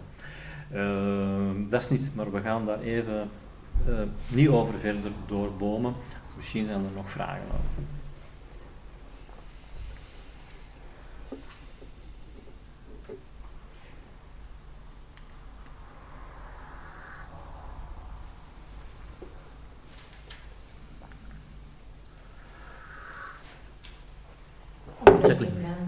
Uh, 0.74 0.80
dat 1.68 1.80
is 1.80 1.88
niet, 1.88 2.10
maar 2.14 2.32
we 2.32 2.40
gaan 2.40 2.66
daar 2.66 2.80
even 2.80 3.28
uh, 3.88 3.98
niet 4.28 4.48
over 4.48 4.78
verder 4.78 5.12
doorbomen. 5.26 5.94
Misschien 6.36 6.66
zijn 6.66 6.84
er 6.84 6.92
nog 6.94 7.10
vragen 7.10 7.46
over. 7.46 7.84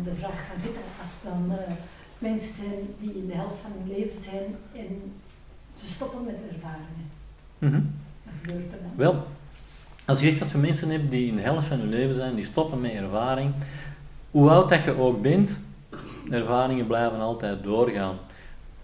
De 0.05 0.15
vraag 0.15 0.47
van 0.47 0.57
Rita, 0.63 0.81
als 1.01 1.23
dan 1.23 1.51
uh, 1.51 1.75
mensen 2.19 2.55
zijn 2.55 2.95
die 3.01 3.15
in 3.15 3.27
de 3.27 3.35
helft 3.35 3.61
van 3.63 3.73
hun 3.79 3.89
leven 3.97 4.23
zijn 4.23 4.57
en 4.75 5.13
ze 5.75 5.87
stoppen 5.87 6.25
met 6.25 6.37
ervaringen. 6.53 7.16
Mm 7.59 8.05
gebeurt 8.47 8.73
er 8.73 8.79
dan? 8.83 8.91
Wel, 8.97 9.27
als 10.05 10.21
je 10.21 10.29
echt 10.29 10.41
als 10.41 10.53
je 10.53 10.59
mensen 10.59 10.91
hebt 10.91 11.11
die 11.11 11.27
in 11.27 11.35
de 11.35 11.43
helft 11.43 11.67
van 11.67 11.79
hun 11.79 11.89
leven 11.89 12.15
zijn, 12.15 12.35
die 12.35 12.45
stoppen 12.45 12.81
met 12.81 12.93
ervaring, 12.93 13.53
hoe 14.31 14.51
oud 14.51 14.69
dat 14.69 14.83
je 14.83 14.99
ook 14.99 15.23
bent, 15.23 15.61
ervaringen 16.31 16.87
blijven 16.87 17.21
altijd 17.21 17.63
doorgaan. 17.63 18.17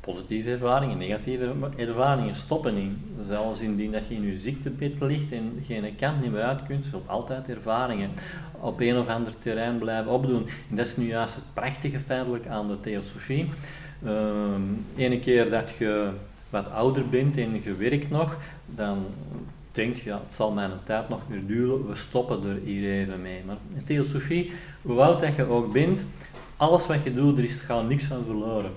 Positieve 0.01 0.51
ervaringen, 0.51 0.99
negatieve 0.99 1.53
ervaringen 1.77 2.35
stoppen 2.35 2.75
niet. 2.75 2.93
Zelfs 3.27 3.61
indien 3.61 3.93
dat 3.93 4.03
je 4.09 4.15
in 4.15 4.23
je 4.23 4.37
ziektebed 4.37 5.01
ligt 5.01 5.33
en 5.33 5.63
geen 5.67 5.97
kant 5.97 6.21
niet 6.21 6.33
meer 6.33 6.43
uit 6.43 6.67
kunt, 6.67 6.87
zult 6.87 7.09
altijd 7.09 7.49
ervaringen 7.49 8.11
op 8.61 8.81
een 8.81 8.99
of 8.99 9.09
ander 9.09 9.39
terrein 9.39 9.79
blijven 9.79 10.13
opdoen. 10.13 10.47
En 10.71 10.77
dat 10.77 10.87
is 10.87 10.97
nu 10.97 11.07
juist 11.07 11.35
het 11.35 11.45
prachtige 11.55 11.99
feitelijk 11.99 12.47
aan 12.47 12.69
de 12.69 12.81
theosofie. 12.81 13.51
Um, 14.07 14.85
ene 14.97 15.21
keer 15.21 15.51
dat 15.51 15.71
je 15.79 16.11
wat 16.53 16.71
ouder 16.71 17.09
bent 17.09 17.37
en 17.37 17.63
je 17.63 17.75
werkt 17.75 18.11
nog, 18.11 18.37
dan 18.67 19.07
denk 19.73 19.97
je, 19.97 20.05
ja, 20.05 20.21
het 20.25 20.35
zal 20.35 20.53
mijn 20.53 20.71
tijd 20.85 21.09
nog 21.09 21.21
meer 21.29 21.47
duren, 21.47 21.89
we 21.89 21.95
stoppen 21.95 22.47
er 22.47 22.59
hier 22.65 22.91
even 22.91 23.23
mee. 23.23 23.43
Maar 23.47 23.57
in 23.75 23.85
theosofie, 23.85 24.53
hoe 24.83 25.01
oud 25.01 25.21
dat 25.21 25.37
je 25.37 25.45
ook 25.45 25.73
bent, 25.73 26.05
alles 26.57 26.87
wat 26.87 27.03
je 27.03 27.15
doet, 27.15 27.39
er 27.39 27.45
is, 27.45 27.59
gaat 27.59 27.89
niks 27.89 28.05
van 28.05 28.25
verloren. 28.25 28.73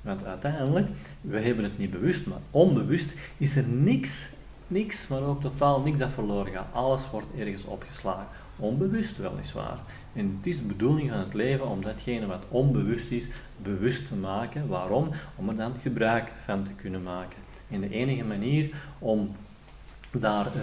Want 0.00 0.24
uiteindelijk, 0.24 0.88
we 1.20 1.40
hebben 1.40 1.64
het 1.64 1.78
niet 1.78 1.90
bewust, 1.90 2.26
maar 2.26 2.38
onbewust 2.50 3.14
is 3.36 3.56
er 3.56 3.64
niks, 3.66 4.30
niks, 4.66 5.08
maar 5.08 5.22
ook 5.22 5.40
totaal 5.40 5.80
niks 5.80 5.98
dat 5.98 6.10
verloren 6.10 6.52
gaat. 6.52 6.66
Alles 6.72 7.10
wordt 7.10 7.26
ergens 7.38 7.64
opgeslagen. 7.64 8.26
Onbewust 8.56 9.16
weliswaar. 9.16 9.78
En 10.18 10.36
het 10.36 10.46
is 10.46 10.58
de 10.58 10.66
bedoeling 10.66 11.08
van 11.08 11.18
het 11.18 11.34
leven 11.34 11.68
om 11.68 11.82
datgene 11.82 12.26
wat 12.26 12.44
onbewust 12.48 13.10
is, 13.10 13.28
bewust 13.56 14.08
te 14.08 14.14
maken. 14.14 14.68
Waarom? 14.68 15.10
Om 15.36 15.48
er 15.48 15.56
dan 15.56 15.74
gebruik 15.82 16.32
van 16.44 16.64
te 16.64 16.70
kunnen 16.70 17.02
maken. 17.02 17.38
En 17.70 17.80
de 17.80 17.90
enige 17.90 18.24
manier 18.24 18.70
om 18.98 19.36
daar 20.10 20.46
uh, 20.56 20.62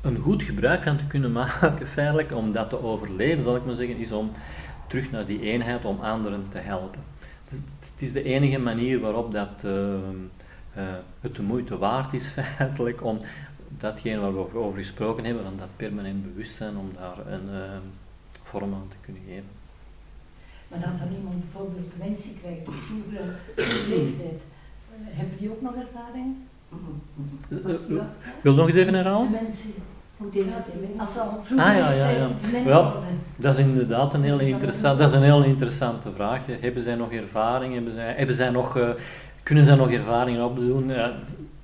een 0.00 0.18
goed 0.18 0.42
gebruik 0.42 0.82
van 0.82 0.96
te 0.96 1.06
kunnen 1.06 1.32
maken, 1.32 1.88
feitelijk, 1.98 2.32
om 2.32 2.52
dat 2.52 2.68
te 2.68 2.82
overleven, 2.82 3.42
zal 3.42 3.56
ik 3.56 3.64
maar 3.64 3.74
zeggen, 3.74 3.96
is 3.96 4.12
om 4.12 4.30
terug 4.86 5.10
naar 5.10 5.26
die 5.26 5.40
eenheid, 5.40 5.84
om 5.84 6.00
anderen 6.00 6.46
te 6.48 6.58
helpen. 6.58 7.00
Het, 7.48 8.02
is 8.02 8.12
de 8.12 8.22
enige 8.22 8.58
manier 8.58 9.00
waarop 9.00 9.32
dat, 9.32 9.62
uh, 9.64 9.72
uh, 9.72 10.82
het 11.20 11.36
de 11.36 11.42
moeite 11.42 11.78
waard 11.78 12.12
is, 12.12 12.26
feitelijk, 12.56 13.04
om 13.04 13.20
datgene 13.78 14.20
waar 14.20 14.34
we 14.34 14.58
over 14.58 14.78
gesproken 14.78 15.24
hebben, 15.24 15.44
van 15.44 15.56
dat 15.56 15.68
permanent 15.76 16.22
bewustzijn, 16.22 16.76
om 16.76 16.90
daar 17.00 17.32
een 17.32 17.48
vorm 18.42 18.74
aan 18.74 18.88
te 18.88 18.96
kunnen 19.00 19.22
geven. 19.26 19.48
Maar 20.68 20.84
als 20.86 20.98
dan 20.98 21.08
iemand 21.18 21.40
bijvoorbeeld 21.40 21.88
dementie 21.98 22.36
krijgt 22.40 22.68
op 22.68 22.74
vroegere 22.74 23.34
leeftijd, 23.88 24.40
hebben 25.04 25.38
die 25.38 25.50
ook 25.50 25.62
nog 25.62 25.74
ervaring? 25.74 26.36
Wil 28.40 28.54
nog 28.54 28.66
eens 28.66 28.76
even 28.76 28.94
herhalen? 28.94 29.32
Dementie. 29.32 29.74
Als 30.96 31.12
ze 31.12 31.20
al 31.20 31.40
ah, 31.50 31.56
ja, 31.56 31.90
ja, 31.90 32.08
ja. 32.08 32.30
Wel, 32.64 32.92
dat 33.36 33.58
is 33.58 33.64
inderdaad 33.64 34.14
een 34.14 34.22
heel, 34.22 34.40
interessant, 34.40 34.98
dat 34.98 35.10
is 35.10 35.16
een 35.16 35.22
heel 35.22 35.42
interessante 35.42 36.12
vraag. 36.14 36.40
Hebben 36.60 36.82
zij 36.82 36.94
nog 36.94 37.12
ervaring? 37.12 37.74
Hebben 37.74 37.92
zij, 37.92 38.14
hebben 38.16 38.34
zij 38.34 38.50
nog, 38.50 38.76
uh, 38.76 38.88
kunnen 39.42 39.64
zij 39.64 39.74
nog 39.74 39.90
ervaringen 39.90 40.44
opdoen? 40.44 40.90
Uh, 40.90 41.06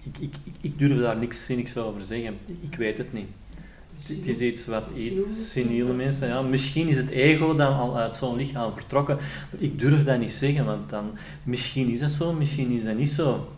ik, 0.05 0.17
ik, 0.21 0.35
ik, 0.61 0.79
durf 0.79 1.01
daar 1.01 1.17
niks 1.17 1.45
zinnigs 1.45 1.77
over 1.77 2.03
zeggen. 2.03 2.37
Ik 2.61 2.75
weet 2.77 2.99
het 2.99 3.13
niet. 3.13 3.29
Het 4.07 4.27
is 4.27 4.39
iets 4.39 4.67
wat 4.67 4.91
seniele 5.33 5.93
mensen, 5.93 6.29
ja, 6.29 6.43
misschien 6.43 6.89
is 6.89 6.97
het 6.97 7.11
ego 7.11 7.55
dan 7.55 7.77
al 7.77 7.97
uit 7.97 8.17
zo'n 8.17 8.37
lichaam 8.37 8.73
vertrokken. 8.73 9.19
Ik 9.59 9.79
durf 9.79 10.05
dat 10.05 10.19
niet 10.19 10.33
zeggen, 10.33 10.65
want 10.65 10.91
dan, 10.91 11.19
misschien 11.43 11.91
is 11.91 12.01
dat 12.01 12.11
zo, 12.11 12.33
misschien 12.33 12.71
is 12.71 12.85
dat 12.85 12.97
niet 12.97 13.09
zo 13.09 13.49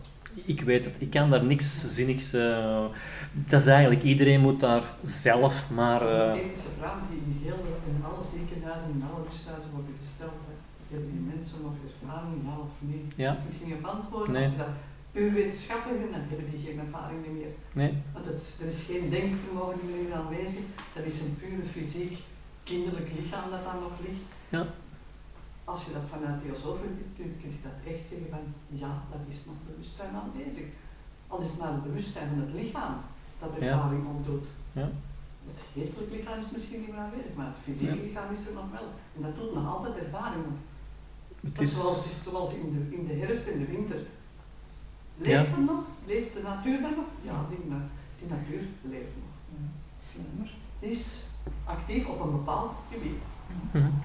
ik 0.45 0.61
weet 0.61 0.85
het, 0.85 0.95
ik 0.99 1.09
kan 1.09 1.29
daar 1.29 1.43
niks 1.43 1.95
zinnigs. 1.95 2.33
Uh, 2.33 2.85
dat 3.33 3.59
is 3.59 3.67
eigenlijk, 3.67 4.03
iedereen 4.03 4.41
moet 4.41 4.59
daar 4.59 4.83
zelf 5.03 5.69
maar. 5.69 6.01
Uh, 6.01 6.07
dat 6.07 6.19
is 6.19 6.31
een 6.31 6.37
eh, 6.37 6.45
ethische 6.45 6.69
vraag 6.79 6.97
die 7.09 7.19
in, 7.19 7.39
heel, 7.43 7.59
in 7.87 8.03
alle 8.05 8.23
ziekenhuizen, 8.31 8.89
in 8.89 9.03
alle 9.09 9.23
rusthuizen 9.29 9.71
worden 9.71 9.95
gesteld. 10.01 10.31
Hebben 10.89 11.11
die 11.11 11.35
mensen 11.35 11.57
nog 11.61 11.73
ervaring, 11.85 12.35
ja 12.45 12.57
of 12.59 12.73
nee? 12.79 13.05
Ja. 13.15 13.31
Ik 13.31 13.57
ging 13.61 13.85
antwoorden, 13.85 14.33
nee. 14.33 14.43
als 14.43 14.51
je 14.51 14.57
dat 14.57 14.75
puur 15.17 15.33
wetenschappelijk 15.33 16.11
dan 16.11 16.21
hebben 16.29 16.51
die 16.51 16.65
geen 16.65 16.79
ervaring 16.79 17.21
meer. 17.37 17.51
Nee. 17.79 17.93
Want 18.13 18.25
het, 18.25 18.43
er 18.61 18.67
is 18.67 18.81
geen 18.83 19.09
denkvermogen 19.09 19.85
meer 19.91 20.13
aanwezig, 20.13 20.63
dat 20.95 21.05
is 21.05 21.21
een 21.21 21.37
pure 21.41 21.67
fysiek, 21.75 22.17
kinderlijk 22.63 23.09
lichaam 23.17 23.49
dat 23.49 23.63
dan 23.63 23.79
nog 23.79 23.95
ligt. 24.05 24.23
Ja 24.49 24.65
als 25.71 25.85
je 25.85 25.91
dat 25.93 26.07
vanuit 26.13 26.41
theosofen 26.41 26.91
kunt, 27.17 27.35
kun 27.41 27.51
je 27.55 27.67
dat 27.69 27.77
echt 27.91 28.03
zeggen 28.09 28.29
van 28.35 28.43
ja, 28.83 28.91
dat 29.11 29.23
is 29.27 29.45
nog 29.45 29.55
bewustzijn 29.67 30.15
aanwezig. 30.21 30.67
Al 31.27 31.39
is 31.39 31.49
het 31.49 31.59
maar 31.59 31.71
het 31.71 31.83
bewustzijn 31.83 32.29
van 32.29 32.39
het 32.45 32.53
lichaam 32.61 32.95
dat 33.39 33.51
ervaring 33.59 34.03
ja. 34.03 34.09
opdoet. 34.15 34.47
Ja. 34.79 34.89
Het 35.49 35.59
geestelijk 35.73 36.11
lichaam 36.11 36.39
is 36.39 36.51
misschien 36.51 36.79
niet 36.79 36.91
meer 36.91 36.99
aanwezig, 36.99 37.33
maar 37.35 37.45
het 37.45 37.63
fysieke 37.63 37.95
ja. 37.95 38.01
lichaam 38.01 38.31
is 38.31 38.47
er 38.47 38.53
nog 38.53 38.69
wel. 38.77 38.87
En 39.15 39.21
dat 39.25 39.35
doet 39.37 39.53
nog 39.53 39.67
altijd 39.73 39.95
ervaring. 40.05 40.45
Het 41.41 41.59
is... 41.59 41.73
zoals, 41.73 42.23
zoals 42.23 42.53
in, 42.53 42.67
de, 42.73 42.95
in 42.95 43.05
de 43.07 43.25
herfst 43.25 43.47
en 43.47 43.59
de 43.59 43.65
winter. 43.65 44.01
Leeft 45.17 45.49
ja. 45.55 45.63
nog? 45.65 45.83
Leeft 46.05 46.33
de 46.33 46.41
natuur 46.41 46.81
dan 46.81 46.93
nog? 46.95 47.09
Ja, 47.21 47.45
die, 47.49 47.59
die 48.19 48.29
natuur 48.29 48.61
leeft 48.81 49.13
nog. 49.21 49.27
Slimmer. 49.97 50.49
Is 50.79 51.25
actief 51.63 52.07
op 52.07 52.19
een 52.21 52.31
bepaald 52.31 52.71
gebied. 52.91 53.21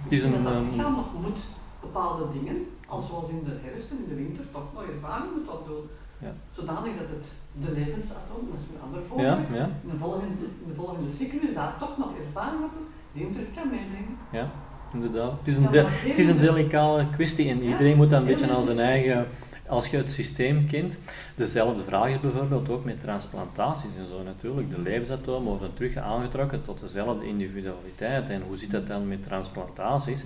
Het 0.02 0.12
is 0.12 0.22
een, 0.22 0.42
dat 0.42 0.54
het 0.54 0.70
lichaam 0.70 0.94
nog 0.94 1.12
moet 1.20 1.40
bepaalde 1.80 2.24
dingen, 2.32 2.56
als 2.86 3.06
zoals 3.08 3.28
in 3.28 3.42
de 3.44 3.56
herfst 3.64 3.90
en 3.90 3.98
in 4.02 4.08
de 4.08 4.14
winter, 4.14 4.44
toch 4.52 4.68
nog 4.74 4.82
ervaring 4.94 5.30
moet 5.36 5.48
opdoen. 5.56 5.84
Ja. 6.18 6.32
Zodanig 6.50 6.92
dat 7.00 7.08
het 7.08 7.26
de 7.64 7.70
levensatoom, 7.80 8.44
dat 8.50 8.58
is 8.58 8.64
een 8.74 8.82
ander 8.86 9.02
voorbeeld, 9.08 9.48
ja, 9.50 9.56
ja. 9.56 9.68
in, 9.84 9.90
de 9.90 9.98
volgende, 9.98 10.26
in 10.64 10.68
de 10.68 10.74
volgende 10.74 11.10
cyclus 11.10 11.54
daar 11.54 11.74
toch 11.78 11.98
nog 11.98 12.10
ervaring 12.26 12.64
op 12.64 12.70
die 13.12 13.22
hem 13.24 13.32
terug 13.32 13.48
kan 13.54 13.68
meebrengen. 13.68 14.16
Ja, 14.32 14.50
inderdaad. 14.92 15.32
Het 15.38 15.48
is 15.48 15.56
een, 15.56 15.70
de, 15.70 15.84
het 15.88 16.18
is 16.18 16.28
een 16.28 16.38
delicate 16.38 17.06
kwestie 17.10 17.48
en 17.48 17.62
iedereen 17.62 17.96
moet 17.96 18.10
dan 18.10 18.20
een 18.20 18.26
beetje 18.26 18.50
aan 18.50 18.64
zijn 18.64 18.78
eigen 18.78 19.26
als 19.72 19.86
je 19.86 19.96
het 19.96 20.10
systeem 20.10 20.66
kent, 20.66 20.96
dezelfde 21.34 21.84
vraag 21.84 22.08
is 22.08 22.20
bijvoorbeeld 22.20 22.70
ook 22.70 22.84
met 22.84 23.00
transplantaties 23.00 23.96
en 23.98 24.06
zo 24.06 24.22
natuurlijk. 24.22 24.70
De 24.70 24.80
levensatomen 24.80 25.48
worden 25.48 25.74
terug 25.74 25.96
aangetrokken 25.96 26.64
tot 26.64 26.80
dezelfde 26.80 27.26
individualiteit. 27.26 28.28
En 28.28 28.42
hoe 28.46 28.56
zit 28.56 28.70
dat 28.70 28.86
dan 28.86 29.08
met 29.08 29.22
transplantaties? 29.22 30.24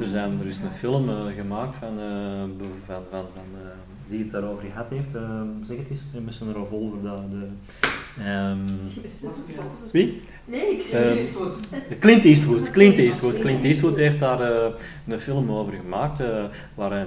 Er, 0.00 0.06
zijn, 0.06 0.40
er 0.40 0.46
is 0.46 0.56
een 0.56 0.70
film 0.70 1.08
uh, 1.08 1.16
gemaakt 1.36 1.76
van, 1.76 1.98
uh, 1.98 2.64
van, 2.84 3.02
van, 3.10 3.24
van 3.34 3.44
uh, 3.54 3.68
die 4.08 4.18
het 4.18 4.30
daarover 4.30 4.64
gehad 4.70 4.88
heeft. 4.90 5.12
zeg 5.66 5.76
het 5.76 5.88
eens, 5.90 6.24
met 6.24 6.34
zijn 6.34 6.52
revolver. 6.52 7.02
De, 7.02 7.28
de, 7.30 7.48
um, 8.30 8.78
wie? 9.92 10.22
Nee, 10.44 10.70
ik 10.70 10.82
zeg 10.82 11.16
Eastwood. 11.16 11.56
Clint 11.98 12.24
Eastwood. 12.24 12.70
Clint 12.70 12.98
Eastwood. 12.98 13.38
Clint 13.38 13.64
Eastwood 13.64 13.96
heeft 13.96 14.18
daar 14.18 14.72
een 15.06 15.20
film 15.20 15.50
over 15.50 15.72
gemaakt, 15.72 16.22
waarin 16.74 17.06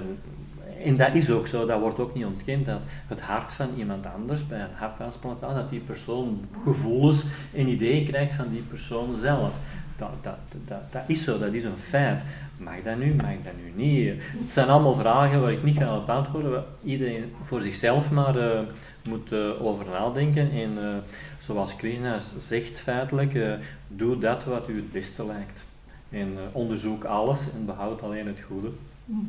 en 0.84 0.96
dat 0.96 1.14
is 1.14 1.30
ook 1.30 1.46
zo, 1.46 1.66
dat 1.66 1.80
wordt 1.80 1.98
ook 1.98 2.14
niet 2.14 2.24
ontkend, 2.24 2.66
dat 2.66 2.80
het 3.06 3.20
hart 3.20 3.52
van 3.52 3.68
iemand 3.76 4.06
anders 4.14 4.46
bij 4.46 4.60
een 4.60 4.74
harttransplantatie, 4.74 5.56
dat 5.56 5.70
die 5.70 5.80
persoon 5.80 6.44
gevoelens 6.64 7.24
en 7.52 7.68
ideeën 7.68 8.06
krijgt 8.06 8.34
van 8.34 8.48
die 8.48 8.62
persoon 8.62 9.14
zelf. 9.20 9.54
Dat, 9.96 10.10
dat, 10.20 10.38
dat, 10.64 10.92
dat 10.92 11.02
is 11.06 11.24
zo, 11.24 11.38
dat 11.38 11.52
is 11.52 11.64
een 11.64 11.78
feit. 11.78 12.22
Mag 12.56 12.82
dat 12.82 12.98
nu, 12.98 13.14
mag 13.14 13.34
dat 13.42 13.52
nu 13.64 13.84
niet? 13.84 14.22
Het 14.22 14.52
zijn 14.52 14.68
allemaal 14.68 14.94
vragen 14.94 15.40
waar 15.40 15.52
ik 15.52 15.62
niet 15.62 15.76
ga 15.76 15.96
op 15.96 16.10
antwoorden, 16.10 16.50
waar 16.50 16.64
iedereen 16.84 17.32
voor 17.44 17.60
zichzelf 17.60 18.10
maar 18.10 18.36
uh, 18.36 18.60
moet 19.08 19.32
uh, 19.32 19.64
over 19.64 19.84
nadenken. 19.86 20.50
En 20.50 20.70
uh, 20.78 20.94
zoals 21.38 21.76
Krishna 21.76 22.18
zegt 22.38 22.80
feitelijk, 22.80 23.58
doe 23.88 24.18
dat 24.18 24.44
wat 24.44 24.68
u 24.68 24.76
het 24.76 24.92
beste 24.92 25.26
lijkt. 25.26 25.64
En 26.10 26.36
onderzoek 26.52 27.04
alles 27.04 27.52
en 27.52 27.66
behoud 27.66 28.02
alleen 28.02 28.26
het 28.26 28.40
goede. 28.40 28.68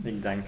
Ik 0.04 0.22
dank. 0.22 0.48